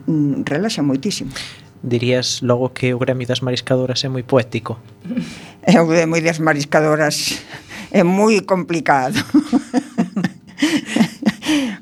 mm, 0.07 0.47
relaxa 0.47 0.87
moitísimo. 0.87 1.35
Dirías 1.83 2.43
logo 2.43 2.75
que 2.75 2.95
o 2.95 2.99
gremio 2.99 3.27
das 3.27 3.43
mariscadoras 3.43 4.03
é 4.07 4.09
moi 4.09 4.23
poético. 4.23 4.79
É 5.69 5.77
o 5.83 5.85
gremio 5.85 6.25
das 6.25 6.41
mariscadoras 6.41 7.45
é 7.93 8.01
moi 8.01 8.41
complicado. 8.41 9.21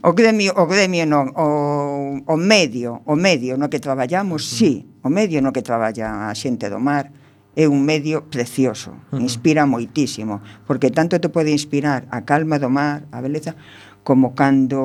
o 0.02 0.11
gremio, 0.11 0.59
o 0.59 0.66
gremio 0.66 1.07
non, 1.07 1.31
o, 1.38 2.18
o 2.26 2.35
medio, 2.35 3.07
o 3.07 3.14
medio 3.14 3.55
no 3.55 3.70
que 3.70 3.79
traballamos, 3.79 4.42
sí, 4.42 4.90
o 5.07 5.09
medio 5.09 5.38
no 5.38 5.55
que 5.55 5.62
traballa 5.62 6.26
a 6.26 6.35
xente 6.35 6.66
do 6.66 6.83
mar, 6.83 7.14
é 7.57 7.64
un 7.64 7.88
medio 7.88 8.29
precioso, 8.29 8.92
inspira 9.16 9.64
moitísimo, 9.64 10.45
porque 10.69 10.92
tanto 10.92 11.16
te 11.16 11.33
pode 11.33 11.57
inspirar 11.57 12.05
a 12.12 12.29
calma 12.29 12.61
do 12.61 12.69
mar, 12.69 13.09
a 13.09 13.25
beleza, 13.25 13.57
como 14.05 14.37
cando 14.37 14.79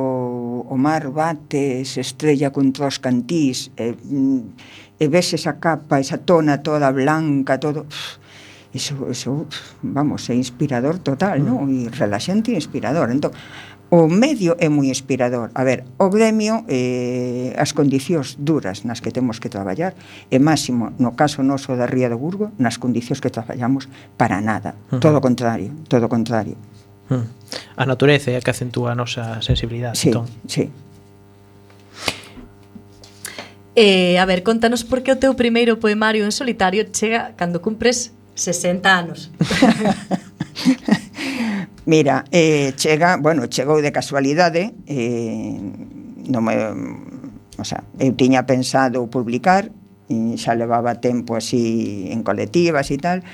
o 0.66 0.76
mar 0.80 1.12
bate, 1.12 1.84
se 1.84 2.00
estrella 2.00 2.56
contra 2.56 2.88
os 2.88 2.98
cantís, 3.04 3.76
e, 3.76 3.92
mm, 3.92 4.42
e 5.04 5.06
ves 5.12 5.36
esa 5.36 5.60
capa, 5.60 6.00
esa 6.00 6.24
tona 6.24 6.64
toda 6.64 6.90
blanca, 6.96 7.60
todo... 7.60 7.86
Eso, 8.72 9.12
eso 9.12 9.52
vamos, 9.84 10.32
é 10.32 10.34
inspirador 10.34 11.04
total, 11.04 11.44
uh 11.44 11.44
-huh. 11.44 11.68
non? 11.68 11.68
E 11.68 11.92
relaxante 11.92 12.56
e 12.56 12.58
inspirador. 12.58 13.12
Entón, 13.12 13.36
o 13.92 14.08
medio 14.08 14.56
é 14.56 14.72
moi 14.72 14.88
inspirador. 14.88 15.52
A 15.52 15.68
ver, 15.68 15.84
o 16.00 16.08
gremio, 16.08 16.64
eh, 16.72 17.52
as 17.60 17.76
condicións 17.76 18.40
duras 18.40 18.88
nas 18.88 19.04
que 19.04 19.12
temos 19.12 19.44
que 19.44 19.52
traballar, 19.52 19.92
e 20.32 20.40
máximo, 20.40 20.96
no 20.96 21.12
caso 21.12 21.44
noso 21.44 21.76
da 21.76 21.92
Ría 21.92 22.08
do 22.08 22.16
Burgo, 22.16 22.56
nas 22.56 22.80
condicións 22.80 23.20
que 23.20 23.28
traballamos 23.28 23.92
para 24.16 24.40
nada. 24.40 24.80
Uh 24.88 24.96
-huh. 24.96 25.04
Todo 25.04 25.20
o 25.20 25.22
contrario, 25.22 25.76
todo 25.92 26.08
o 26.08 26.10
contrario. 26.10 26.56
Uh 27.12 27.20
-huh. 27.20 27.28
A 27.76 27.84
natureza 27.84 28.32
é 28.32 28.40
a 28.40 28.42
que 28.42 28.56
acentúa 28.56 28.96
a 28.96 28.96
nosa 28.96 29.44
sensibilidade. 29.44 30.00
Sí, 30.00 30.08
entón. 30.08 30.32
sí. 30.48 30.72
Eh, 33.76 34.16
a 34.16 34.24
ver, 34.24 34.40
contanos 34.40 34.88
por 34.88 35.04
que 35.04 35.12
o 35.12 35.20
teu 35.20 35.36
primeiro 35.36 35.84
poemario 35.84 36.24
en 36.24 36.32
solitario 36.32 36.88
chega 36.96 37.36
cando 37.36 37.60
cumpres 37.60 38.16
60 38.40 38.88
anos. 38.88 39.28
Mira, 41.86 42.26
eh, 42.32 42.74
chega, 42.76 43.18
bueno, 43.18 43.48
chegou 43.48 43.82
de 43.82 43.92
casualidade, 43.92 44.78
eh, 44.86 45.58
non 46.30 46.46
me, 46.46 46.54
o 47.58 47.66
sea, 47.66 47.82
eu 47.98 48.14
tiña 48.14 48.46
pensado 48.46 49.10
publicar, 49.10 49.74
e 50.06 50.38
xa 50.38 50.54
levaba 50.54 51.02
tempo 51.02 51.34
así 51.34 52.06
en 52.14 52.22
colectivas 52.22 52.94
e 52.94 53.02
tal, 53.02 53.26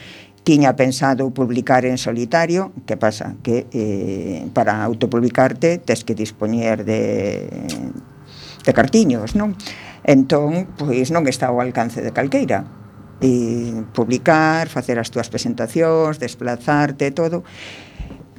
tiña 0.48 0.80
pensado 0.80 1.28
publicar 1.36 1.84
en 1.84 2.00
solitario, 2.00 2.72
que 2.88 2.96
pasa? 2.96 3.36
Que 3.44 3.68
eh, 3.76 4.48
para 4.56 4.80
autopublicarte 4.80 5.84
tes 5.84 6.08
que 6.08 6.16
dispoñer 6.16 6.88
de, 6.88 7.52
de 8.64 8.72
cartiños, 8.72 9.36
non? 9.36 9.60
Entón, 10.08 10.72
pois 10.80 11.12
non 11.12 11.28
está 11.28 11.52
ao 11.52 11.60
alcance 11.60 12.00
de 12.00 12.16
calqueira, 12.16 12.64
e 13.20 13.84
publicar, 13.92 14.70
facer 14.70 15.02
as 15.02 15.10
túas 15.10 15.28
presentacións, 15.28 16.16
desplazarte, 16.16 17.12
todo. 17.12 17.44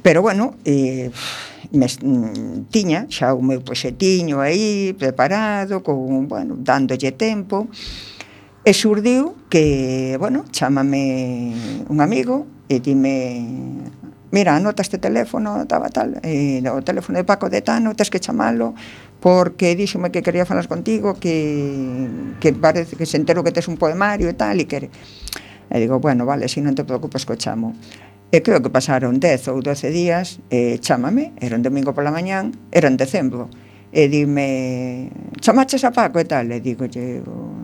Pero 0.01 0.21
bueno, 0.21 0.55
eh, 0.65 1.11
me, 1.71 1.85
mm, 1.85 2.71
tiña 2.71 3.05
xa 3.09 3.33
o 3.33 3.41
meu 3.41 3.61
proxetiño 3.61 4.41
aí 4.41 4.95
preparado, 4.97 5.83
con, 5.83 6.27
bueno, 6.27 6.55
dándolle 6.57 7.11
tempo, 7.13 7.67
e 8.63 8.71
surdiu 8.73 9.35
que, 9.49 10.15
bueno, 10.19 10.45
chamame 10.51 11.55
un 11.89 12.01
amigo 12.01 12.45
e 12.69 12.79
dime 12.79 13.25
mira, 14.31 14.55
anota 14.55 14.81
este 14.81 14.97
teléfono, 14.97 15.65
taba 15.65 15.89
tal, 15.89 16.19
eh, 16.23 16.61
o 16.69 16.81
teléfono 16.81 17.17
de 17.17 17.25
Paco 17.25 17.49
de 17.49 17.61
Tano, 17.61 17.95
tens 17.95 18.09
que 18.09 18.19
chamalo, 18.19 18.75
porque 19.19 19.75
díxome 19.75 20.11
que 20.11 20.21
quería 20.21 20.45
falar 20.45 20.67
contigo, 20.67 21.17
que, 21.17 22.07
que 22.39 22.53
parece 22.53 22.95
que 22.95 23.05
se 23.05 23.17
entero 23.17 23.43
que 23.43 23.51
tes 23.51 23.67
un 23.67 23.77
poemario 23.77 24.29
e 24.29 24.35
tal, 24.37 24.59
e 24.59 24.65
que... 24.69 24.89
E 25.69 25.77
digo, 25.77 26.01
bueno, 26.01 26.25
vale, 26.25 26.49
si 26.49 26.65
non 26.65 26.73
te 26.73 26.81
preocupes, 26.81 27.29
co 27.29 27.37
chamo. 27.37 27.77
E 28.29 28.45
creo 28.45 28.61
que 28.61 28.69
pasaron 28.69 29.17
10 29.17 29.49
ou 29.49 29.57
12 29.57 29.89
días, 29.89 30.37
e 30.53 30.77
chámame, 30.77 31.33
era 31.41 31.57
un 31.57 31.65
domingo 31.65 31.97
pola 31.97 32.13
mañán, 32.13 32.53
era 32.69 32.85
en 32.85 32.93
decembro, 32.93 33.49
e 33.89 34.05
dime, 34.05 35.09
chamaches 35.41 35.81
a 35.81 35.89
Paco 35.89 36.21
e 36.21 36.29
tal, 36.29 36.45
e 36.53 36.61
digo, 36.61 36.85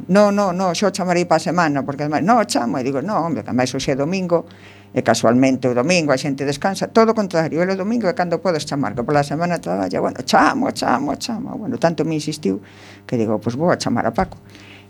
no, 0.10 0.34
no, 0.34 0.58
no, 0.58 0.74
xo 0.74 0.90
chamarei 0.90 1.30
pa 1.30 1.38
semana, 1.38 1.86
porque 1.86 2.10
ademais, 2.10 2.26
no, 2.26 2.42
chamo, 2.50 2.82
e 2.82 2.84
digo, 2.84 2.98
no, 3.06 3.14
hombre, 3.14 3.46
que 3.46 3.54
ademais 3.54 3.70
hoxe 3.78 3.94
é 3.94 3.96
domingo, 3.96 4.50
e 4.90 5.06
casualmente 5.06 5.70
o 5.70 5.78
domingo 5.78 6.10
a 6.10 6.18
xente 6.18 6.42
descansa, 6.50 6.90
todo 6.90 7.14
o 7.14 7.16
contrario, 7.16 7.62
el 7.62 7.70
o 7.70 7.78
domingo 7.78 8.10
é 8.10 8.18
cando 8.18 8.42
podes 8.42 8.66
chamar, 8.66 8.98
que 8.98 9.06
pola 9.06 9.22
semana 9.22 9.62
traballa, 9.62 10.02
bueno, 10.02 10.26
chamo, 10.26 10.74
chamo, 10.74 11.14
chamo, 11.22 11.62
bueno, 11.62 11.78
tanto 11.78 12.02
me 12.02 12.18
insistiu, 12.18 12.58
que 13.06 13.22
digo, 13.22 13.38
pois 13.38 13.54
pues 13.54 13.62
vou 13.62 13.70
a 13.70 13.78
chamar 13.78 14.10
a 14.10 14.14
Paco. 14.18 14.42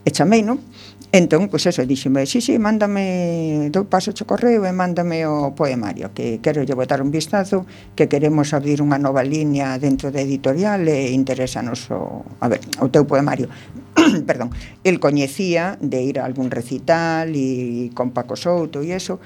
E 0.06 0.14
chamei, 0.14 0.46
non? 0.46 0.62
Entón, 1.10 1.50
pois 1.50 1.66
eso, 1.66 1.82
dixeme, 1.82 2.30
sí, 2.30 2.38
sí, 2.38 2.60
mándame, 2.60 3.74
dou 3.74 3.90
paso 3.90 4.14
o 4.14 4.26
correo 4.30 4.62
e 4.68 4.74
mándame 4.76 5.26
o 5.26 5.58
poemario, 5.58 6.14
que 6.14 6.44
quero 6.46 6.62
lle 6.62 6.78
botar 6.78 7.02
un 7.02 7.10
vistazo, 7.10 7.66
que 7.98 8.06
queremos 8.06 8.54
abrir 8.54 8.86
unha 8.86 9.02
nova 9.02 9.26
liña 9.26 9.80
dentro 9.82 10.14
da 10.14 10.22
editorial 10.22 10.86
e 10.86 11.10
interesanos 11.10 11.90
o, 11.90 12.22
a 12.38 12.46
ver, 12.52 12.62
o 12.84 12.92
teu 12.94 13.08
poemario. 13.10 13.50
Perdón, 14.30 14.54
el 14.86 15.02
coñecía 15.02 15.82
de 15.82 16.06
ir 16.06 16.22
a 16.22 16.30
algún 16.30 16.54
recital 16.54 17.34
e 17.34 17.90
con 17.98 18.14
Paco 18.14 18.38
Souto 18.38 18.86
e 18.86 18.94
eso, 18.94 19.18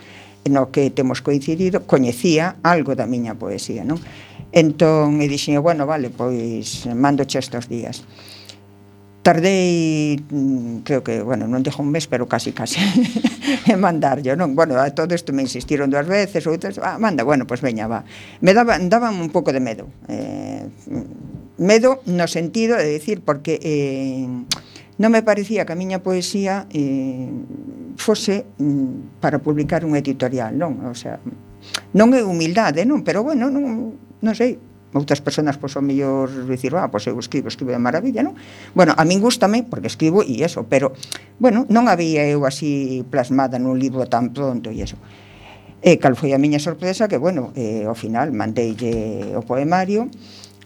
no 0.47 0.71
que 0.71 0.93
temos 0.95 1.19
coincidido, 1.19 1.83
coñecía 1.83 2.55
algo 2.63 2.95
da 2.95 3.03
miña 3.03 3.35
poesía, 3.35 3.83
non? 3.83 3.99
Entón, 4.55 5.19
e 5.19 5.27
dixen, 5.27 5.59
bueno, 5.59 5.83
vale, 5.83 6.07
pois 6.07 6.87
mando 6.93 7.27
che 7.27 7.41
estos 7.41 7.67
días 7.67 8.07
tardei 9.29 10.17
mm, 10.17 10.77
creo 10.81 11.03
que, 11.03 11.21
bueno, 11.21 11.45
non 11.45 11.61
dixo 11.61 11.85
un 11.85 11.93
mes, 11.93 12.09
pero 12.09 12.25
casi 12.25 12.49
casi 12.49 12.81
en 13.69 13.77
mandarlo, 13.77 14.33
non? 14.33 14.57
Bueno, 14.57 14.73
a 14.81 14.89
todo 14.89 15.13
isto 15.13 15.37
me 15.37 15.45
insistiron 15.45 15.93
dúas 15.93 16.09
veces, 16.09 16.49
outras, 16.49 16.81
ah, 16.81 16.97
manda, 16.97 17.21
bueno, 17.21 17.45
pois 17.45 17.61
pues 17.61 17.69
veña, 17.69 17.85
va. 17.85 18.01
Me 18.41 18.57
daba, 18.57 18.81
daban 18.81 19.21
un 19.21 19.29
pouco 19.29 19.53
de 19.53 19.61
medo. 19.61 19.85
Eh, 20.09 20.65
medo 21.61 22.01
no 22.09 22.25
sentido 22.25 22.73
de 22.73 22.89
decir 22.89 23.21
porque 23.21 23.61
eh, 23.61 24.25
non 24.97 25.13
me 25.13 25.21
parecía 25.21 25.61
que 25.61 25.77
a 25.77 25.79
miña 25.79 26.01
poesía 26.01 26.65
eh, 26.73 27.29
fose 28.01 28.49
mm, 28.57 29.21
para 29.21 29.37
publicar 29.37 29.85
un 29.85 29.93
editorial, 29.93 30.57
non? 30.57 30.89
O 30.89 30.97
sea, 30.97 31.21
non 31.93 32.17
é 32.17 32.25
humildade, 32.25 32.81
non? 32.81 33.05
Pero 33.05 33.21
bueno, 33.21 33.53
non, 33.53 33.93
non 33.93 34.33
sei, 34.33 34.57
outras 34.93 35.21
persoas 35.21 35.57
pois 35.61 35.77
ao 35.77 35.85
mellor 35.85 36.29
dicir, 36.49 36.73
ah, 36.73 36.89
pois 36.89 37.05
eu 37.05 37.17
escribo, 37.21 37.47
escribo 37.47 37.69
de 37.69 37.77
maravilla, 37.77 38.25
non? 38.25 38.33
Bueno, 38.73 38.97
a 38.97 39.03
min 39.05 39.21
gustame 39.21 39.61
porque 39.61 39.85
escribo 39.85 40.25
e 40.25 40.41
eso, 40.41 40.65
pero 40.65 40.97
bueno, 41.37 41.69
non 41.69 41.85
había 41.85 42.25
eu 42.25 42.45
así 42.49 43.05
plasmada 43.09 43.61
nun 43.61 43.77
libro 43.77 44.09
tan 44.09 44.33
pronto 44.33 44.73
e 44.73 44.81
eso. 44.81 44.97
E 45.79 45.95
cal 46.01 46.17
foi 46.17 46.35
a 46.35 46.41
miña 46.41 46.59
sorpresa 46.59 47.07
que, 47.07 47.15
bueno, 47.15 47.55
eh, 47.55 47.87
ao 47.87 47.95
final 47.95 48.33
mandeille 48.35 49.31
o 49.37 49.45
poemario 49.45 50.11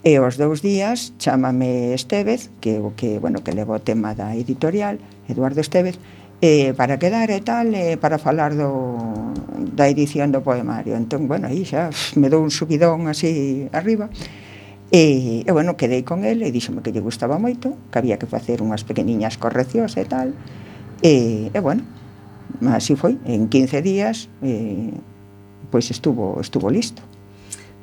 e 0.01 0.17
os 0.19 0.35
dous 0.39 0.65
días 0.65 1.13
chámame 1.19 1.93
Estevez, 1.93 2.49
que 2.63 2.79
o 2.79 2.95
que, 2.97 3.19
bueno, 3.19 3.43
que 3.43 3.53
levo 3.53 3.75
o 3.75 3.83
tema 3.83 4.15
da 4.17 4.33
editorial, 4.33 4.97
Eduardo 5.29 5.61
Estevez, 5.61 5.99
eh, 6.43 6.75
para 6.75 6.99
quedar 6.99 7.31
e 7.31 7.39
tal, 7.39 7.71
eh, 7.71 7.95
para 7.95 8.19
falar 8.19 8.51
do, 8.51 9.31
da 9.71 9.87
edición 9.87 10.35
do 10.35 10.43
poemario. 10.43 10.99
Entón, 10.99 11.31
bueno, 11.31 11.47
aí 11.47 11.63
xa 11.63 11.87
me 12.19 12.27
dou 12.27 12.43
un 12.43 12.51
subidón 12.51 13.07
así 13.07 13.71
arriba, 13.71 14.11
E, 14.93 15.41
e 15.41 15.51
bueno, 15.51 15.73
quedei 15.73 16.05
con 16.05 16.21
el 16.21 16.45
e 16.45 16.53
díxome 16.53 16.85
que 16.85 16.93
lle 16.93 17.01
gustaba 17.01 17.41
moito, 17.41 17.73
que 17.89 17.97
había 17.97 18.21
que 18.21 18.29
facer 18.29 18.61
unhas 18.61 18.85
pequeniñas 18.85 19.41
correccións 19.41 19.97
e 19.97 20.05
tal. 20.05 20.37
E, 21.01 21.49
e 21.49 21.59
bueno, 21.65 21.81
así 22.69 22.93
foi, 22.93 23.17
en 23.25 23.49
15 23.49 23.81
días 23.81 24.29
eh, 24.45 24.93
pois 25.73 25.89
estuvo 25.89 26.37
estuvo 26.37 26.69
listo. 26.69 27.01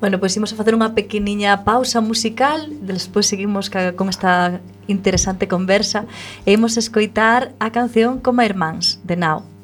Bueno, 0.01 0.19
pois 0.19 0.33
pues 0.33 0.37
imos 0.41 0.53
a 0.53 0.57
facer 0.57 0.73
unha 0.73 0.97
pequeniña 0.97 1.61
pausa 1.61 2.01
musical 2.01 2.73
Despois 2.81 3.29
seguimos 3.29 3.69
ca, 3.69 3.93
con 3.93 4.09
esta 4.09 4.65
interesante 4.89 5.45
conversa 5.45 6.09
E 6.49 6.57
imos 6.57 6.81
escoitar 6.81 7.53
a 7.61 7.69
canción 7.69 8.17
Como 8.17 8.41
Irmáns, 8.41 8.97
de 9.05 9.21
Nao. 9.21 9.60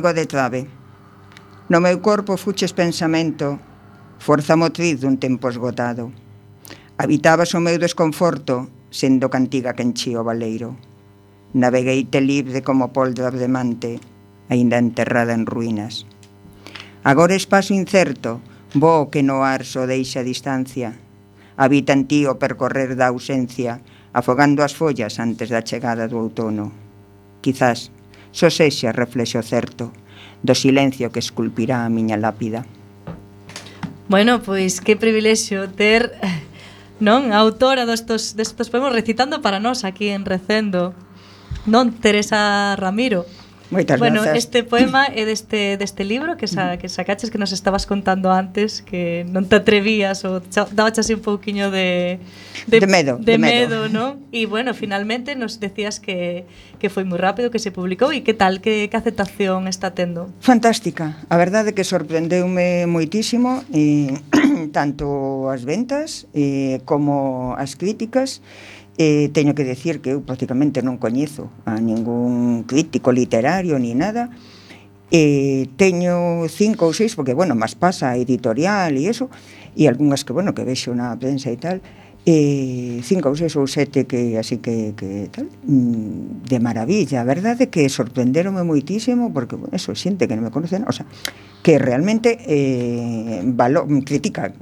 chego 0.00 0.14
de 0.14 0.24
trave. 0.24 0.66
No 1.68 1.78
meu 1.78 2.00
corpo 2.00 2.40
fuches 2.40 2.72
pensamento, 2.72 3.60
forza 4.16 4.56
motriz 4.56 5.04
dun 5.04 5.20
tempo 5.20 5.52
esgotado. 5.52 6.08
Habitabas 6.96 7.52
o 7.52 7.60
meu 7.60 7.76
desconforto, 7.76 8.72
sendo 8.88 9.28
cantiga 9.28 9.76
que 9.76 9.84
enchía 9.84 10.24
o 10.24 10.24
valeiro. 10.24 10.80
Navegueite 11.52 12.24
libre 12.24 12.64
como 12.64 12.96
poldo 12.96 13.28
abdemante, 13.28 14.00
aínda 14.48 14.80
enterrada 14.80 15.36
en 15.36 15.44
ruínas. 15.44 16.08
Agora 17.04 17.36
espazo 17.36 17.76
incerto, 17.76 18.40
bo 18.72 19.12
que 19.12 19.20
no 19.20 19.44
ar 19.44 19.68
so 19.68 19.84
deixa 19.84 20.24
distancia. 20.24 20.96
Habita 21.60 21.92
en 21.92 22.08
ti 22.08 22.24
o 22.24 22.40
percorrer 22.40 22.96
da 22.96 23.12
ausencia, 23.12 23.84
afogando 24.16 24.64
as 24.64 24.72
follas 24.72 25.20
antes 25.20 25.52
da 25.52 25.60
chegada 25.60 26.08
do 26.08 26.16
outono. 26.16 26.72
Quizás 27.44 27.92
Só 28.30 28.48
sexa 28.50 28.94
reflexo 28.94 29.42
certo 29.42 29.90
do 30.40 30.54
silencio 30.54 31.12
que 31.12 31.20
esculpirá 31.20 31.84
a 31.84 31.92
miña 31.92 32.16
lápida. 32.16 32.64
Bueno, 34.08 34.42
pois 34.42 34.80
que 34.80 34.98
privilexio 34.98 35.70
ter 35.70 36.14
non 37.00 37.32
a 37.32 37.40
autora 37.40 37.88
destos, 37.88 38.36
destos 38.36 38.68
poemas 38.68 38.92
recitando 38.92 39.40
para 39.40 39.62
nós 39.62 39.88
aquí 39.88 40.12
en 40.12 40.28
Recendo. 40.28 40.92
Non 41.64 41.96
Teresa 41.96 42.76
Ramiro. 42.76 43.24
Moitas 43.70 43.98
bueno, 43.98 44.22
grazas. 44.22 44.38
este 44.38 44.64
poema 44.64 45.06
é 45.14 45.22
deste, 45.22 45.78
deste 45.78 46.02
libro 46.02 46.34
que, 46.34 46.50
sa, 46.50 46.74
que 46.74 46.88
sacaches 46.88 47.30
que 47.30 47.38
nos 47.38 47.52
estabas 47.52 47.86
contando 47.86 48.26
antes 48.26 48.82
que 48.82 49.22
non 49.30 49.46
te 49.46 49.62
atrevías 49.62 50.26
ou 50.26 50.42
dabas 50.74 50.98
así 50.98 51.14
un 51.14 51.22
pouquiño 51.22 51.70
de, 51.70 52.18
de, 52.66 52.82
de 52.82 52.88
medo, 52.90 53.22
de, 53.22 53.34
de 53.34 53.38
medo, 53.38 53.86
medo. 53.86 53.94
¿no? 53.94 54.18
E 54.34 54.50
bueno, 54.50 54.74
finalmente 54.74 55.38
nos 55.38 55.62
decías 55.62 56.02
que, 56.02 56.50
que 56.82 56.90
foi 56.90 57.06
moi 57.06 57.22
rápido 57.22 57.54
que 57.54 57.62
se 57.62 57.70
publicou 57.70 58.10
e 58.10 58.26
que 58.26 58.34
tal, 58.34 58.58
que, 58.58 58.90
que 58.90 58.96
aceptación 58.98 59.70
está 59.70 59.94
tendo? 59.94 60.34
Fantástica, 60.42 61.22
a 61.30 61.36
verdade 61.38 61.70
que 61.70 61.86
sorprendeume 61.86 62.90
moitísimo 62.90 63.62
e 63.70 64.18
tanto 64.74 65.46
as 65.46 65.62
ventas 65.62 66.26
e 66.34 66.82
como 66.82 67.54
as 67.54 67.78
críticas 67.78 68.42
e 68.42 68.79
Eh, 68.98 69.30
teño 69.32 69.54
que 69.54 69.64
decir 69.64 70.00
que 70.00 70.12
eu 70.12 70.20
prácticamente 70.20 70.82
non 70.84 71.00
coñezo 71.00 71.48
a 71.64 71.78
ningún 71.80 72.68
crítico 72.68 73.14
literario 73.14 73.78
ni 73.80 73.96
nada. 73.96 74.28
Eh, 75.10 75.66
teño 75.74 76.46
cinco 76.46 76.86
ou 76.86 76.94
seis, 76.94 77.16
porque, 77.18 77.34
bueno, 77.34 77.58
máis 77.58 77.74
pasa 77.74 78.14
a 78.14 78.18
editorial 78.20 78.94
e 78.94 79.10
eso, 79.10 79.26
e 79.74 79.90
algunhas 79.90 80.22
que, 80.22 80.30
bueno, 80.36 80.54
que 80.54 80.62
vexo 80.62 80.94
na 80.94 81.16
prensa 81.18 81.50
e 81.50 81.58
tal, 81.58 81.82
eh, 82.26 83.00
cinco 83.02 83.32
ou 83.32 83.36
seis 83.36 83.56
ou 83.56 83.66
sete 83.66 84.04
que 84.04 84.36
así 84.36 84.60
que, 84.60 84.92
que 84.94 85.32
tal, 85.32 85.48
mm, 85.64 86.46
de 86.46 86.58
maravilla. 86.60 87.22
A 87.22 87.26
verdade 87.26 87.72
que 87.72 87.88
sorprenderonme 87.88 88.62
moitísimo 88.62 89.32
porque, 89.32 89.56
bueno, 89.56 89.74
eso, 89.74 89.96
xente 89.96 90.28
que 90.28 90.36
non 90.36 90.44
me 90.46 90.52
conocen, 90.52 90.84
o 90.86 90.92
sea, 90.92 91.08
que 91.64 91.80
realmente 91.80 92.38
eh, 92.46 93.42
valo, 93.44 93.88
critica 94.04 94.52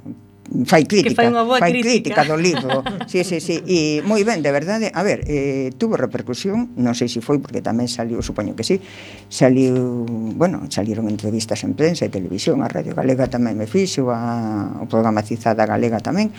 fai 0.65 0.85
crítica, 0.85 1.13
que 1.13 1.19
fai, 1.19 1.29
unha 1.29 1.45
boa 1.45 1.61
fai 1.61 1.77
crítica. 1.77 2.21
crítica 2.21 2.23
do 2.25 2.37
libro. 2.41 2.81
sí, 3.11 3.21
sí, 3.25 3.39
sí. 3.41 3.61
E 3.69 4.01
moi 4.05 4.25
ben, 4.25 4.41
de 4.41 4.51
verdade, 4.51 4.89
a 4.95 5.03
ver, 5.05 5.25
eh, 5.29 5.71
tuvo 5.77 6.01
repercusión, 6.01 6.73
non 6.81 6.97
sei 6.97 7.13
se 7.13 7.21
foi 7.21 7.37
porque 7.39 7.61
tamén 7.61 7.87
saliu, 7.87 8.21
supoño 8.25 8.57
que 8.57 8.65
sí, 8.65 8.81
saliu, 9.29 10.09
bueno, 10.37 10.65
salieron 10.73 11.07
entrevistas 11.13 11.63
en 11.69 11.77
prensa 11.77 12.09
e 12.09 12.11
televisión, 12.11 12.65
a 12.65 12.69
Radio 12.69 12.97
Galega 12.97 13.29
tamén 13.29 13.61
me 13.61 13.69
fixo, 13.69 14.09
a, 14.09 14.81
o 14.81 14.89
programa 14.89 15.21
Cizada 15.21 15.69
Galega 15.69 16.01
tamén, 16.01 16.33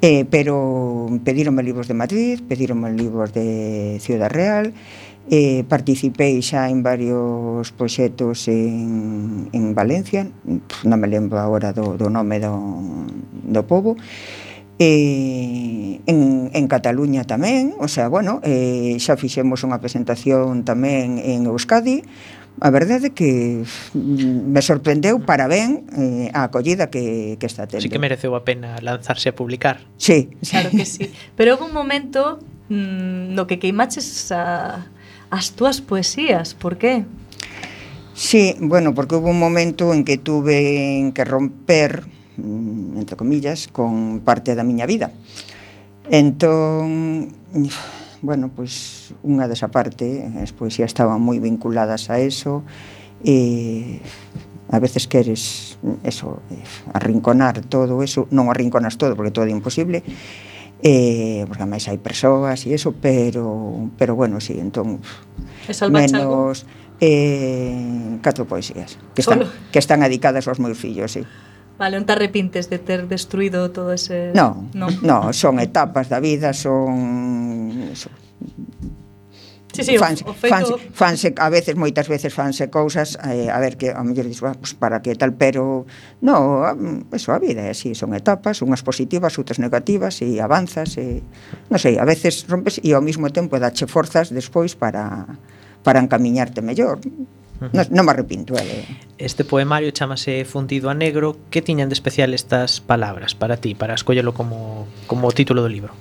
eh, 0.00 0.24
pero 0.30 1.10
pedíronme 1.24 1.62
libros 1.62 1.88
de 1.90 1.94
Madrid, 1.94 2.40
pedíronme 2.46 2.94
libros 2.94 3.34
de 3.34 3.98
Ciudad 4.00 4.30
Real, 4.30 4.72
Eh, 5.28 5.62
participei 5.68 6.40
xa 6.42 6.72
en 6.72 6.82
varios 6.82 7.70
proxectos 7.76 8.48
en, 8.48 9.52
en 9.52 9.76
Valencia, 9.76 10.26
non 10.82 10.98
me 10.98 11.06
lembro 11.06 11.38
agora 11.38 11.70
do, 11.76 11.94
do 11.94 12.08
nome 12.10 12.40
do, 12.42 12.56
do 13.46 13.62
povo, 13.62 13.94
eh, 14.80 16.00
en, 16.02 16.50
en 16.50 16.64
Cataluña 16.66 17.28
tamén, 17.28 17.76
o 17.78 17.86
sea, 17.86 18.08
bueno, 18.08 18.40
eh, 18.42 18.96
xa 18.98 19.14
fixemos 19.20 19.62
unha 19.62 19.78
presentación 19.78 20.66
tamén 20.66 21.20
en 21.22 21.46
Euskadi, 21.46 22.02
A 22.60 22.68
verdade 22.68 23.14
que 23.14 23.64
me 23.94 24.60
sorprendeu 24.60 25.22
para 25.24 25.48
ben 25.48 25.86
eh, 25.96 26.28
a 26.34 26.44
acollida 26.44 26.90
que, 26.90 27.38
que 27.40 27.46
está 27.46 27.64
tendo. 27.64 27.80
Sí 27.80 27.88
que 27.88 28.02
mereceu 28.02 28.36
a 28.36 28.44
pena 28.44 28.76
lanzarse 28.82 29.30
a 29.30 29.34
publicar. 29.34 29.80
Sí. 29.96 30.28
Claro 30.44 30.68
que 30.68 30.84
sí. 30.84 31.08
Pero 31.40 31.56
houve 31.56 31.70
un 31.70 31.72
momento 31.72 32.42
mmm, 32.68 33.32
no 33.32 33.46
que 33.46 33.56
queimaches 33.56 34.28
a, 34.28 34.84
as 35.30 35.54
túas 35.54 35.80
poesías, 35.80 36.54
por 36.54 36.76
qué? 36.76 37.06
Sí, 38.14 38.54
bueno, 38.60 38.94
porque 38.94 39.16
hubo 39.16 39.30
un 39.30 39.38
momento 39.38 39.94
en 39.94 40.04
que 40.04 40.18
tuve 40.18 41.10
que 41.14 41.24
romper, 41.24 42.04
mm, 42.36 42.98
entre 42.98 43.16
comillas, 43.16 43.68
con 43.68 44.20
parte 44.20 44.54
da 44.54 44.66
miña 44.66 44.84
vida. 44.84 45.10
Entón, 46.10 47.32
bueno, 48.20 48.50
pois 48.52 49.14
pues, 49.14 49.24
unha 49.24 49.48
desa 49.48 49.72
parte, 49.72 50.26
as 50.42 50.52
poesías 50.52 50.92
estaban 50.92 51.22
moi 51.22 51.40
vinculadas 51.40 52.10
a 52.10 52.20
eso, 52.20 52.66
e 53.24 54.02
a 54.70 54.78
veces 54.78 55.08
queres 55.08 55.78
eso, 56.04 56.42
eh, 56.50 56.60
arrinconar 56.92 57.64
todo 57.64 58.02
eso, 58.04 58.28
non 58.34 58.52
arrinconas 58.52 59.00
todo 59.00 59.16
porque 59.16 59.32
todo 59.32 59.48
é 59.48 59.54
imposible, 59.54 60.04
eh, 60.82 61.44
porque 61.48 61.64
máis 61.68 61.86
hai 61.88 61.98
persoas 62.00 62.64
e 62.66 62.74
eso, 62.74 62.96
pero 62.96 63.88
pero 63.96 64.16
bueno, 64.16 64.40
si, 64.40 64.54
sí, 64.54 64.60
entón 64.60 65.00
menos 65.92 66.12
algo? 66.16 66.52
eh, 67.00 68.18
catro 68.20 68.44
poesías 68.44 68.98
que 69.14 69.22
están, 69.22 69.44
Solo. 69.44 69.52
que 69.72 69.78
están 69.78 70.00
dedicadas 70.00 70.48
aos 70.48 70.60
meus 70.60 70.76
fillos, 70.76 71.12
si. 71.12 71.22
Sí. 71.22 71.28
Vale, 71.80 71.96
non 71.96 72.04
te 72.04 72.12
arrepintes 72.12 72.68
de 72.68 72.76
ter 72.76 73.08
destruído 73.08 73.72
todo 73.72 73.96
ese... 73.96 74.36
No, 74.36 74.68
non, 74.76 74.92
no 75.00 75.32
son 75.32 75.56
etapas 75.64 76.12
da 76.12 76.20
vida, 76.20 76.52
son... 76.52 77.88
Eso. 77.88 78.12
Sí, 79.72 79.84
sí, 79.84 79.98
fanse, 79.98 80.24
o 80.26 80.34
feito... 80.34 80.56
fanse, 80.56 80.74
fanse, 80.92 81.28
a 81.38 81.48
veces, 81.48 81.78
moitas 81.78 82.10
veces 82.10 82.34
fanse 82.34 82.70
cousas, 82.70 83.18
eh, 83.22 83.48
a 83.50 83.58
ver 83.62 83.78
que 83.78 83.94
a 83.94 84.02
mellor 84.02 84.26
dis, 84.26 84.42
pues, 84.42 84.74
para 84.74 85.02
que 85.02 85.14
tal, 85.14 85.34
pero 85.34 85.86
no, 86.20 86.66
eso 87.14 87.30
a 87.30 87.38
vida 87.38 87.62
é 87.62 87.70
así, 87.70 87.94
son 87.94 88.12
etapas, 88.14 88.62
unhas 88.66 88.82
positivas, 88.82 89.38
outras 89.38 89.62
negativas 89.62 90.18
e 90.26 90.42
avanzas 90.42 90.98
e 90.98 91.22
non 91.70 91.78
sei, 91.78 92.02
a 92.02 92.04
veces 92.04 92.50
rompes 92.50 92.82
e 92.82 92.90
ao 92.92 93.02
mesmo 93.02 93.30
tempo 93.30 93.56
dache 93.62 93.86
forzas 93.86 94.34
despois 94.34 94.74
para 94.74 95.38
para 95.80 96.00
encamiñarte 96.00 96.60
mellor. 96.60 97.00
Non, 97.60 97.84
non 97.92 98.08
me 98.08 98.12
arrepinto, 98.16 98.56
eh. 98.56 98.88
Este 99.20 99.44
poemario 99.44 99.92
chamase 99.92 100.48
Fundido 100.48 100.88
a 100.88 100.96
negro. 100.96 101.36
Que 101.52 101.60
tiñan 101.60 101.92
de 101.92 101.96
especial 101.96 102.32
estas 102.32 102.80
palabras 102.80 103.36
para 103.36 103.60
ti, 103.60 103.76
para 103.76 103.92
escollelo 103.92 104.32
como, 104.32 104.88
como 105.04 105.28
título 105.28 105.60
do 105.60 105.68
libro? 105.68 105.92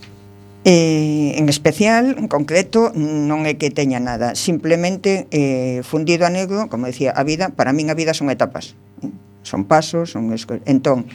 Eh, 0.72 1.34
en 1.40 1.50
especial, 1.50 2.14
en 2.20 2.28
concreto, 2.30 2.94
non 2.94 3.50
é 3.50 3.58
que 3.58 3.74
teña 3.74 3.98
nada. 3.98 4.38
Simplemente, 4.38 5.26
eh, 5.34 5.82
fundido 5.82 6.30
a 6.30 6.32
negro, 6.32 6.70
como 6.70 6.86
decía, 6.86 7.10
a 7.10 7.26
vida, 7.26 7.50
para 7.58 7.74
min 7.74 7.90
a 7.90 7.98
vida 7.98 8.14
son 8.14 8.30
etapas. 8.30 8.78
Eh. 9.02 9.10
Son 9.42 9.66
pasos, 9.66 10.14
son... 10.14 10.30
Entón, 10.70 11.10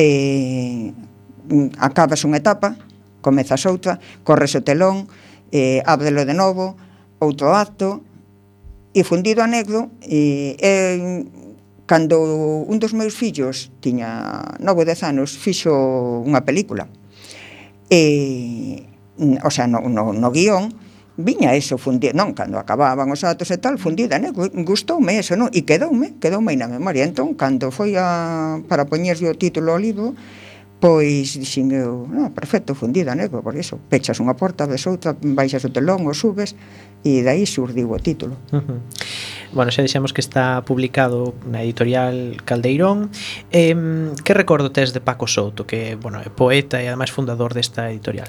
eh, 0.00 0.96
acabas 1.76 2.24
unha 2.24 2.40
etapa, 2.40 2.80
comezas 3.20 3.68
outra, 3.68 4.00
corres 4.24 4.56
o 4.56 4.64
telón, 4.64 5.04
eh, 5.52 5.84
ábrelo 5.84 6.24
de 6.24 6.32
novo, 6.32 6.80
outro 7.20 7.52
acto, 7.52 8.00
e 8.96 9.04
fundido 9.04 9.44
a 9.44 9.48
negro, 9.52 9.92
eh, 10.00 10.56
eh, 10.56 11.28
cando 11.84 12.24
un 12.64 12.80
dos 12.80 12.96
meus 12.96 13.12
fillos 13.12 13.68
tiña 13.84 14.56
9 14.64 14.80
ou 14.80 14.88
10 14.88 15.12
anos, 15.12 15.36
fixo 15.36 15.76
unha 16.24 16.40
película. 16.40 16.88
E, 17.92 18.93
Mm, 19.18 19.44
o 19.44 19.50
sea, 19.50 19.66
no, 19.66 19.80
no, 19.88 20.12
no 20.12 20.30
guión, 20.30 20.74
viña 21.16 21.54
eso 21.54 21.78
fundido, 21.78 22.14
non, 22.18 22.34
cando 22.34 22.58
acababan 22.58 23.06
os 23.14 23.22
atos 23.22 23.46
e 23.54 23.58
tal, 23.62 23.78
fundida, 23.78 24.18
né? 24.18 24.34
gustoume 24.34 25.22
eso, 25.22 25.38
non? 25.38 25.46
E 25.54 25.62
quedoume, 25.62 26.18
quedoume 26.18 26.58
na 26.58 26.66
memoria. 26.66 27.06
Entón, 27.06 27.38
cando 27.38 27.70
foi 27.70 27.94
a, 27.94 28.58
para 28.66 28.90
poñerlle 28.90 29.30
o 29.30 29.38
título 29.38 29.70
ao 29.70 29.78
libro, 29.78 30.18
pois 30.82 31.38
dixen 31.38 31.70
eu, 31.70 32.10
no, 32.10 32.34
perfecto, 32.34 32.74
fundida, 32.74 33.14
né? 33.14 33.30
Por 33.30 33.54
iso, 33.54 33.78
pechas 33.86 34.18
unha 34.18 34.34
porta, 34.34 34.66
ves 34.66 34.82
outra, 34.90 35.14
baixas 35.14 35.62
o 35.62 35.70
telón, 35.70 36.02
o 36.10 36.12
subes, 36.12 36.58
e 37.06 37.22
dai 37.22 37.46
surdiu 37.46 37.94
o 37.94 37.98
título. 38.02 38.34
Uh 38.50 38.58
-huh. 38.58 38.78
Bueno, 39.54 39.70
xa 39.70 39.86
dixemos 39.86 40.10
que 40.10 40.18
está 40.18 40.66
publicado 40.66 41.38
na 41.46 41.62
editorial 41.62 42.42
Caldeirón. 42.42 43.14
Eh, 43.54 44.10
que 44.26 44.34
recordo 44.34 44.74
tes 44.74 44.90
de 44.90 44.98
Paco 44.98 45.30
Souto, 45.30 45.62
que, 45.62 45.94
bueno, 45.94 46.18
é 46.18 46.26
poeta 46.26 46.82
e 46.82 46.90
ademais 46.90 47.14
fundador 47.14 47.54
desta 47.54 47.86
editorial? 47.86 48.26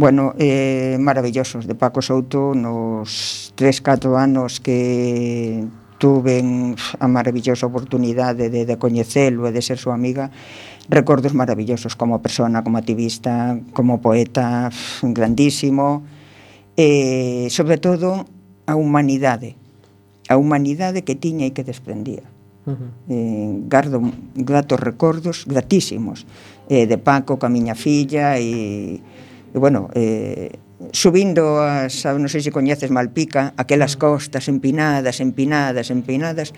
bueno, 0.00 0.32
eh, 0.38 0.96
maravillosos 0.98 1.66
de 1.66 1.74
Paco 1.74 2.00
Souto 2.00 2.54
nos 2.54 3.52
3-4 3.54 4.16
anos 4.16 4.58
que 4.58 5.66
tuven 5.98 6.74
a 6.98 7.04
maravillosa 7.04 7.68
oportunidade 7.68 8.48
de, 8.48 8.64
de 8.64 8.76
coñecelo 8.80 9.44
e 9.44 9.52
de 9.52 9.60
ser 9.60 9.76
súa 9.76 9.92
amiga 9.92 10.32
recordos 10.88 11.36
maravillosos 11.36 12.00
como 12.00 12.24
persona, 12.24 12.64
como 12.64 12.80
activista, 12.80 13.60
como 13.76 14.00
poeta 14.00 14.72
grandísimo 15.04 16.00
e 16.80 17.52
sobre 17.52 17.76
todo 17.76 18.24
a 18.64 18.80
humanidade 18.80 19.60
a 20.32 20.40
humanidade 20.40 21.04
que 21.04 21.12
tiña 21.12 21.44
e 21.44 21.52
que 21.52 21.60
desprendía 21.60 22.24
uh 22.64 22.72
-huh. 22.72 22.88
eh, 23.12 23.52
gardo 23.68 24.00
gratos 24.32 24.80
recordos 24.80 25.44
gratísimos 25.44 26.24
eh, 26.72 26.88
de 26.88 26.96
Paco, 26.96 27.36
ca 27.36 27.52
miña 27.52 27.76
filla 27.76 28.40
e 28.40 29.04
E, 29.52 29.58
bueno, 29.58 29.90
eh, 29.94 30.58
subindo 30.92 31.60
as, 31.60 32.06
non 32.06 32.30
sei 32.30 32.40
se 32.40 32.54
coñeces 32.54 32.88
Malpica, 32.94 33.52
aquelas 33.58 33.96
mm. 33.96 34.00
costas 34.00 34.48
empinadas, 34.48 35.18
empinadas, 35.20 35.90
empinadas, 35.90 36.54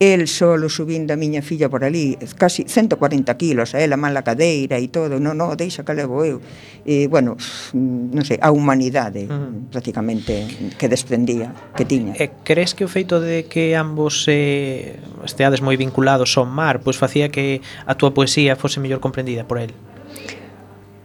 el 0.00 0.26
solo 0.26 0.68
subindo 0.68 1.14
a 1.14 1.16
miña 1.16 1.40
filla 1.40 1.68
por 1.68 1.84
ali, 1.84 2.18
casi 2.36 2.64
140 2.66 3.36
kilos, 3.36 3.74
a 3.74 3.80
ela 3.80 3.96
mala 3.96 4.22
cadeira 4.22 4.78
e 4.78 4.90
todo, 4.90 5.22
non, 5.22 5.38
non, 5.38 5.54
deixa 5.54 5.86
que 5.86 5.94
levo 5.94 6.26
eu. 6.26 6.42
E, 6.82 7.06
bueno, 7.06 7.38
non 7.74 8.24
sei, 8.26 8.36
a 8.42 8.50
humanidade 8.50 9.30
uh 9.30 9.30
-huh. 9.30 9.70
prácticamente 9.70 10.44
que 10.76 10.90
desprendía, 10.90 11.54
que 11.78 11.86
tiña. 11.86 12.12
E 12.18 12.34
crees 12.42 12.74
que 12.74 12.82
o 12.82 12.90
feito 12.90 13.22
de 13.22 13.46
que 13.46 13.78
ambos 13.78 14.26
eh, 14.26 14.98
esteades 15.22 15.62
moi 15.62 15.78
vinculados 15.78 16.34
ao 16.34 16.46
mar, 16.46 16.82
pois 16.82 16.98
facía 16.98 17.30
que 17.30 17.62
a 17.86 17.94
túa 17.94 18.10
poesía 18.10 18.58
fose 18.58 18.82
mellor 18.82 18.98
comprendida 18.98 19.46
por 19.46 19.62
el? 19.62 19.70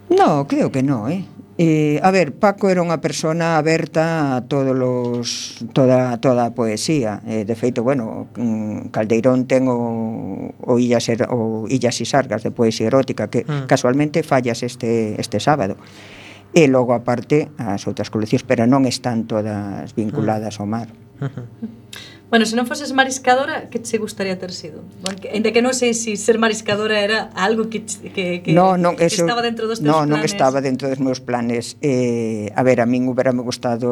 No, 0.10 0.48
creo 0.48 0.72
que 0.72 0.84
no, 0.84 1.10
eh. 1.10 1.26
Eh, 1.62 2.00
a 2.04 2.10
ver, 2.12 2.32
Paco 2.32 2.72
era 2.72 2.80
unha 2.80 3.04
persona 3.04 3.60
aberta 3.60 4.40
a 4.40 4.48
todos 4.48 4.72
os, 4.80 5.60
toda, 5.76 6.16
toda 6.24 6.48
a 6.48 6.56
poesía. 6.56 7.20
Eh, 7.28 7.44
de 7.44 7.52
feito, 7.52 7.84
bueno, 7.84 8.32
mm, 8.32 8.96
Caldeirón 8.96 9.44
ten 9.44 9.68
o, 9.68 10.56
o, 10.56 10.74
Illas, 10.80 11.12
o 11.28 11.68
Illas 11.68 12.00
e 12.00 12.08
Sargas 12.08 12.48
de 12.48 12.56
poesía 12.56 12.88
erótica 12.88 13.28
que 13.28 13.44
mm. 13.44 13.68
casualmente 13.68 14.24
fallas 14.24 14.64
este, 14.64 15.20
este 15.20 15.44
sábado. 15.44 15.76
E 16.56 16.72
logo, 16.72 16.96
aparte, 16.96 17.52
as 17.60 17.84
outras 17.92 18.08
coleccións, 18.08 18.48
pero 18.48 18.64
non 18.64 18.88
están 18.88 19.28
todas 19.28 19.92
vinculadas 20.00 20.56
mm. 20.56 20.60
ao 20.64 20.68
mar. 20.72 20.88
Uh. 21.20 21.44
Bueno, 22.30 22.46
se 22.46 22.54
non 22.54 22.70
foses 22.70 22.94
mariscadora, 22.94 23.74
que 23.74 23.82
che 23.82 23.98
gustaría 23.98 24.38
ter 24.38 24.54
sido? 24.54 24.86
Ainda 25.34 25.50
que 25.50 25.66
non 25.66 25.74
sei 25.74 25.98
se 25.98 26.14
si 26.14 26.22
ser 26.22 26.38
mariscadora 26.38 27.02
era 27.02 27.34
algo 27.34 27.74
que, 27.74 27.82
que, 27.86 28.46
que, 28.46 28.54
no, 28.54 28.78
non, 28.78 28.94
que 28.94 29.10
eso, 29.10 29.26
estaba 29.26 29.42
dentro 29.42 29.66
dos 29.66 29.82
teus 29.82 29.90
no, 29.90 30.06
planes. 30.06 30.14
Non, 30.14 30.22
non 30.22 30.30
estaba 30.30 30.62
dentro 30.62 30.86
dos 30.94 31.02
meus 31.02 31.26
planes. 31.26 31.82
Eh, 31.82 32.54
a 32.54 32.62
ver, 32.62 32.80
a 32.82 32.88
min 32.88 33.10
huberame 33.10 33.42
gustado 33.42 33.90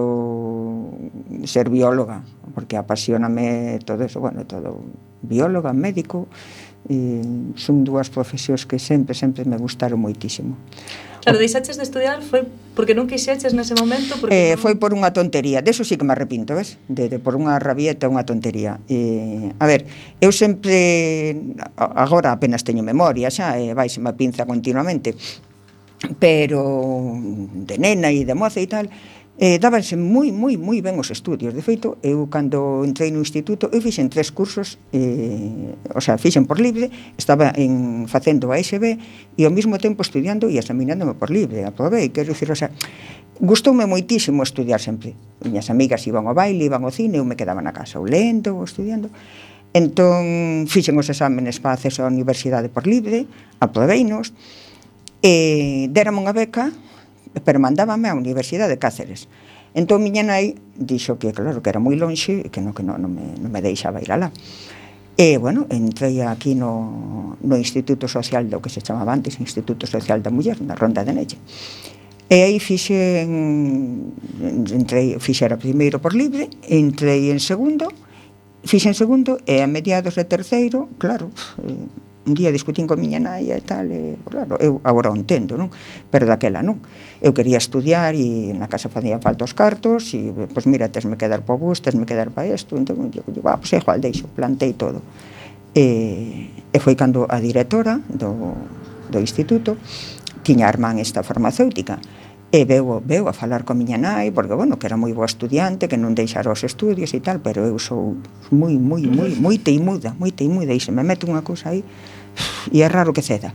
ser 1.50 1.74
bióloga, 1.74 2.22
porque 2.54 2.78
apasioname 2.78 3.82
todo 3.82 4.06
eso, 4.06 4.22
bueno, 4.22 4.46
todo 4.46 4.86
bióloga, 5.26 5.74
médico, 5.74 6.30
e 6.86 7.26
son 7.58 7.82
dúas 7.82 8.14
profesións 8.14 8.70
que 8.70 8.78
sempre, 8.78 9.18
sempre 9.18 9.50
me 9.50 9.58
gustaron 9.58 9.98
moitísimo. 9.98 10.62
Claro, 11.28 11.40
deixaches 11.40 11.76
de 11.76 11.84
estudiar 11.84 12.24
foi 12.24 12.48
porque 12.72 12.96
non 12.96 13.04
quixeches 13.04 13.52
nese 13.52 13.76
momento? 13.76 14.16
Porque 14.16 14.32
eh, 14.32 14.56
non... 14.56 14.64
Foi 14.64 14.80
por 14.80 14.96
unha 14.96 15.12
tontería, 15.12 15.60
deso 15.60 15.84
sí 15.84 16.00
que 16.00 16.08
me 16.08 16.16
arrepinto, 16.16 16.56
ves? 16.56 16.80
De, 16.88 17.12
de 17.12 17.20
por 17.20 17.36
unha 17.36 17.60
rabieta, 17.60 18.08
unha 18.08 18.24
tontería. 18.24 18.80
Eh, 18.88 19.52
a 19.60 19.66
ver, 19.68 19.84
eu 20.24 20.32
sempre, 20.32 21.36
agora 21.76 22.32
apenas 22.32 22.64
teño 22.64 22.80
memoria 22.80 23.28
xa, 23.28 23.60
eh, 23.60 23.76
Vai, 23.76 23.92
se 23.92 24.00
me 24.00 24.16
pinza 24.16 24.48
continuamente, 24.48 25.20
pero 26.16 27.20
de 27.20 27.76
nena 27.76 28.08
e 28.08 28.24
de 28.24 28.32
moza 28.32 28.64
e 28.64 28.68
tal, 28.72 28.88
Eh, 29.38 29.62
dábanse 29.62 29.94
moi, 29.94 30.34
moi, 30.34 30.58
moi 30.58 30.82
ben 30.82 30.98
os 30.98 31.14
estudios. 31.14 31.54
De 31.54 31.62
feito, 31.62 32.02
eu 32.02 32.26
cando 32.26 32.82
entrei 32.82 33.14
no 33.14 33.22
instituto, 33.22 33.70
eu 33.70 33.78
fixen 33.86 34.10
tres 34.10 34.34
cursos, 34.34 34.82
eh, 34.90 35.78
o 35.94 36.02
sea, 36.02 36.18
fixen 36.18 36.50
por 36.50 36.58
libre, 36.58 36.90
estaba 37.22 37.54
en, 37.54 38.10
facendo 38.10 38.50
a 38.50 38.58
SB 38.58 38.98
e 39.38 39.46
ao 39.46 39.54
mesmo 39.54 39.78
tempo 39.78 40.02
estudiando 40.02 40.50
e 40.50 40.58
examinándome 40.58 41.14
por 41.14 41.30
libre. 41.30 41.62
Aprobei, 41.70 42.10
quero 42.10 42.34
dicir, 42.34 42.50
o 42.50 42.58
sea, 42.58 42.74
gustoume 43.38 43.86
moitísimo 43.86 44.42
estudiar 44.42 44.82
sempre. 44.82 45.14
Miñas 45.46 45.70
amigas 45.70 46.02
iban 46.10 46.26
ao 46.26 46.34
baile, 46.34 46.66
iban 46.66 46.82
ao 46.82 46.90
cine, 46.90 47.22
eu 47.22 47.26
me 47.30 47.38
quedaba 47.38 47.62
na 47.62 47.78
casa 47.78 48.02
ou 48.02 48.10
lendo 48.10 48.58
ou 48.58 48.66
estudiando. 48.66 49.14
Entón, 49.70 50.66
fixen 50.66 50.98
os 50.98 51.14
exámenes 51.14 51.62
para 51.62 51.78
acceso 51.78 52.02
á 52.02 52.10
universidade 52.10 52.74
por 52.74 52.90
libre, 52.90 53.30
aprobeinos, 53.62 54.34
e 55.22 55.94
eh, 55.94 56.10
unha 56.10 56.34
beca 56.34 56.74
pero 57.44 57.62
mandábame 57.62 58.10
á 58.10 58.14
Universidade 58.14 58.74
de 58.74 58.82
Cáceres. 58.82 59.28
Entón 59.78 60.02
miña 60.02 60.26
nai 60.26 60.58
dixo 60.74 61.22
que 61.22 61.34
claro 61.36 61.62
que 61.62 61.70
era 61.70 61.82
moi 61.82 61.94
lonxe 61.94 62.46
e 62.46 62.50
que 62.50 62.62
non 62.64 62.74
que 62.74 62.82
non, 62.82 62.98
non, 62.98 63.12
me, 63.14 63.38
non 63.38 63.52
me 63.54 63.62
deixaba 63.62 64.02
ir 64.02 64.10
alá. 64.10 64.34
E, 65.18 65.42
bueno, 65.42 65.66
entrei 65.74 66.22
aquí 66.22 66.54
no, 66.54 67.38
no 67.42 67.58
Instituto 67.58 68.06
Social 68.06 68.46
do 68.54 68.62
que 68.62 68.70
se 68.70 68.86
chamaba 68.86 69.14
antes 69.14 69.42
Instituto 69.42 69.90
Social 69.90 70.22
da 70.22 70.30
Muller, 70.30 70.62
na 70.62 70.78
Ronda 70.78 71.02
de 71.02 71.14
Nelle. 71.14 71.38
E 72.30 72.44
aí 72.44 72.60
fixen, 72.60 74.14
entrei, 74.70 75.18
fixera 75.18 75.58
primeiro 75.58 75.98
por 75.98 76.14
libre, 76.14 76.52
entrei 76.70 77.32
en 77.34 77.40
segundo, 77.40 77.90
fixen 78.62 78.94
segundo 78.94 79.42
e 79.48 79.64
a 79.64 79.68
mediados 79.68 80.14
de 80.14 80.26
terceiro, 80.28 80.92
claro, 81.00 81.32
eh, 81.66 81.88
un 82.28 82.36
día 82.36 82.52
discutín 82.52 82.86
con 82.86 83.00
miña 83.00 83.24
nai 83.24 83.48
e 83.48 83.64
tal, 83.64 83.88
e, 83.88 84.20
claro, 84.28 84.60
eu 84.60 84.84
agora 84.84 85.10
o 85.10 85.16
entendo, 85.16 85.56
non? 85.56 85.72
Pero 86.12 86.28
daquela 86.28 86.60
non. 86.60 86.84
Eu 87.24 87.32
quería 87.32 87.56
estudiar 87.56 88.14
e 88.14 88.52
na 88.52 88.68
casa 88.68 88.92
facía 88.92 89.18
falta 89.24 89.48
os 89.48 89.56
cartos 89.56 90.12
e, 90.12 90.36
pois, 90.36 90.52
pues, 90.52 90.66
mira, 90.68 90.92
tesme 90.92 91.16
que 91.16 91.32
dar 91.32 91.48
para 91.48 91.56
bus, 91.56 91.80
tesme 91.80 92.04
que 92.04 92.20
dar 92.20 92.30
para 92.36 92.52
isto, 92.52 92.76
entón, 92.76 93.08
eu, 93.16 93.24
eu, 93.24 93.44
ah, 93.48 93.56
pois, 93.56 93.72
pues, 93.72 93.80
igual, 93.80 94.04
deixo, 94.04 94.28
plantei 94.36 94.76
todo. 94.76 95.00
E, 95.72 96.52
e 96.68 96.78
foi 96.84 97.00
cando 97.00 97.24
a 97.32 97.40
directora 97.40 98.04
do, 98.12 98.60
do 99.08 99.18
instituto 99.24 99.80
tiña 100.44 100.68
a 100.68 100.72
irmán 100.72 101.00
esta 101.00 101.24
farmacéutica, 101.24 102.00
e 102.48 102.64
veu, 102.64 103.04
veu 103.04 103.28
a 103.28 103.34
falar 103.36 103.68
con 103.68 103.76
miña 103.76 104.00
nai, 104.00 104.32
porque, 104.32 104.56
bueno, 104.56 104.80
que 104.80 104.88
era 104.88 104.96
moi 104.96 105.12
boa 105.12 105.28
estudiante, 105.28 105.92
que 105.92 106.00
non 106.00 106.16
deixara 106.16 106.48
os 106.48 106.64
estudios 106.64 107.12
e 107.12 107.20
tal, 107.20 107.44
pero 107.44 107.68
eu 107.68 107.76
sou 107.76 108.16
moi, 108.56 108.80
moi, 108.80 109.04
moi, 109.04 109.36
moi 109.36 109.60
teimuda, 109.60 110.16
moi 110.16 110.32
teimuda, 110.32 110.72
e 110.72 110.80
se 110.80 110.96
me 110.96 111.04
mete 111.04 111.28
unha 111.28 111.44
cousa 111.44 111.76
aí, 111.76 111.84
e 112.72 112.82
é 112.82 112.88
raro 112.88 113.14
que 113.14 113.22
ceda. 113.22 113.54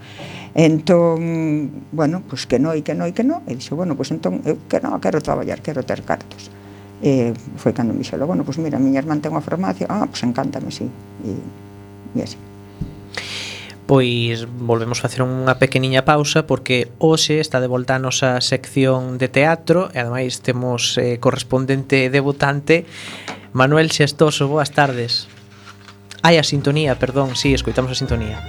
Entón, 0.55 1.89
bueno, 1.93 2.21
pois 2.29 2.45
que 2.45 2.61
non, 2.61 2.77
e 2.77 2.85
que 2.85 2.93
non, 2.93 3.09
e 3.09 3.17
que 3.17 3.25
non, 3.25 3.41
e 3.49 3.57
dixo, 3.57 3.73
bueno, 3.73 3.97
pois 3.97 4.13
entón, 4.13 4.45
eu 4.45 4.61
que 4.69 4.85
non, 4.85 5.01
quero 5.01 5.25
traballar, 5.25 5.65
quero 5.65 5.81
ter 5.81 6.05
cartos. 6.05 6.53
E 7.01 7.33
foi 7.57 7.73
cando 7.73 7.97
me 7.97 8.05
dixelo, 8.05 8.29
bueno, 8.29 8.45
pois 8.45 8.61
mira, 8.61 8.77
miña 8.77 9.01
irmán 9.01 9.25
ten 9.25 9.33
unha 9.33 9.41
farmacia, 9.41 9.89
ah, 9.89 10.05
pois 10.05 10.21
encántame, 10.23 10.69
sí, 10.69 10.87
e, 11.25 11.31
e 12.15 12.21
así. 12.21 12.37
Pois 13.89 14.47
volvemos 14.47 15.03
facer 15.03 15.25
unha 15.27 15.59
pequeniña 15.59 16.07
pausa 16.07 16.47
porque 16.47 16.93
hoxe 17.03 17.43
está 17.43 17.59
de 17.59 17.67
volta 17.67 17.97
a 17.97 18.01
nosa 18.01 18.39
sección 18.45 19.19
de 19.19 19.27
teatro 19.27 19.91
e 19.91 19.99
ademais 19.99 20.45
temos 20.45 20.97
eh, 20.97 21.19
correspondente 21.19 22.13
debutante 22.13 22.87
Manuel 23.53 23.93
Xestoso, 23.93 24.49
boas 24.49 24.73
tardes. 24.73 25.29
Ai, 26.25 26.39
a 26.39 26.45
sintonía, 26.47 26.97
perdón, 26.97 27.37
si, 27.37 27.53
sí, 27.53 27.59
escoitamos 27.59 27.93
a 27.93 27.99
sintonía. 27.99 28.41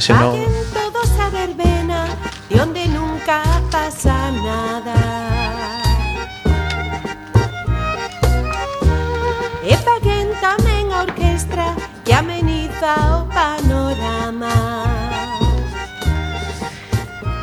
que 0.00 0.06
se 0.06 0.14
non... 0.16 0.32
todos 0.72 1.12
a 1.20 1.28
verbena 1.28 2.08
de 2.48 2.56
onde 2.56 2.88
nunca 2.88 3.44
pasa 3.68 4.32
nada 4.32 4.96
E 9.60 9.76
paguen 9.84 10.32
tamén 10.40 10.88
a 10.88 11.04
orquestra 11.04 11.76
que 12.00 12.16
ameniza 12.16 12.96
o 13.12 13.28
panorama 13.28 14.56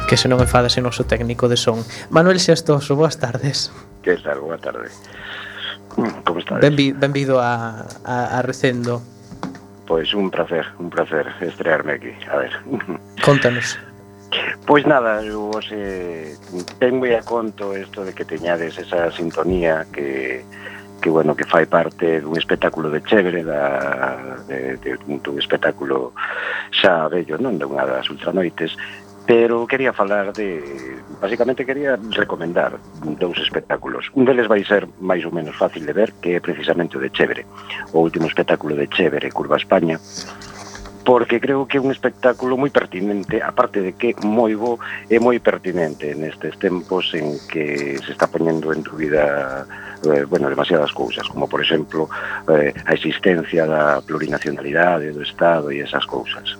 que 0.09 0.17
se 0.17 0.25
non 0.25 0.41
enfadase 0.41 0.81
noso 0.81 1.05
técnico 1.05 1.45
de 1.51 1.59
son. 1.59 1.83
Manuel 2.09 2.39
Xestoso, 2.39 2.95
boas 2.95 3.19
tardes. 3.19 3.75
Que 3.99 4.15
tal, 4.23 4.39
boa 4.39 4.55
tarde. 4.55 4.87
Como 5.91 6.39
estás? 6.39 6.63
Benvi, 6.63 6.95
benvido 6.95 7.43
a, 7.43 7.83
a, 8.07 8.39
a 8.39 8.41
Recendo. 8.41 9.16
Pois 9.87 10.13
un 10.13 10.29
placer, 10.29 10.67
un 10.79 10.89
placer 10.89 11.25
estrearme 11.41 11.93
aquí. 11.93 12.13
A 12.29 12.37
ver. 12.37 12.53
Contanos. 13.25 13.79
Pois 14.67 14.85
nada, 14.85 15.23
eu 15.23 15.47
vos 15.47 15.71
ten 16.77 16.99
moi 16.99 17.15
a 17.15 17.23
conto 17.23 17.71
isto 17.71 18.03
de 18.03 18.11
que 18.11 18.27
teñades 18.27 18.75
esa 18.75 19.07
sintonía 19.15 19.87
que 19.87 20.43
que 20.99 21.09
bueno, 21.09 21.35
que 21.35 21.45
fai 21.45 21.65
parte 21.65 22.19
dun 22.19 22.35
espectáculo 22.35 22.89
de 22.89 22.99
chévere 23.05 23.45
da, 23.45 24.35
de, 24.49 24.75
de, 24.81 24.97
dun 25.23 25.39
espectáculo 25.39 26.11
xa 26.73 27.07
bello, 27.07 27.39
non? 27.39 27.55
De 27.55 27.63
unha 27.63 27.87
das 27.87 28.11
ultranoites 28.11 28.75
pero 29.27 29.67
quería 29.67 29.91
falar 29.91 30.31
de 30.31 30.97
basicamente 31.19 31.65
quería 31.65 31.99
recomendar 32.15 32.79
dous 33.19 33.37
espectáculos. 33.43 34.07
Un 34.15 34.23
deles 34.23 34.47
vai 34.47 34.63
ser 34.63 34.87
máis 35.03 35.27
ou 35.27 35.35
menos 35.35 35.51
fácil 35.59 35.83
de 35.83 35.91
ver, 35.91 36.15
que 36.23 36.39
é 36.39 36.39
precisamente 36.39 36.95
o 36.95 37.03
de 37.03 37.11
Chévere, 37.11 37.43
o 37.91 37.99
último 37.99 38.31
espectáculo 38.31 38.73
de 38.79 38.87
Chévere, 38.87 39.27
Curva 39.35 39.59
España, 39.59 39.99
porque 41.03 41.43
creo 41.43 41.67
que 41.67 41.75
é 41.75 41.83
un 41.83 41.91
espectáculo 41.91 42.55
moi 42.55 42.71
pertinente, 42.71 43.43
aparte 43.43 43.83
de 43.83 43.99
que 43.99 44.15
moi 44.23 44.55
bo, 44.55 44.79
é 45.11 45.19
moi 45.19 45.43
pertinente 45.43 46.15
nestes 46.15 46.55
tempos 46.55 47.11
en 47.11 47.35
que 47.51 47.99
se 47.99 48.15
está 48.15 48.31
poñendo 48.31 48.71
en 48.71 48.79
dúbida 48.79 49.67
eh, 50.07 50.23
bueno, 50.23 50.47
demasiadas 50.47 50.95
cousas, 50.95 51.27
como 51.27 51.51
por 51.51 51.59
exemplo 51.59 52.07
eh, 52.47 52.71
a 52.71 52.95
existencia 52.95 53.67
da 53.67 53.99
plurinacionalidade 53.99 55.11
do 55.11 55.19
Estado 55.19 55.67
e 55.67 55.83
esas 55.83 56.07
cousas. 56.07 56.55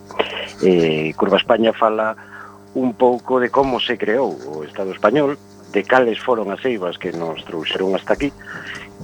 Eh, 0.60 1.16
Curva 1.16 1.40
España 1.40 1.72
fala 1.72 2.27
un 2.78 2.94
pouco 2.94 3.42
de 3.42 3.50
como 3.50 3.82
se 3.82 3.98
creou 3.98 4.30
o 4.30 4.62
Estado 4.62 4.94
español, 4.94 5.34
de 5.72 5.82
cales 5.82 6.18
foron 6.22 6.48
as 6.54 6.64
eivas 6.64 6.96
que 6.96 7.12
nos 7.12 7.44
trouxeron 7.44 7.92
hasta 7.92 8.14
aquí 8.14 8.32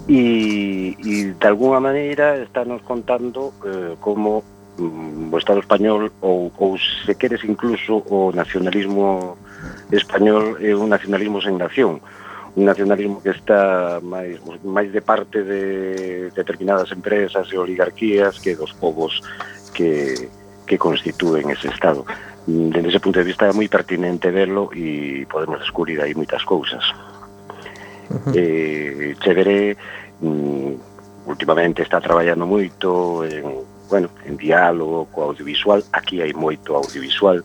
e, 0.09 0.97
e 0.97 1.13
de 1.37 1.47
alguna 1.47 1.79
maneira 1.79 2.41
estános 2.41 2.81
contando 2.81 3.53
eh, 3.65 3.93
como 4.01 4.41
mm, 4.77 5.29
o 5.29 5.37
Estado 5.37 5.61
español 5.61 6.09
ou, 6.21 6.49
ou 6.57 6.77
se 6.77 7.13
queres 7.13 7.45
incluso 7.45 8.01
o 8.09 8.33
nacionalismo 8.33 9.37
español 9.93 10.57
é 10.57 10.73
un 10.73 10.89
nacionalismo 10.89 11.37
sen 11.41 11.57
nación 11.57 12.01
un 12.55 12.63
nacionalismo 12.65 13.21
que 13.21 13.35
está 13.35 13.99
máis, 14.01 14.39
máis 14.63 14.89
de 14.89 15.03
parte 15.03 15.43
de 15.43 16.31
determinadas 16.31 16.89
empresas 16.89 17.51
e 17.51 17.59
oligarquías 17.59 18.39
que 18.39 18.55
dos 18.55 18.73
povos 18.73 19.21
que, 19.75 20.31
que 20.65 20.79
constitúen 20.79 21.51
ese 21.51 21.67
Estado. 21.67 22.07
Mm, 22.47 22.69
dende 22.69 22.89
ese 22.89 22.99
punto 23.01 23.19
de 23.19 23.25
vista 23.25 23.49
é 23.49 23.53
moi 23.53 23.67
pertinente 23.67 24.29
verlo 24.29 24.69
e 24.69 25.25
podemos 25.25 25.59
descubrir 25.59 25.97
aí 26.01 26.13
moitas 26.13 26.45
cousas. 26.45 26.85
Uh 28.09 28.21
-huh. 28.21 28.33
Eh, 28.37 29.15
Cheveré 29.17 29.73
mm, 30.21 31.25
últimamente 31.25 31.81
está 31.81 31.97
traballando 31.99 32.45
moito 32.45 33.25
en, 33.25 33.65
bueno, 33.89 34.09
en 34.25 34.37
diálogo 34.37 35.09
co 35.09 35.23
audiovisual, 35.23 35.83
aquí 35.91 36.21
hai 36.21 36.33
moito 36.37 36.77
audiovisual, 36.77 37.41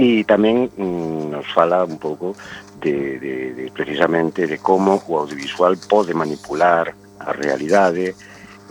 e 0.00 0.24
tamén 0.24 0.72
mm, 0.72 1.36
nos 1.36 1.46
fala 1.52 1.84
un 1.84 2.00
pouco 2.00 2.32
de, 2.80 3.18
de, 3.20 3.34
de 3.52 3.64
precisamente 3.76 4.48
de 4.48 4.56
como 4.56 5.04
o 5.04 5.12
audiovisual 5.20 5.76
pode 5.84 6.16
manipular 6.16 6.94
a 7.20 7.32
realidade 7.36 8.16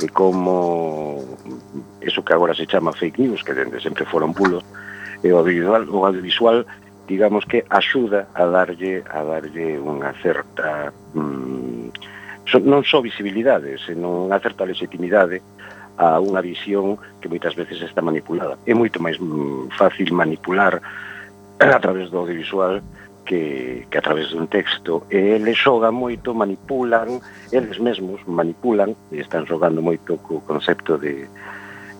e 0.01 0.07
como 0.09 1.21
mm, 1.21 2.01
eso 2.01 2.25
que 2.25 2.33
agora 2.33 2.57
se 2.57 2.65
chama 2.65 2.89
fake 2.89 3.21
news, 3.21 3.45
que 3.45 3.53
dende 3.53 3.77
sempre 3.81 4.05
foron 4.09 4.33
bulos, 4.33 4.65
e 5.27 5.33
o 5.35 5.37
audiovisual, 5.43 5.83
o 5.91 6.07
audiovisual 6.07 6.63
digamos 7.07 7.43
que 7.43 7.63
axuda 7.69 8.27
a 8.33 8.45
darlle 8.47 9.03
a 9.11 9.23
darlle 9.23 9.75
unha 9.79 10.15
certa 10.23 10.91
mm, 11.15 11.91
so, 12.47 12.63
non 12.63 12.83
só 12.87 13.03
visibilidade, 13.03 13.75
senón 13.83 14.31
unha 14.31 14.39
certa 14.39 14.63
legitimidade 14.63 15.43
a 15.99 16.21
unha 16.21 16.39
visión 16.39 16.95
que 17.19 17.27
moitas 17.27 17.57
veces 17.57 17.81
está 17.81 18.05
manipulada. 18.05 18.55
É 18.69 18.71
moito 18.71 19.01
máis 19.03 19.19
mm, 19.19 19.75
fácil 19.75 20.07
manipular 20.13 20.79
a 21.59 21.79
través 21.81 22.13
do 22.13 22.21
audiovisual 22.21 22.79
que, 23.25 23.87
que 23.89 23.97
a 23.97 24.03
través 24.05 24.31
dun 24.31 24.47
texto. 24.47 25.03
E 25.11 25.35
eles 25.35 25.57
xogan 25.57 25.97
moito, 25.97 26.37
manipulan, 26.37 27.19
eles 27.51 27.81
mesmos 27.81 28.23
manipulan, 28.29 28.95
e 29.11 29.19
están 29.19 29.43
xogando 29.49 29.83
moito 29.83 30.21
co 30.21 30.45
concepto 30.45 30.95
de, 31.01 31.27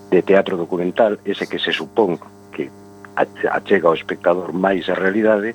de 0.08 0.20
teatro 0.22 0.56
documental, 0.56 1.20
ese 1.26 1.44
que 1.50 1.58
se 1.58 1.74
supón 1.74 2.16
achega 3.50 3.88
ao 3.88 3.98
espectador 3.98 4.52
máis 4.52 4.86
a 4.88 4.94
realidade, 4.94 5.54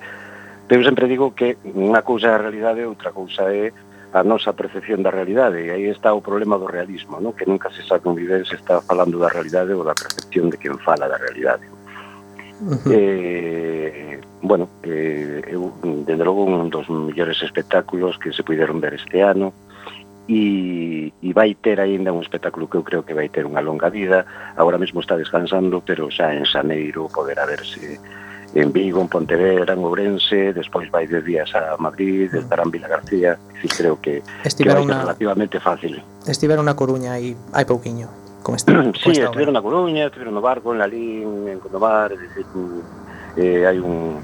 pero 0.67 0.81
eu 0.81 0.85
sempre 0.87 1.07
digo 1.07 1.31
que 1.31 1.55
unha 1.63 2.01
cousa 2.01 2.31
é 2.31 2.33
a 2.35 2.43
realidade 2.43 2.81
e 2.81 2.89
outra 2.89 3.11
cousa 3.11 3.47
é 3.51 3.71
a 4.13 4.23
nosa 4.23 4.53
percepción 4.53 5.01
da 5.01 5.09
realidade 5.09 5.65
e 5.65 5.71
aí 5.71 5.89
está 5.89 6.13
o 6.13 6.21
problema 6.21 6.57
do 6.57 6.69
realismo 6.69 7.17
non? 7.17 7.33
que 7.33 7.49
nunca 7.49 7.73
se 7.73 7.81
sabe 7.81 8.05
un 8.05 8.13
vídeo 8.13 8.45
se 8.45 8.55
está 8.55 8.77
falando 8.85 9.17
da 9.17 9.27
realidade 9.27 9.73
ou 9.73 9.81
da 9.81 9.97
percepción 9.97 10.53
de 10.53 10.61
quen 10.61 10.77
fala 10.77 11.09
da 11.09 11.17
realidade 11.17 11.65
uh 11.65 12.77
-huh. 12.77 12.93
eh, 12.93 14.21
bueno 14.45 14.69
eh, 14.85 15.41
eu, 15.49 15.73
desde 16.05 16.21
logo 16.21 16.45
un 16.45 16.69
dos 16.69 16.85
mellores 16.93 17.41
espectáculos 17.41 18.21
que 18.21 18.29
se 18.29 18.45
puderon 18.45 18.77
ver 18.77 18.93
este 18.93 19.25
ano 19.25 19.49
e, 20.27 21.11
e 21.21 21.29
vai 21.33 21.55
ter 21.55 21.79
aínda 21.79 22.13
un 22.13 22.21
espectáculo 22.21 22.67
que 22.67 22.77
eu 22.77 22.83
creo 22.83 23.03
que 23.03 23.13
vai 23.13 23.27
ter 23.27 23.43
unha 23.45 23.59
longa 23.59 23.89
vida. 23.89 24.25
Agora 24.55 24.79
mesmo 24.79 25.03
está 25.03 25.19
descansando 25.19 25.83
pero 25.83 26.07
xa 26.07 26.31
en 26.31 26.47
Xaneiro 26.47 27.11
poderá 27.11 27.45
verse 27.45 27.99
en 28.53 28.71
Vigo, 28.71 29.01
en 29.01 29.09
Pontevedra, 29.09 29.73
en 29.73 29.81
Ourense 29.81 30.53
despois 30.53 30.85
vai 30.93 31.09
de 31.09 31.21
días 31.25 31.49
a 31.57 31.75
Madrid 31.81 32.29
mm. 32.31 32.45
estará 32.45 32.63
en 32.63 32.71
Vila 32.71 32.87
García. 32.87 33.35
E 33.59 33.67
creo 33.67 33.99
que, 33.99 34.21
Estivera 34.45 34.79
que 34.79 34.87
vai 34.87 34.93
una... 34.93 35.01
relativamente 35.03 35.59
fácil. 35.59 35.99
Estivera 36.27 36.61
na 36.63 36.77
Coruña 36.77 37.17
aí 37.17 37.35
hai 37.51 37.65
pouquiño 37.65 38.07
con 38.43 38.55
este, 38.55 38.71
con 38.71 38.93
sí, 38.93 39.11
esta 39.11 39.31
estiveron 39.31 39.55
na 39.55 39.63
Coruña, 39.63 40.07
estiveron 40.07 40.35
no 40.35 40.43
barco, 40.43 40.71
en 40.71 40.79
Lalín, 40.79 41.47
en 41.47 41.57
Condomar, 41.59 42.11
é 42.11 42.17
dicir, 42.19 42.45
eh, 43.39 43.65
hai 43.65 43.79
un 43.79 44.21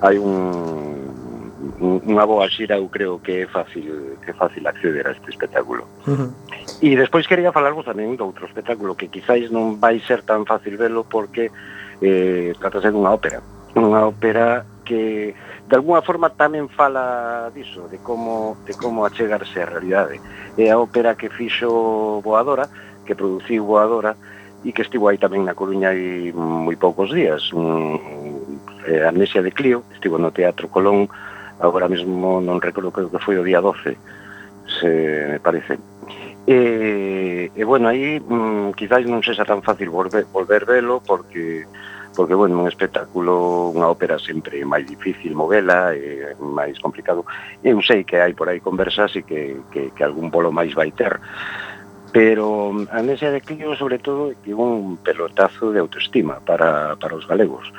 hai 0.00 0.16
un 0.18 1.17
unha 1.82 2.24
boa 2.24 2.46
xira 2.46 2.78
eu 2.78 2.86
creo 2.86 3.18
que 3.18 3.42
é 3.42 3.46
fácil 3.46 4.18
que 4.22 4.30
é 4.30 4.34
fácil 4.34 4.62
acceder 4.66 5.06
a 5.06 5.12
este 5.12 5.30
espectáculo. 5.30 5.84
Uh 6.06 6.14
-huh. 6.14 6.30
E 6.82 6.94
despois 6.94 7.26
quería 7.26 7.50
falarvos 7.50 7.84
tamén 7.84 8.14
de 8.14 8.22
outro 8.22 8.46
espectáculo 8.46 8.94
que 8.94 9.10
quizáis 9.10 9.50
non 9.50 9.82
vai 9.82 9.98
ser 10.06 10.22
tan 10.22 10.46
fácil 10.46 10.78
velo 10.78 11.02
porque 11.02 11.50
eh, 11.98 12.54
tratase 12.62 12.94
dunha 12.94 13.10
ópera. 13.10 13.42
Unha 13.74 14.06
ópera 14.06 14.62
que 14.86 15.34
de 15.68 15.74
alguna 15.76 16.00
forma 16.00 16.30
tamén 16.30 16.70
fala 16.72 17.50
diso, 17.52 17.90
de 17.92 17.98
como, 18.00 18.56
de 18.64 18.72
como 18.72 19.04
achegarse 19.04 19.60
á 19.60 19.66
realidade. 19.68 20.16
É 20.56 20.70
a 20.70 20.80
ópera 20.80 21.18
que 21.18 21.28
fixo 21.28 22.22
Boadora, 22.24 22.70
que 23.04 23.18
produciu 23.18 23.66
Boadora, 23.68 24.16
e 24.64 24.72
que 24.72 24.82
estivo 24.82 25.06
aí 25.06 25.18
tamén 25.20 25.44
na 25.44 25.54
Coruña 25.54 25.92
hai 25.92 26.32
moi 26.32 26.74
poucos 26.80 27.12
días. 27.12 27.52
Um, 27.52 28.00
eh, 28.88 29.04
Amnesia 29.04 29.44
de 29.44 29.52
Clio, 29.52 29.84
estivo 29.92 30.16
no 30.16 30.32
Teatro 30.32 30.72
Colón, 30.72 31.06
agora 31.60 31.90
mesmo 31.90 32.40
non 32.40 32.62
recordo 32.62 32.94
creo 32.94 33.10
que 33.10 33.22
foi 33.22 33.36
o 33.38 33.46
día 33.46 33.60
12 33.60 33.98
se 34.68 34.88
me 35.32 35.40
parece. 35.40 35.78
E, 36.46 37.50
e 37.54 37.62
bueno, 37.64 37.88
aí 37.88 38.20
mm, 38.20 38.72
quizáis 38.72 39.04
non 39.04 39.20
sexa 39.20 39.44
tan 39.44 39.60
fácil 39.60 39.92
volver, 39.92 40.24
volver 40.32 40.64
velo 40.64 41.00
porque 41.04 41.68
porque, 42.18 42.34
bueno, 42.34 42.58
un 42.58 42.66
espectáculo, 42.66 43.70
unha 43.70 43.86
ópera 43.86 44.18
sempre 44.18 44.66
máis 44.66 44.82
difícil 44.90 45.38
movela, 45.38 45.94
é 45.94 46.34
máis 46.42 46.74
complicado. 46.82 47.22
Eu 47.62 47.78
sei 47.78 48.02
que 48.02 48.18
hai 48.18 48.34
por 48.34 48.50
aí 48.50 48.58
conversas 48.58 49.14
e 49.14 49.22
que, 49.22 49.54
que, 49.70 49.94
que 49.94 50.02
algún 50.02 50.26
bolo 50.26 50.50
máis 50.50 50.74
vai 50.74 50.90
ter, 50.90 51.14
pero 52.10 52.74
mm, 52.74 52.90
a 52.90 53.06
mesa 53.06 53.30
de 53.30 53.38
Clio, 53.38 53.70
sobre 53.78 54.02
todo, 54.02 54.34
é 54.34 54.50
un 54.50 54.98
pelotazo 54.98 55.70
de 55.70 55.78
autoestima 55.78 56.42
para, 56.42 56.98
para 56.98 57.14
os 57.14 57.22
galegos, 57.22 57.70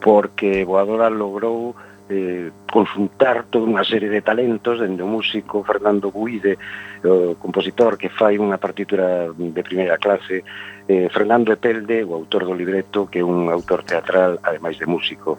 porque 0.00 0.64
Boadora 0.64 1.12
logrou 1.12 1.76
eh, 2.08 2.50
consultar 2.70 3.46
toda 3.50 3.68
unha 3.68 3.84
serie 3.84 4.10
de 4.10 4.24
talentos 4.24 4.80
dende 4.80 5.02
o 5.02 5.10
músico 5.10 5.62
Fernando 5.62 6.10
Buide 6.10 6.58
o 7.02 7.34
compositor 7.34 7.98
que 7.98 8.10
fai 8.10 8.38
unha 8.38 8.62
partitura 8.62 9.30
de 9.34 9.62
primeira 9.66 9.98
clase 9.98 10.46
eh, 10.86 11.08
Fernando 11.10 11.50
Epelde, 11.50 12.06
o 12.06 12.14
autor 12.14 12.46
do 12.46 12.54
libreto 12.54 13.10
que 13.10 13.20
é 13.20 13.24
un 13.26 13.50
autor 13.50 13.82
teatral, 13.82 14.38
ademais 14.42 14.78
de 14.78 14.86
músico 14.86 15.38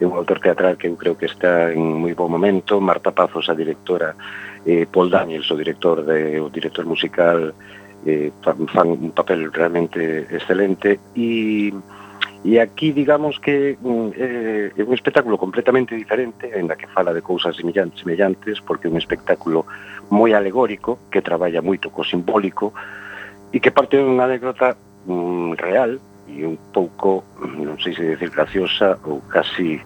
é 0.00 0.06
un 0.06 0.16
autor 0.16 0.40
teatral 0.40 0.80
que 0.80 0.88
eu 0.88 0.96
creo 0.96 1.14
que 1.14 1.28
está 1.28 1.68
en 1.76 2.00
moi 2.00 2.16
bom 2.16 2.32
momento. 2.32 2.80
Marta 2.80 3.12
Pazos, 3.12 3.52
a 3.52 3.54
directora 3.54 4.16
eh, 4.64 4.88
Paul 4.88 5.12
Daniels, 5.12 5.50
o 5.52 5.56
director, 5.60 6.00
de, 6.08 6.40
o 6.40 6.48
director 6.48 6.88
musical 6.88 7.52
eh, 8.08 8.32
fan, 8.40 8.64
fan 8.72 8.88
un 8.96 9.12
papel 9.12 9.52
realmente 9.52 10.24
excelente. 10.32 10.98
E 11.12 11.68
E 12.40 12.56
aquí 12.56 12.92
digamos 12.96 13.36
que 13.36 13.76
eh, 13.76 14.72
é 14.72 14.82
un 14.82 14.94
espectáculo 14.96 15.36
completamente 15.36 15.92
diferente, 15.92 16.48
aínda 16.48 16.72
que 16.72 16.88
fala 16.88 17.12
de 17.12 17.20
cousas 17.20 17.52
semellantes, 17.52 18.00
semellantes 18.00 18.64
porque 18.64 18.88
é 18.88 18.90
un 18.90 18.96
espectáculo 18.96 19.68
moi 20.08 20.32
alegórico, 20.32 20.96
que 21.12 21.20
traballa 21.20 21.60
moito 21.60 21.92
co 21.92 22.00
simbólico, 22.00 22.72
e 23.52 23.60
que 23.60 23.68
parte 23.68 24.00
de 24.00 24.08
unha 24.08 24.24
anécdota 24.24 24.72
mm, 25.04 25.60
real 25.60 26.00
e 26.32 26.48
un 26.48 26.56
pouco, 26.72 27.28
mm, 27.44 27.60
non 27.60 27.76
sei 27.76 27.92
se 27.92 28.16
decir 28.16 28.32
graciosa 28.32 28.96
ou 29.04 29.20
casi, 29.28 29.76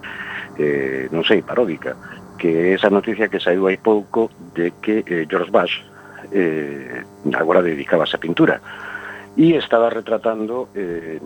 eh, 0.55 1.11
non 1.11 1.27
sei, 1.27 1.43
paródica, 1.43 1.99
que 2.39 2.79
esa 2.79 2.87
noticia 2.87 3.27
que 3.27 3.43
saiu 3.43 3.67
hai 3.67 3.83
pouco 3.83 4.31
de 4.55 4.71
que 4.79 5.03
eh, 5.03 5.27
George 5.27 5.51
Bush 5.51 5.83
eh, 6.31 7.03
agora 7.35 7.67
dedicaba 7.67 8.07
a 8.07 8.23
pintura. 8.23 8.63
E 9.35 9.59
estaba 9.59 9.91
retratando 9.91 10.71
eh, 10.79 11.19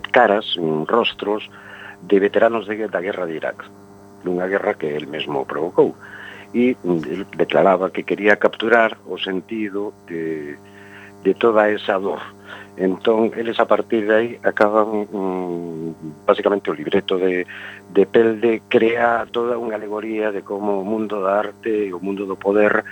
caras, 0.00 0.56
rostros 0.86 1.50
de 2.02 2.20
veteranos 2.20 2.66
de, 2.66 2.88
da 2.88 3.00
guerra 3.00 3.26
de 3.26 3.36
Irak, 3.36 3.64
dunha 4.24 4.46
guerra 4.46 4.74
que 4.74 4.96
el 4.96 5.06
mesmo 5.06 5.44
provocou. 5.44 5.94
E 6.52 6.76
mm, 6.76 7.02
el 7.08 7.22
declaraba 7.36 7.90
que 7.90 8.04
quería 8.04 8.36
capturar 8.36 8.98
o 9.08 9.16
sentido 9.18 9.92
de, 10.06 10.56
de 11.24 11.32
toda 11.34 11.68
esa 11.70 11.98
dor. 11.98 12.20
Entón, 12.76 13.32
eles 13.36 13.60
a 13.60 13.66
partir 13.66 14.08
de 14.08 14.14
aí 14.14 14.30
acaban 14.42 15.08
mm, 15.08 16.24
basicamente 16.26 16.70
o 16.70 16.74
libreto 16.74 17.18
de, 17.18 17.46
de 17.92 18.06
Pelde 18.06 18.62
crea 18.68 19.28
toda 19.28 19.60
unha 19.60 19.76
alegoría 19.76 20.32
de 20.32 20.40
como 20.40 20.80
o 20.80 20.86
mundo 20.86 21.20
da 21.20 21.40
arte 21.40 21.88
e 21.88 21.92
o 21.92 22.00
mundo 22.00 22.24
do 22.24 22.36
poder 22.36 22.84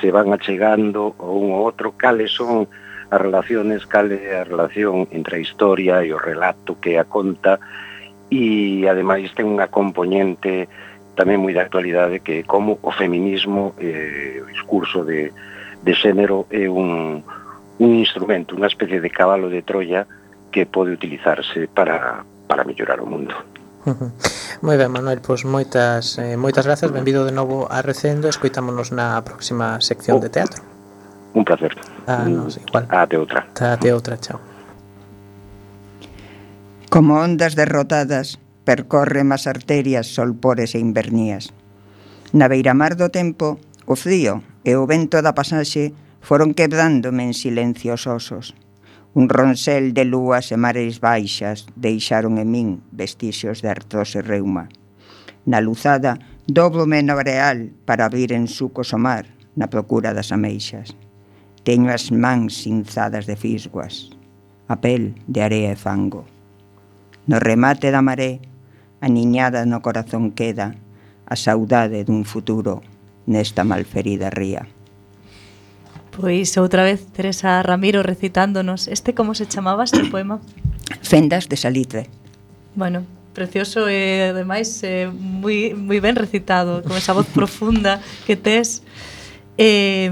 se 0.00 0.10
van 0.10 0.32
achegando 0.32 1.14
o 1.18 1.38
un 1.38 1.52
ao 1.54 1.62
outro, 1.68 1.94
cales 1.94 2.32
son 2.32 2.66
as 3.12 3.20
relaciones, 3.20 3.84
cal 3.84 4.08
é 4.08 4.40
a 4.40 4.44
relación 4.48 5.04
entre 5.12 5.36
a 5.36 5.44
historia 5.44 6.00
e 6.00 6.16
o 6.16 6.18
relato 6.18 6.80
que 6.80 6.96
a 6.96 7.04
conta 7.04 7.60
e 8.32 8.88
ademais 8.88 9.28
ten 9.36 9.44
unha 9.44 9.68
componente 9.68 10.64
tamén 11.12 11.44
moi 11.44 11.52
de 11.52 11.60
actualidade 11.60 12.24
que 12.24 12.40
é 12.40 12.48
como 12.48 12.80
o 12.80 12.88
feminismo 12.88 13.76
eh, 13.76 14.40
o 14.40 14.48
discurso 14.48 15.04
de, 15.04 15.28
de 15.84 15.92
xénero 15.92 16.48
é 16.48 16.64
un, 16.72 17.20
un 17.76 17.90
instrumento, 18.00 18.56
unha 18.56 18.72
especie 18.72 18.96
de 18.96 19.12
cabalo 19.12 19.52
de 19.52 19.60
Troia 19.60 20.08
que 20.48 20.64
pode 20.64 20.96
utilizarse 20.96 21.68
para, 21.68 22.24
para 22.48 22.64
mellorar 22.64 23.04
o 23.04 23.06
mundo. 23.06 23.36
Moi 24.64 24.80
ben, 24.80 24.88
Manuel, 24.88 25.20
pois 25.20 25.44
moitas 25.44 26.16
eh, 26.16 26.40
moitas 26.40 26.64
grazas, 26.64 26.88
benvido 26.88 27.28
de 27.28 27.36
novo 27.36 27.68
a 27.68 27.84
Recendo, 27.84 28.32
escoitámonos 28.32 28.88
na 28.88 29.20
próxima 29.20 29.84
sección 29.84 30.16
oh. 30.16 30.24
de 30.24 30.32
teatro. 30.32 30.71
Un 31.34 31.44
placer. 31.44 31.74
Ah, 32.06 32.24
no, 32.28 32.48
igual. 32.48 32.86
Ah, 32.90 33.02
Ate 33.02 33.16
outra. 33.16 33.48
Ate 33.58 33.90
ah, 33.90 33.94
outra, 33.94 34.18
chao. 34.18 34.40
Como 36.90 37.16
ondas 37.16 37.56
derrotadas, 37.56 38.38
percorre 38.64 39.24
as 39.24 39.46
arterias 39.46 40.12
solpores 40.12 40.74
e 40.74 40.78
invernías. 40.78 41.50
Na 42.32 42.48
beiramar 42.48 42.96
do 42.96 43.08
tempo, 43.08 43.56
o 43.86 43.96
frío 43.96 44.44
e 44.64 44.76
o 44.76 44.84
vento 44.86 45.20
da 45.24 45.32
pasaxe 45.32 45.96
foron 46.20 46.54
quebrándome 46.54 47.24
en 47.24 47.34
silencio 47.34 47.96
os 47.96 48.04
osos. 48.06 48.54
Un 49.12 49.28
ronsel 49.28 49.92
de 49.92 50.04
lúas 50.08 50.52
e 50.52 50.56
mares 50.56 51.00
baixas 51.00 51.68
deixaron 51.76 52.40
en 52.40 52.48
min 52.48 52.68
vestixios 52.92 53.60
de 53.60 53.68
artrose 53.68 54.20
reuma. 54.20 54.72
Na 55.44 55.60
luzada, 55.60 56.16
doblo 56.46 56.86
no 56.86 57.14
areal 57.18 57.72
para 57.84 58.04
abrir 58.04 58.32
en 58.32 58.48
sucos 58.48 58.92
o 58.92 58.98
mar 59.00 59.26
na 59.56 59.68
procura 59.68 60.14
das 60.16 60.32
ameixas. 60.32 60.96
Teño 61.62 61.94
as 61.94 62.10
mans 62.10 62.66
cinzadas 62.66 63.26
de 63.30 63.38
fisguas, 63.38 64.10
a 64.66 64.82
pel 64.82 65.14
de 65.30 65.46
area 65.46 65.70
e 65.70 65.78
fango. 65.78 66.26
No 67.30 67.38
remate 67.38 67.94
da 67.94 68.02
maré, 68.02 68.42
aniñada 68.98 69.62
no 69.62 69.78
corazón 69.78 70.34
queda 70.34 70.74
a 71.26 71.38
saudade 71.38 72.02
dun 72.02 72.26
futuro 72.26 72.82
nesta 73.30 73.62
malferida 73.62 74.26
ría. 74.30 74.66
Pois 76.10 76.58
outra 76.58 76.82
vez 76.82 77.06
Teresa 77.14 77.62
Ramiro 77.62 78.02
recitándonos 78.02 78.90
este 78.90 79.14
como 79.14 79.34
se 79.38 79.46
chamaba 79.46 79.86
este 79.86 80.04
poema? 80.10 80.42
Fendas 81.00 81.48
de 81.48 81.56
Salitre. 81.56 82.10
Bueno, 82.74 83.06
precioso 83.32 83.88
e 83.88 84.34
ademais 84.34 84.82
eh, 84.82 85.08
moi 85.08 85.72
moi 85.78 86.02
ben 86.02 86.18
recitado, 86.18 86.82
con 86.82 86.98
esa 86.98 87.14
voz 87.16 87.30
profunda 87.30 88.02
que 88.26 88.36
tes. 88.36 88.82
Eh, 89.56 90.10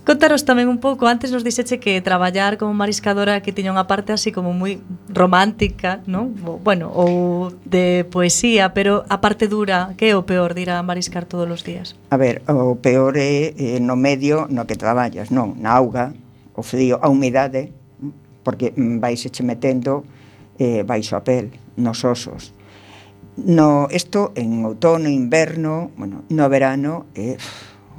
Contaros 0.00 0.48
tamén 0.48 0.72
un 0.72 0.80
pouco, 0.80 1.04
antes 1.04 1.28
nos 1.28 1.44
dixeche 1.44 1.76
que 1.76 2.00
traballar 2.00 2.56
como 2.56 2.72
mariscadora 2.72 3.44
que 3.44 3.52
tiña 3.52 3.68
unha 3.68 3.84
parte 3.84 4.16
así 4.16 4.32
como 4.32 4.56
moi 4.56 4.80
romántica, 5.12 6.00
non? 6.08 6.32
Bueno, 6.64 6.88
ou 6.88 7.52
de 7.68 8.08
poesía, 8.08 8.72
pero 8.72 9.04
a 9.12 9.20
parte 9.20 9.44
dura, 9.44 9.92
que 10.00 10.10
é 10.10 10.16
o 10.16 10.24
peor 10.24 10.56
de 10.56 10.64
ir 10.64 10.70
a 10.72 10.80
mariscar 10.80 11.28
todos 11.28 11.44
os 11.52 11.60
días? 11.68 12.00
A 12.08 12.16
ver, 12.16 12.40
o 12.48 12.80
peor 12.80 13.20
é 13.20 13.52
no 13.76 13.92
medio 13.92 14.48
no 14.48 14.64
que 14.64 14.74
traballas, 14.74 15.28
non? 15.28 15.60
Na 15.60 15.76
auga, 15.76 16.16
o 16.56 16.64
frío, 16.64 16.96
a 17.04 17.12
humidade, 17.12 17.68
porque 18.40 18.72
vais 18.76 19.20
eche 19.20 19.44
metendo 19.44 20.08
eh, 20.56 20.80
baixo 20.80 21.12
a 21.16 21.20
pel, 21.20 21.52
nos 21.76 22.08
osos. 22.08 22.56
No, 23.36 23.88
isto 23.92 24.32
en 24.34 24.64
outono, 24.64 25.12
inverno, 25.12 25.92
bueno, 25.96 26.24
no 26.28 26.48
verano, 26.48 27.04
eh, 27.14 27.36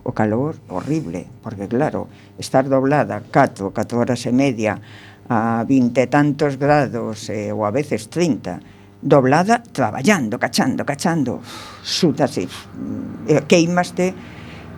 o 0.03 0.11
calor 0.11 0.57
horrible, 0.69 1.27
porque 1.43 1.67
claro, 1.67 2.07
estar 2.37 2.67
doblada 2.67 3.21
4, 3.21 3.71
4 3.71 3.99
horas 3.99 4.25
e 4.25 4.31
media 4.33 4.81
a 5.29 5.63
20 5.63 5.95
e 5.95 6.07
tantos 6.07 6.57
grados 6.57 7.29
eh, 7.29 7.53
ou 7.53 7.63
a 7.63 7.71
veces 7.71 8.09
30, 8.09 8.59
doblada 9.01 9.63
traballando, 9.63 10.37
cachando, 10.37 10.85
cachando, 10.85 11.39
sudas 11.81 12.37
mm, 12.37 13.29
e 13.29 13.37
eh, 13.37 13.43
queimaste, 13.47 14.13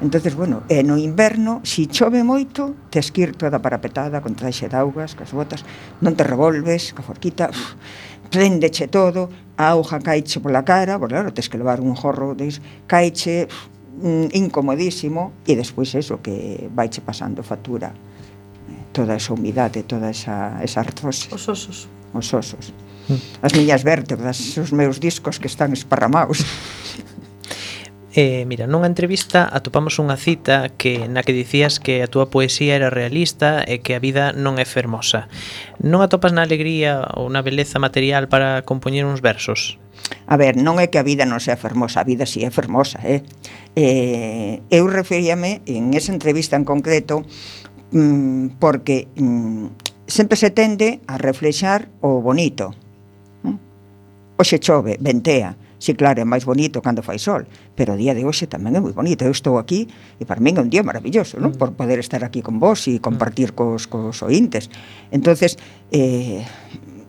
entonces 0.03 0.36
bueno, 0.36 0.63
e 0.67 0.84
no 0.84 0.99
inverno, 0.99 1.63
se 1.63 1.84
si 1.84 1.88
chove 1.88 2.24
moito, 2.24 2.76
tes 2.91 3.11
que 3.11 3.24
ir 3.24 3.32
toda 3.36 3.63
parapetada 3.63 4.21
con 4.21 4.36
traxe 4.36 4.67
de 4.67 4.78
augas, 4.78 5.15
cas 5.15 5.32
botas, 5.32 5.63
non 6.03 6.13
te 6.13 6.28
revolves, 6.28 6.91
ca 6.91 7.01
forquita, 7.01 7.49
uf, 7.49 7.80
prendeche 8.30 8.91
todo, 8.91 9.32
a 9.57 9.74
auga 9.74 10.03
caiche 10.03 10.43
pola 10.43 10.61
cara, 10.61 10.99
porque 10.99 11.15
claro, 11.15 11.34
tes 11.34 11.47
que 11.47 11.57
levar 11.57 11.80
un 11.80 11.95
jorro, 11.95 12.36
des, 12.36 12.59
caiche, 12.86 13.47
uf, 13.47 13.72
mm, 14.02 14.34
incomodísimo 14.34 15.34
e 15.46 15.54
despois 15.54 15.94
eso 15.94 16.22
que 16.22 16.70
vaiche 16.74 17.02
pasando 17.02 17.44
factura 17.44 17.94
eh, 17.94 18.94
toda 18.94 19.16
esa 19.16 19.34
humidade, 19.34 19.84
toda 19.84 20.10
esa, 20.10 20.58
esa 20.64 20.82
artrose. 20.82 21.30
Os 21.34 21.46
osos. 21.48 21.88
Os 22.14 22.34
osos. 22.34 22.74
Mm. 23.10 23.20
As 23.41 23.54
miñas 23.54 23.84
vértebras, 23.84 24.38
os 24.58 24.72
meus 24.72 25.00
discos 25.00 25.38
que 25.38 25.48
están 25.48 25.74
esparramados. 25.74 26.41
Eh, 28.16 28.46
mira, 28.46 28.70
nunha 28.70 28.86
entrevista 28.86 29.50
atopamos 29.50 29.98
unha 29.98 30.14
cita 30.22 30.70
que 30.78 31.10
na 31.10 31.26
que 31.26 31.34
dicías 31.34 31.82
que 31.82 32.06
a 32.06 32.12
túa 32.12 32.30
poesía 32.30 32.78
era 32.78 32.94
realista 32.94 33.66
e 33.66 33.82
que 33.82 33.98
a 33.98 34.04
vida 34.04 34.38
non 34.38 34.62
é 34.62 34.70
fermosa. 34.70 35.26
Non 35.82 36.06
atopas 36.06 36.30
na 36.30 36.46
alegría 36.46 37.10
ou 37.18 37.34
na 37.34 37.41
beleza 37.41 37.82
material 37.82 38.30
para 38.30 38.62
compoñer 38.70 39.10
uns 39.10 39.18
versos? 39.18 39.82
A 40.28 40.36
ver, 40.38 40.56
non 40.56 40.80
é 40.80 40.88
que 40.88 40.99
a 40.99 41.06
vida 41.06 41.28
non 41.28 41.39
sea 41.43 41.60
fermosa, 41.60 42.01
a 42.01 42.08
vida 42.08 42.26
si 42.26 42.41
sí 42.41 42.47
é 42.47 42.51
fermosa, 42.51 42.99
eh? 43.04 43.22
eh 43.76 44.64
eu 44.72 44.88
referíame 44.88 45.62
en 45.68 45.93
esa 45.93 46.12
entrevista 46.12 46.56
en 46.56 46.66
concreto 46.66 47.24
mm, 47.91 48.60
porque 48.60 49.08
mm, 49.16 50.08
sempre 50.08 50.38
se 50.38 50.49
tende 50.49 51.01
a 51.08 51.18
reflexar 51.18 51.89
o 52.01 52.24
bonito. 52.24 52.72
Mm? 53.43 53.58
Oxe 54.39 54.60
chove, 54.60 54.97
ventea, 54.99 55.56
Si, 55.84 55.95
claro, 55.99 56.24
é 56.24 56.24
máis 56.24 56.47
bonito 56.47 56.80
cando 56.80 57.04
fai 57.04 57.20
sol, 57.20 57.43
pero 57.76 57.91
o 57.91 57.99
día 57.99 58.16
de 58.16 58.24
hoxe 58.24 58.47
tamén 58.47 58.72
é 58.72 58.80
moi 58.80 58.95
bonito. 58.95 59.28
Eu 59.28 59.36
estou 59.36 59.60
aquí 59.60 59.91
e 60.16 60.24
para 60.24 60.39
min 60.39 60.56
é 60.56 60.64
un 60.64 60.72
día 60.72 60.80
maravilloso, 60.80 61.43
non? 61.43 61.51
Mm. 61.51 61.60
Por 61.60 61.76
poder 61.76 61.99
estar 61.99 62.24
aquí 62.24 62.39
con 62.39 62.56
vos 62.56 62.88
e 62.88 63.04
compartir 63.04 63.51
mm. 63.51 63.56
cos, 63.60 63.91
cos 63.91 64.24
ointes. 64.24 64.72
Entonces, 65.12 65.60
eh, 65.91 66.39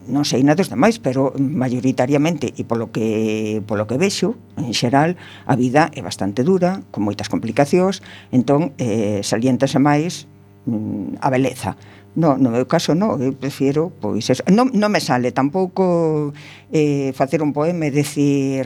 non 0.06 0.24
sei 0.28 0.44
nada 0.44 0.60
dos 0.60 0.70
demais, 0.70 1.00
pero 1.00 1.32
mayoritariamente 1.36 2.52
e 2.52 2.62
polo 2.64 2.92
que 2.92 3.64
polo 3.64 3.88
que 3.88 3.96
vexo, 3.96 4.36
en 4.60 4.72
xeral, 4.76 5.16
a 5.48 5.54
vida 5.56 5.88
é 5.96 6.00
bastante 6.04 6.44
dura, 6.44 6.84
con 6.92 7.04
moitas 7.04 7.32
complicacións, 7.32 8.04
entón 8.30 8.76
eh, 8.76 9.24
saliéntase 9.24 9.80
máis 9.80 10.28
mm, 10.68 11.20
a 11.24 11.28
beleza. 11.32 11.76
No, 12.14 12.38
no 12.38 12.54
meu 12.54 12.62
caso 12.70 12.94
no, 12.94 13.18
eu 13.18 13.34
prefiero 13.34 13.90
pois 13.90 14.30
eso. 14.30 14.46
Non, 14.46 14.70
non 14.70 14.94
me 14.94 15.02
sale 15.02 15.34
tampouco 15.34 16.30
eh, 16.70 17.10
facer 17.10 17.42
un 17.42 17.50
poema 17.50 17.90
e 17.90 17.92
decir 17.92 18.62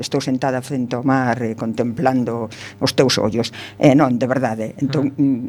estou 0.00 0.24
sentada 0.24 0.64
frente 0.64 0.96
ao 0.96 1.04
mar 1.04 1.36
eh, 1.44 1.52
contemplando 1.52 2.48
os 2.80 2.96
teus 2.96 3.20
ollos. 3.20 3.52
Eh, 3.76 3.92
non, 3.92 4.16
de 4.16 4.24
verdade. 4.24 4.72
Entón, 4.80 5.12
mm, 5.12 5.44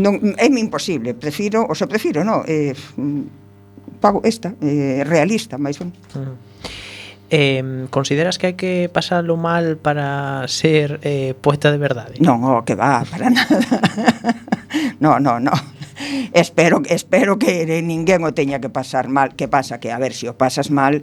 non, 0.00 0.16
é 0.40 0.48
imposible, 0.48 1.12
prefiro, 1.12 1.68
o 1.68 1.76
se 1.76 1.84
prefiro, 1.84 2.24
no, 2.24 2.40
eh, 2.48 2.72
pago 4.02 4.20
esta, 4.26 4.58
eh, 4.58 5.06
realista, 5.06 5.56
máis 5.62 5.78
ben. 5.78 5.94
Ah. 6.12 6.18
Uh 6.18 6.26
-huh. 6.26 6.38
Eh, 7.32 7.88
consideras 7.88 8.36
que 8.36 8.52
hai 8.52 8.56
que 8.60 8.92
pasalo 8.92 9.40
mal 9.40 9.80
para 9.80 10.44
ser 10.52 11.00
eh, 11.00 11.32
poeta 11.32 11.72
de 11.72 11.80
verdade? 11.80 12.20
Non, 12.20 12.44
oh, 12.44 12.60
que 12.60 12.76
va, 12.76 13.08
para 13.08 13.32
nada. 13.32 13.56
no, 15.00 15.16
no, 15.16 15.40
no 15.40 15.56
espero, 16.32 16.82
espero 16.88 17.38
que 17.38 17.66
ninguén 17.82 18.24
o 18.24 18.34
teña 18.34 18.60
que 18.60 18.68
pasar 18.68 19.08
mal, 19.08 19.34
que 19.34 19.48
pasa 19.48 19.78
que, 19.80 19.92
a 19.92 19.98
ver, 19.98 20.12
se 20.12 20.28
o 20.28 20.34
pasas 20.36 20.70
mal, 20.70 21.02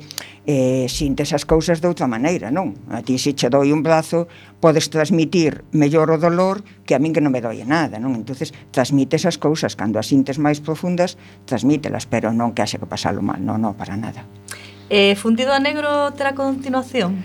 eh, 0.50 0.88
sintes 0.89 1.34
as 1.34 1.45
cousas 1.45 1.82
de 1.82 1.88
outra 1.88 2.10
maneira, 2.10 2.50
non? 2.50 2.74
A 2.89 3.06
ti 3.06 3.22
se 3.22 3.38
che 3.38 3.50
doi 3.50 3.70
un 3.70 3.86
brazo, 3.86 4.26
podes 4.60 4.89
transmitir 4.89 5.64
mellor 5.72 6.12
o 6.12 6.18
dolor 6.18 6.66
que 6.84 6.95
a 6.95 7.00
min 7.00 7.14
que 7.14 7.22
non 7.22 7.32
me 7.32 7.39
doi 7.39 7.62
nada, 7.64 8.02
non? 8.02 8.18
entonces 8.18 8.52
transmites 8.74 9.30
as 9.30 9.38
cousas, 9.38 9.78
cando 9.78 10.02
as 10.02 10.10
sintes 10.10 10.41
máis 10.41 10.60
profundas, 10.60 11.16
transmítelas, 11.45 12.10
pero 12.10 12.34
non 12.34 12.58
que 12.58 12.66
haxe 12.66 12.82
que 12.82 12.89
pasalo 12.89 13.22
mal, 13.22 13.39
non, 13.39 13.62
non, 13.62 13.78
para 13.78 13.95
nada. 13.95 14.26
Eh, 14.89 15.14
fundido 15.16 15.54
a 15.54 15.62
negro 15.62 16.12
terá 16.18 16.34
continuación? 16.34 17.22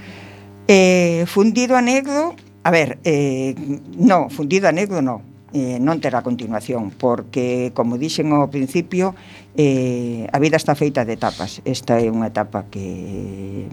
Eh, 0.69 1.25
fundido 1.27 1.77
a 1.77 1.83
negro, 1.83 2.37
a 2.63 2.71
ver, 2.71 2.99
eh, 3.05 3.55
no, 3.97 4.29
fundido 4.29 4.69
a 4.69 4.73
negro 4.73 5.01
no, 5.01 5.23
eh, 5.55 5.79
non 5.79 6.03
terá 6.03 6.27
continuación, 6.27 6.91
porque, 6.91 7.71
como 7.79 7.95
dixen 7.95 8.35
ao 8.35 8.51
principio, 8.51 9.15
eh, 9.55 10.27
a 10.35 10.43
vida 10.43 10.59
está 10.59 10.75
feita 10.75 11.07
de 11.07 11.15
etapas. 11.15 11.63
Esta 11.63 12.03
é 12.03 12.11
unha 12.11 12.29
etapa 12.35 12.67
que 12.69 13.71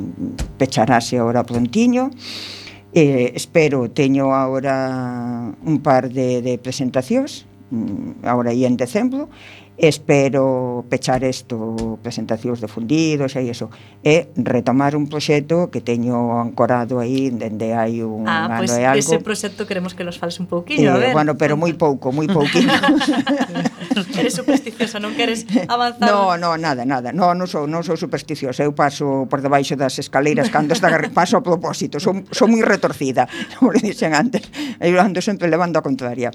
pecharase 0.61 1.17
agora 1.17 1.41
prontiño, 1.41 2.13
Eh, 2.93 3.31
espero, 3.35 3.89
teño 3.89 4.35
agora 4.35 5.55
un 5.63 5.79
par 5.79 6.11
de, 6.11 6.43
de 6.43 6.59
presentacións, 6.59 7.47
mm, 7.71 8.27
agora 8.27 8.51
aí 8.51 8.67
en 8.67 8.75
decembro, 8.75 9.31
espero 9.81 10.85
pechar 10.89 11.23
isto, 11.25 11.97
presentacións 12.05 12.61
de 12.61 12.69
fundidos 12.69 13.33
e 13.33 13.41
iso, 13.49 13.73
e 14.05 14.29
retomar 14.37 14.93
un 14.93 15.09
proxecto 15.09 15.73
que 15.73 15.81
teño 15.81 16.37
ancorado 16.37 17.01
aí 17.01 17.33
dende 17.33 17.73
hai 17.73 18.05
un 18.05 18.29
ah, 18.29 18.45
ano 18.45 18.61
pues, 18.61 18.77
e 18.77 18.85
algo. 18.85 18.93
Ah, 18.93 19.01
ese 19.01 19.17
proxecto 19.17 19.65
queremos 19.65 19.97
que 19.97 20.05
nos 20.05 20.21
fales 20.21 20.37
un 20.37 20.45
pouquiño, 20.45 20.85
eh, 20.85 20.93
a 20.93 20.97
ver. 21.01 21.13
Bueno, 21.17 21.33
pero 21.33 21.57
moi 21.57 21.73
pouco, 21.73 22.13
moi 22.13 22.29
pouquiño. 22.29 22.69
Eres 24.21 24.37
supersticiosa, 24.37 25.01
non 25.01 25.17
queres 25.17 25.49
avanzar? 25.65 26.05
No, 26.05 26.37
no, 26.37 26.53
nada, 26.61 26.85
nada. 26.85 27.09
No, 27.09 27.33
non 27.33 27.49
sou, 27.49 27.65
non 27.65 27.81
sou 27.81 27.97
supersticiosa. 27.97 28.61
Eu 28.61 28.77
paso 28.77 29.25
por 29.25 29.41
debaixo 29.41 29.73
das 29.73 29.97
escaleiras 29.97 30.53
cando 30.53 30.77
está 30.77 30.93
paso 31.09 31.41
a 31.41 31.43
propósito. 31.43 31.97
Son, 31.97 32.21
son 32.29 32.53
moi 32.53 32.61
retorcida, 32.61 33.25
como 33.57 33.73
le 33.73 33.81
dixen 33.81 34.13
antes. 34.13 34.45
Eu 34.77 35.01
ando 35.01 35.25
sempre 35.25 35.49
levando 35.49 35.81
a 35.81 35.83
contraria. 35.83 36.29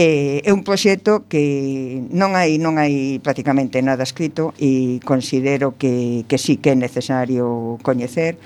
Eh, 0.00 0.46
é 0.46 0.54
un 0.54 0.62
proxecto 0.62 1.26
que 1.26 2.06
non 2.14 2.38
hai 2.38 2.54
non 2.62 2.78
hai 2.78 3.18
prácticamente 3.18 3.82
nada 3.82 4.06
escrito 4.06 4.54
e 4.54 5.02
considero 5.02 5.74
que, 5.74 6.22
que 6.30 6.38
sí 6.38 6.54
que 6.62 6.70
é 6.70 6.78
necesario 6.78 7.82
coñecer 7.82 8.38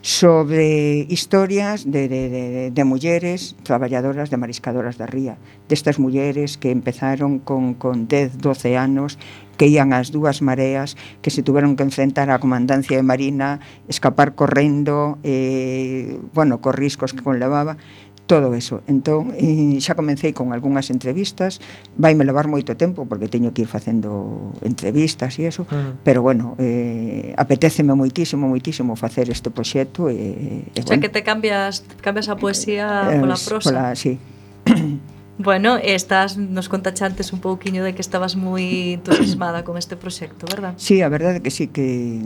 sobre 0.00 1.04
historias 1.12 1.84
de, 1.84 2.08
de, 2.08 2.32
de, 2.32 2.44
de 2.72 2.84
mulleres 2.88 3.52
traballadoras 3.68 4.32
de 4.32 4.40
mariscadoras 4.40 4.96
da 4.96 5.04
ría 5.04 5.36
destas 5.68 6.00
mulleres 6.00 6.56
que 6.56 6.72
empezaron 6.72 7.36
con, 7.36 7.76
con 7.76 8.08
10, 8.08 8.40
12 8.40 8.80
anos 8.80 9.20
que 9.60 9.68
ían 9.68 9.92
as 9.92 10.08
dúas 10.08 10.40
mareas 10.40 10.96
que 11.20 11.28
se 11.28 11.44
tuveron 11.44 11.76
que 11.76 11.84
enfrentar 11.84 12.32
á 12.32 12.40
comandancia 12.40 12.96
de 12.96 13.04
Marina 13.04 13.60
escapar 13.92 14.32
correndo 14.32 15.20
eh, 15.20 16.16
bueno, 16.32 16.64
cos 16.64 16.72
riscos 16.72 17.12
que 17.12 17.20
conlevaba 17.20 17.76
todo 18.26 18.54
eso. 18.54 18.82
Entón, 18.88 19.36
eh, 19.36 19.76
xa 19.80 19.92
comecei 19.94 20.32
con 20.32 20.56
algunhas 20.56 20.88
entrevistas, 20.88 21.60
vaime 22.00 22.24
levar 22.24 22.48
moito 22.48 22.72
tempo 22.76 23.04
porque 23.04 23.28
teño 23.28 23.52
que 23.52 23.68
ir 23.68 23.70
facendo 23.70 24.52
entrevistas 24.64 25.36
e 25.36 25.48
eso, 25.48 25.68
mm. 25.68 26.04
pero 26.04 26.24
bueno, 26.24 26.56
eh, 26.56 27.36
apetéceme 27.36 27.92
moitísimo, 27.92 28.48
moitísimo 28.48 28.96
facer 28.96 29.28
este 29.28 29.52
proxecto 29.52 30.08
e, 30.08 30.64
e 30.74 30.80
o 30.80 30.84
sea, 30.84 30.96
bueno. 30.96 31.02
que 31.04 31.12
te 31.12 31.22
cambias, 31.22 31.84
cambias 32.00 32.32
a 32.32 32.36
poesía 32.40 33.12
eh, 33.12 33.20
pola 33.20 33.36
prosa. 33.36 33.68
Pola, 33.68 33.92
sí. 33.92 34.16
Bueno, 35.36 35.78
estás, 35.82 36.38
nos 36.38 36.68
contachantes 36.68 37.32
un 37.32 37.40
pouquiño 37.40 37.82
de 37.82 37.92
que 37.92 38.02
estabas 38.06 38.38
moi 38.38 38.94
entusiasmada 38.94 39.66
con 39.66 39.74
este 39.74 39.98
proxecto, 39.98 40.46
verdad? 40.46 40.78
Sí, 40.78 41.02
a 41.02 41.10
verdade 41.10 41.42
que 41.42 41.50
sí, 41.50 41.66
que 41.66 42.22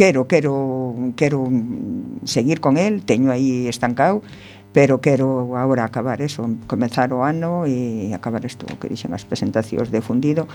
quero, 0.00 0.24
quero, 0.24 1.12
quero 1.12 1.44
seguir 2.24 2.64
con 2.64 2.80
el, 2.80 3.04
teño 3.04 3.28
aí 3.28 3.68
estancado, 3.68 4.24
pero 4.72 5.00
quero 5.00 5.56
agora 5.56 5.84
acabar 5.84 6.20
eso, 6.20 6.48
comezar 6.66 7.12
o 7.12 7.24
ano 7.24 7.64
e 7.66 8.12
acabar 8.12 8.44
isto 8.44 8.68
que 8.78 8.88
dixen 8.88 9.16
as 9.16 9.24
presentacións 9.24 9.88
de 9.88 10.00
fundido 10.04 10.46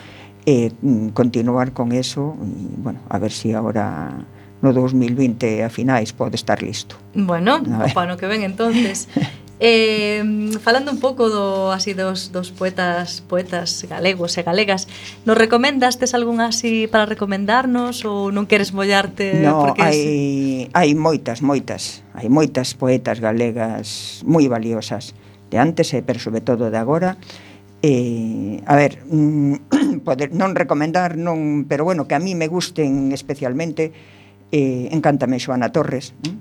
e 0.45 0.71
mm, 0.81 1.17
continuar 1.17 1.73
con 1.73 1.91
eso 1.91 2.37
e, 2.39 2.47
bueno, 2.79 3.01
a 3.09 3.17
ver 3.17 3.33
se 3.33 3.49
si 3.49 3.57
agora 3.57 4.25
no 4.63 4.71
2020 4.71 5.67
a 5.67 5.69
finais 5.69 6.15
pode 6.15 6.39
estar 6.39 6.63
listo. 6.63 6.95
Bueno, 7.11 7.59
o 7.59 7.87
pano 7.91 8.15
que 8.15 8.31
ven 8.31 8.47
entonces. 8.47 9.11
Eh, 9.59 10.23
falando 10.61 10.91
un 10.91 10.99
pouco 10.99 11.29
do, 11.29 11.71
así 11.71 11.93
dos, 11.93 12.33
dos 12.33 12.49
poetas 12.49 13.21
poetas 13.29 13.85
galegos 13.85 14.35
e 14.37 14.43
galegas, 14.43 14.89
nos 15.23 15.37
recomendastes 15.37 16.17
algún 16.17 16.41
así 16.41 16.89
para 16.89 17.05
recomendarnos 17.05 18.01
ou 18.03 18.33
non 18.33 18.49
queres 18.49 18.73
mollarte? 18.73 19.39
No, 19.39 19.61
porque 19.61 19.85
hai, 19.85 19.99
es... 20.67 20.73
hai 20.73 20.91
moitas, 20.97 21.45
moitas. 21.45 22.01
Hai 22.17 22.27
moitas 22.33 22.73
poetas 22.73 23.21
galegas 23.21 24.19
moi 24.25 24.49
valiosas 24.49 25.13
de 25.53 25.61
antes 25.61 25.93
e 25.93 26.01
pero 26.01 26.17
sobre 26.17 26.41
todo 26.41 26.73
de 26.73 26.79
agora. 26.81 27.15
Eh, 27.85 28.63
a 28.65 28.73
ver, 28.75 29.03
mm, 29.05 29.69
poder 30.07 30.33
non 30.33 30.57
recomendar, 30.57 31.13
non, 31.19 31.69
pero 31.69 31.85
bueno, 31.85 32.09
que 32.09 32.17
a 32.17 32.23
mí 32.23 32.33
me 32.33 32.49
gusten 32.49 33.13
especialmente 33.13 33.93
eh, 34.49 34.89
encántame 34.91 35.37
Xoana 35.37 35.69
Torres, 35.69 36.13
eh? 36.23 36.33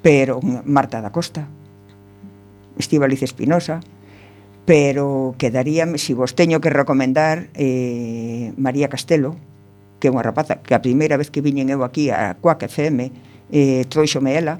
pero 0.00 0.40
Marta 0.42 1.02
da 1.02 1.10
Costa, 1.10 1.46
Estíbaliz 2.78 3.22
Espinosa, 3.22 3.80
pero 4.66 5.34
quedaríame, 5.38 5.98
se 5.98 6.06
si 6.06 6.12
vos 6.14 6.34
teño 6.34 6.60
que 6.60 6.70
recomendar, 6.70 7.48
eh, 7.54 8.52
María 8.56 8.88
Castelo, 8.88 9.36
que 10.00 10.08
é 10.08 10.12
unha 10.12 10.26
rapaza 10.26 10.60
que 10.60 10.74
a 10.74 10.82
primeira 10.82 11.16
vez 11.16 11.30
que 11.30 11.40
viñen 11.40 11.70
eu 11.70 11.86
aquí 11.86 12.10
a 12.10 12.36
Cuac 12.36 12.66
FM, 12.66 13.14
eh, 13.54 13.86
trouxome 13.86 14.34
ela, 14.34 14.58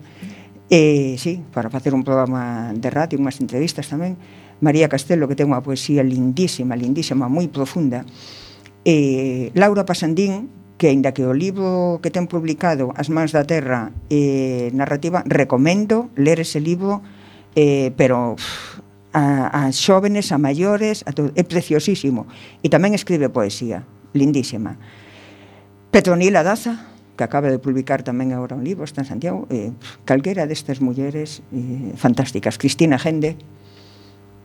eh, 0.70 1.18
sí, 1.18 1.42
para 1.52 1.68
facer 1.68 1.92
un 1.92 2.06
programa 2.06 2.72
de 2.72 2.88
radio, 2.88 3.18
unhas 3.18 3.42
entrevistas 3.42 3.90
tamén, 3.90 4.16
María 4.62 4.88
Castelo, 4.88 5.28
que 5.28 5.36
ten 5.36 5.50
unha 5.50 5.60
poesía 5.60 6.00
lindísima, 6.00 6.78
lindísima, 6.78 7.28
moi 7.28 7.50
profunda, 7.50 8.06
eh, 8.86 9.50
Laura 9.58 9.84
Pasandín, 9.84 10.48
que 10.78 10.88
aínda 10.88 11.12
que 11.12 11.24
o 11.24 11.32
libro 11.32 12.00
que 12.04 12.12
ten 12.12 12.28
publicado 12.28 12.92
As 13.00 13.08
mans 13.08 13.32
da 13.32 13.48
terra 13.48 13.96
eh, 14.12 14.68
narrativa, 14.76 15.24
recomendo 15.24 16.12
ler 16.14 16.40
ese 16.40 16.60
libro 16.60 17.00
eh, 17.56 17.90
pero 17.96 18.36
a, 19.16 19.66
a 19.66 19.72
xóvenes, 19.72 20.30
a 20.30 20.38
maiores, 20.38 21.00
a 21.08 21.16
todo, 21.16 21.32
é 21.32 21.42
preciosísimo. 21.42 22.28
E 22.60 22.68
tamén 22.68 22.92
escribe 22.92 23.32
poesía, 23.32 23.88
lindísima. 24.12 24.76
Petronila 25.88 26.44
Daza, 26.44 26.92
que 27.16 27.24
acaba 27.24 27.48
de 27.48 27.56
publicar 27.56 28.04
tamén 28.04 28.36
agora 28.36 28.60
un 28.60 28.62
libro, 28.62 28.84
está 28.84 29.00
en 29.00 29.08
Santiago, 29.08 29.48
eh, 29.48 29.72
calquera 30.04 30.44
destas 30.44 30.84
mulleres 30.84 31.40
eh, 31.48 31.96
fantásticas. 31.96 32.60
Cristina 32.60 33.00
Gende, 33.00 33.40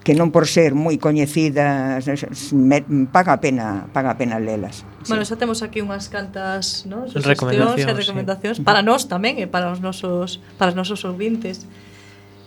que 0.08 0.16
non 0.16 0.34
por 0.34 0.48
ser 0.50 0.74
moi 0.74 0.98
coñecidas 0.98 2.08
eh, 2.08 2.18
me, 2.56 2.82
paga 3.12 3.38
a 3.38 3.40
pena 3.44 3.92
paga 3.94 4.16
a 4.16 4.18
pena 4.18 4.42
lelas. 4.42 4.88
Sí. 5.06 5.12
Bueno, 5.14 5.28
xa 5.28 5.38
temos 5.38 5.62
aquí 5.62 5.84
unhas 5.84 6.10
cantas, 6.10 6.90
¿no? 6.90 7.06
Recomendacións, 7.12 8.08
recomendacións 8.08 8.58
sí. 8.58 8.66
para 8.66 8.82
nós 8.82 9.06
tamén 9.06 9.38
e 9.38 9.46
para 9.46 9.70
os 9.70 9.84
nosos 9.84 10.42
para 10.58 10.74
os 10.74 10.78
nosos 10.80 11.06
ouvintes. 11.06 11.68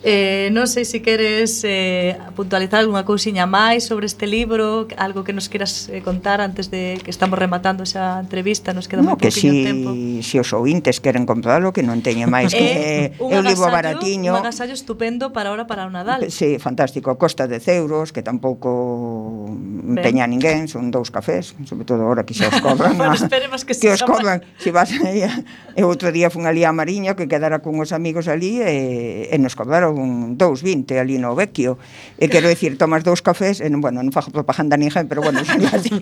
Eh, 0.04 0.52
non 0.52 0.68
sei 0.68 0.84
se 0.84 1.00
queres 1.00 1.64
eh, 1.64 2.20
puntualizar 2.36 2.84
algunha 2.84 3.08
cousiña 3.08 3.48
máis 3.48 3.88
sobre 3.88 4.04
este 4.04 4.28
libro, 4.28 4.84
algo 5.00 5.24
que 5.24 5.32
nos 5.32 5.48
queras 5.48 5.88
eh, 5.88 6.04
contar 6.04 6.44
antes 6.44 6.68
de 6.68 7.00
que 7.00 7.08
estamos 7.08 7.40
rematando 7.40 7.88
esa 7.88 8.20
entrevista, 8.20 8.76
nos 8.76 8.84
queda 8.84 9.00
no, 9.00 9.16
moi 9.16 9.16
que 9.16 9.32
si, 9.32 9.64
tempo. 9.64 9.96
Si 10.20 10.36
os 10.36 10.52
ouvintes 10.52 11.00
queren 11.00 11.24
comprarlo, 11.24 11.72
que 11.72 11.80
non 11.80 12.04
teña 12.04 12.28
máis 12.28 12.52
eh, 12.52 12.60
que 12.60 12.68
eh, 13.16 13.24
un 13.24 13.48
libro 13.48 13.64
baratiño. 13.72 14.36
Un 14.36 14.44
agasallo 14.44 14.76
estupendo 14.76 15.32
para 15.32 15.56
ahora 15.56 15.64
para 15.64 15.88
o 15.88 15.90
Nadal. 15.90 16.28
Sí, 16.28 16.60
fantástico, 16.60 17.16
costa 17.16 17.48
10 17.48 17.64
euros, 17.72 18.12
que 18.12 18.20
tampouco 18.20 19.56
ben. 19.56 20.04
teña 20.04 20.28
ninguén, 20.28 20.68
son 20.68 20.92
dous 20.92 21.08
cafés, 21.08 21.56
sobre 21.64 21.88
todo 21.88 22.04
ahora 22.04 22.28
que 22.28 22.36
xa 22.36 22.52
os 22.52 22.60
cobran. 22.60 22.92
bueno, 23.00 23.16
esperemos 23.16 23.64
que, 23.64 23.72
que 23.72 23.88
os 23.96 24.04
cobran. 24.04 24.44
Si 24.60 24.68
vas 24.68 24.92
aí, 24.92 25.24
eh, 25.24 25.80
outro 25.80 26.12
día 26.12 26.28
fun 26.28 26.44
ali 26.44 26.68
a 26.68 26.76
Mariña 26.76 27.16
que 27.16 27.24
quedara 27.24 27.64
con 27.64 27.80
os 27.80 27.96
amigos 27.96 28.28
ali 28.28 28.60
e, 28.60 29.32
eh, 29.32 29.34
e 29.34 29.36
nos 29.40 29.56
cobraron 29.56 29.93
un 29.94 30.36
2,20 30.36 30.98
ali 30.98 31.16
no 31.18 31.34
Vecchio. 31.34 31.78
E 32.18 32.26
quero 32.28 32.50
decir, 32.50 32.76
tomas 32.76 33.06
dous 33.06 33.22
cafés, 33.22 33.62
e, 33.62 33.70
bueno, 33.78 34.02
non 34.02 34.10
fajo 34.10 34.34
propaganda 34.34 34.74
ninja, 34.76 35.00
pero 35.06 35.22
bueno, 35.22 35.40
son 35.46 35.62
así. 35.70 35.94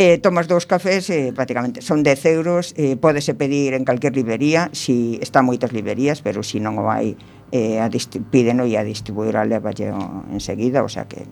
eh, 0.00 0.22
tomas 0.22 0.46
dous 0.46 0.64
cafés, 0.64 1.10
e, 1.10 1.34
prácticamente, 1.34 1.82
son 1.82 2.06
10 2.06 2.24
euros, 2.30 2.72
eh, 2.78 2.96
pódese 2.96 3.34
pedir 3.34 3.74
en 3.74 3.84
calquer 3.84 4.14
librería, 4.14 4.70
si 4.70 5.18
está 5.20 5.42
moitas 5.42 5.74
librerías, 5.74 6.22
pero 6.22 6.40
si 6.46 6.62
non 6.62 6.78
o 6.78 6.88
hai, 6.88 7.18
eh, 7.52 7.82
a 7.82 7.90
pídeno 8.32 8.64
e 8.64 8.80
a 8.80 8.82
distribuir 8.86 9.36
a 9.36 9.44
leva 9.44 9.70
enseguida, 10.32 10.80
o 10.82 10.88
sea 10.88 11.04
que 11.04 11.28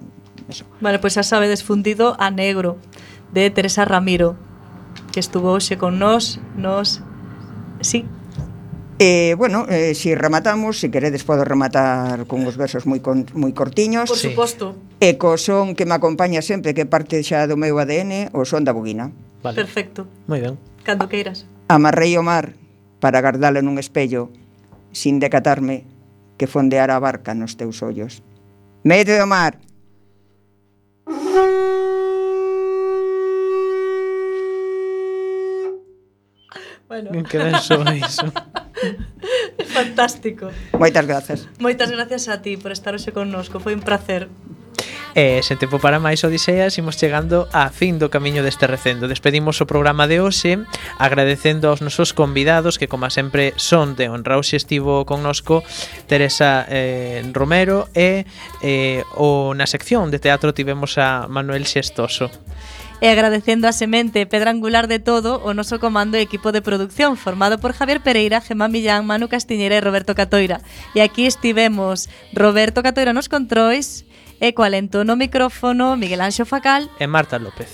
eso. 0.50 0.68
Vale, 0.84 1.00
pois 1.00 1.14
pues 1.14 1.22
xa 1.22 1.24
sabedes 1.24 1.64
fundido 1.64 2.18
a 2.20 2.28
negro 2.28 2.76
de 3.32 3.48
Teresa 3.48 3.86
Ramiro 3.86 4.36
que 5.12 5.20
estuvo 5.20 5.52
hoxe 5.52 5.78
con 5.78 5.98
nós, 5.98 6.38
nos, 6.56 7.02
sí, 7.80 8.06
Eh, 9.02 9.34
bueno, 9.38 9.64
eh, 9.70 9.94
si 9.94 10.14
rematamos, 10.14 10.76
se 10.76 10.88
si 10.88 10.90
queredes 10.90 11.24
podo 11.24 11.42
rematar 11.42 12.26
con 12.26 12.44
os 12.44 12.60
versos 12.60 12.84
moi 12.84 13.00
con, 13.00 13.24
moi 13.32 13.56
cortiños. 13.56 14.04
Por 14.04 14.20
suposto. 14.20 14.76
E 15.00 15.16
co 15.16 15.40
son 15.40 15.72
que 15.72 15.88
me 15.88 15.96
acompaña 15.96 16.44
sempre, 16.44 16.76
que 16.76 16.84
parte 16.84 17.24
xa 17.24 17.48
do 17.48 17.56
meu 17.56 17.80
ADN, 17.80 18.28
o 18.36 18.44
son 18.44 18.68
da 18.68 18.76
buguina. 18.76 19.08
Vale. 19.40 19.56
Perfecto. 19.56 20.04
Moi 20.28 20.44
ben. 20.44 20.60
Cando 20.84 21.08
queiras. 21.08 21.48
Amarrei 21.72 22.12
o 22.20 22.22
mar 22.22 22.52
para 23.00 23.24
guardalo 23.24 23.64
nun 23.64 23.80
espello, 23.80 24.28
sin 24.92 25.16
decatarme 25.16 25.88
que 26.36 26.44
fondeara 26.44 26.92
a 26.92 27.00
barca 27.00 27.32
nos 27.32 27.56
teus 27.56 27.80
ollos. 27.80 28.20
Medio 28.84 29.16
do 29.16 29.24
mar, 29.24 29.56
Bueno. 36.90 37.22
Que 37.22 37.38
ben 37.38 37.54
soa 37.62 37.94
iso. 37.94 38.26
Fantástico. 39.78 40.50
Moitas 40.74 41.06
grazas. 41.06 41.46
Moitas 41.62 41.86
grazas 41.86 42.26
a 42.26 42.42
ti 42.42 42.58
por 42.58 42.74
estar 42.74 42.98
hoxe 42.98 43.14
connosco, 43.14 43.62
foi 43.62 43.78
un 43.78 43.84
placer. 43.86 44.26
E 45.14 45.38
sen 45.46 45.54
tempo 45.54 45.78
para 45.78 46.02
máis 46.02 46.26
odiseas 46.26 46.74
imos 46.82 46.98
chegando 46.98 47.46
a 47.54 47.70
fin 47.70 48.02
do 48.02 48.10
camiño 48.10 48.42
deste 48.46 48.66
recendo 48.66 49.10
Despedimos 49.10 49.58
o 49.62 49.66
programa 49.66 50.06
de 50.06 50.22
hoxe 50.22 50.62
agradecendo 50.98 51.66
aos 51.70 51.82
nosos 51.82 52.14
convidados 52.14 52.78
que 52.78 52.86
como 52.86 53.10
sempre 53.10 53.54
son 53.58 53.98
de 53.98 54.06
honra 54.06 54.38
Hoxe 54.38 54.54
estivo 54.54 55.02
connosco 55.02 55.66
Teresa 56.06 56.62
eh, 56.70 57.26
Romero 57.34 57.90
e 57.90 58.22
eh, 58.62 59.02
o, 59.18 59.50
na 59.58 59.66
sección 59.66 60.14
de 60.14 60.22
teatro 60.22 60.54
tivemos 60.54 60.94
a 60.94 61.26
Manuel 61.26 61.66
Xestoso 61.66 62.30
E 63.00 63.08
agradecendo 63.08 63.64
a 63.66 63.72
semente 63.72 64.26
pedra 64.28 64.52
angular 64.52 64.84
de 64.84 65.00
todo 65.00 65.40
o 65.40 65.56
noso 65.56 65.80
comando 65.80 66.20
e 66.20 66.24
equipo 66.24 66.52
de 66.52 66.60
producción 66.60 67.16
formado 67.16 67.56
por 67.56 67.72
Javier 67.72 68.04
Pereira, 68.04 68.44
Gemma 68.44 68.68
Millán, 68.68 69.08
Manu 69.08 69.32
Castiñera 69.32 69.80
e 69.80 69.84
Roberto 69.84 70.12
Catoira. 70.12 70.60
E 70.92 71.00
aquí 71.00 71.24
estivemos 71.24 72.12
Roberto 72.36 72.84
Catoira 72.84 73.16
nos 73.16 73.32
controis 73.32 74.04
e 74.36 74.52
coa 74.52 74.68
lentón 74.68 75.08
no 75.08 75.16
micrófono 75.16 75.96
Miguel 75.96 76.20
Anxo 76.20 76.44
Facal 76.44 76.92
e 77.00 77.08
Marta 77.08 77.40
López 77.40 77.72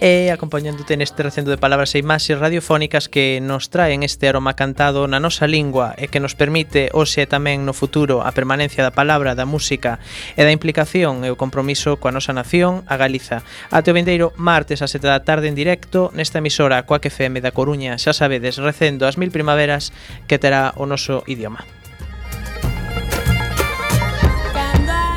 e 0.00 0.32
acompañándote 0.32 0.96
neste 0.96 1.20
recendo 1.20 1.52
de 1.52 1.60
palabras 1.60 1.92
e 1.92 2.00
imaxes 2.00 2.40
radiofónicas 2.40 3.12
que 3.12 3.36
nos 3.44 3.68
traen 3.68 4.00
este 4.00 4.32
aroma 4.32 4.56
cantado 4.56 5.04
na 5.04 5.20
nosa 5.20 5.44
lingua 5.44 5.92
e 6.00 6.08
que 6.08 6.24
nos 6.24 6.32
permite 6.32 6.88
hoxe 6.96 7.22
e 7.22 7.28
tamén 7.28 7.68
no 7.68 7.76
futuro 7.76 8.24
a 8.24 8.32
permanencia 8.32 8.80
da 8.80 8.96
palabra, 8.96 9.36
da 9.36 9.44
música 9.44 10.00
e 10.34 10.42
da 10.42 10.56
implicación 10.56 11.20
e 11.22 11.28
o 11.28 11.36
compromiso 11.36 12.00
coa 12.00 12.16
nosa 12.16 12.32
nación, 12.32 12.80
a 12.88 12.96
Galiza. 12.96 13.44
Ate 13.68 13.92
o 13.92 13.96
vendeiro 13.96 14.32
martes 14.40 14.80
a 14.80 14.88
7 14.88 15.04
da 15.04 15.20
tarde 15.20 15.52
en 15.52 15.54
directo 15.54 16.08
nesta 16.16 16.40
emisora 16.40 16.88
Coac 16.88 17.04
FM 17.04 17.44
da 17.44 17.52
Coruña, 17.52 18.00
xa 18.00 18.16
sabedes, 18.16 18.56
recendo 18.56 19.04
as 19.04 19.20
mil 19.20 19.28
primaveras 19.28 19.92
que 20.24 20.40
terá 20.40 20.72
o 20.80 20.88
noso 20.88 21.20
idioma. 21.28 21.79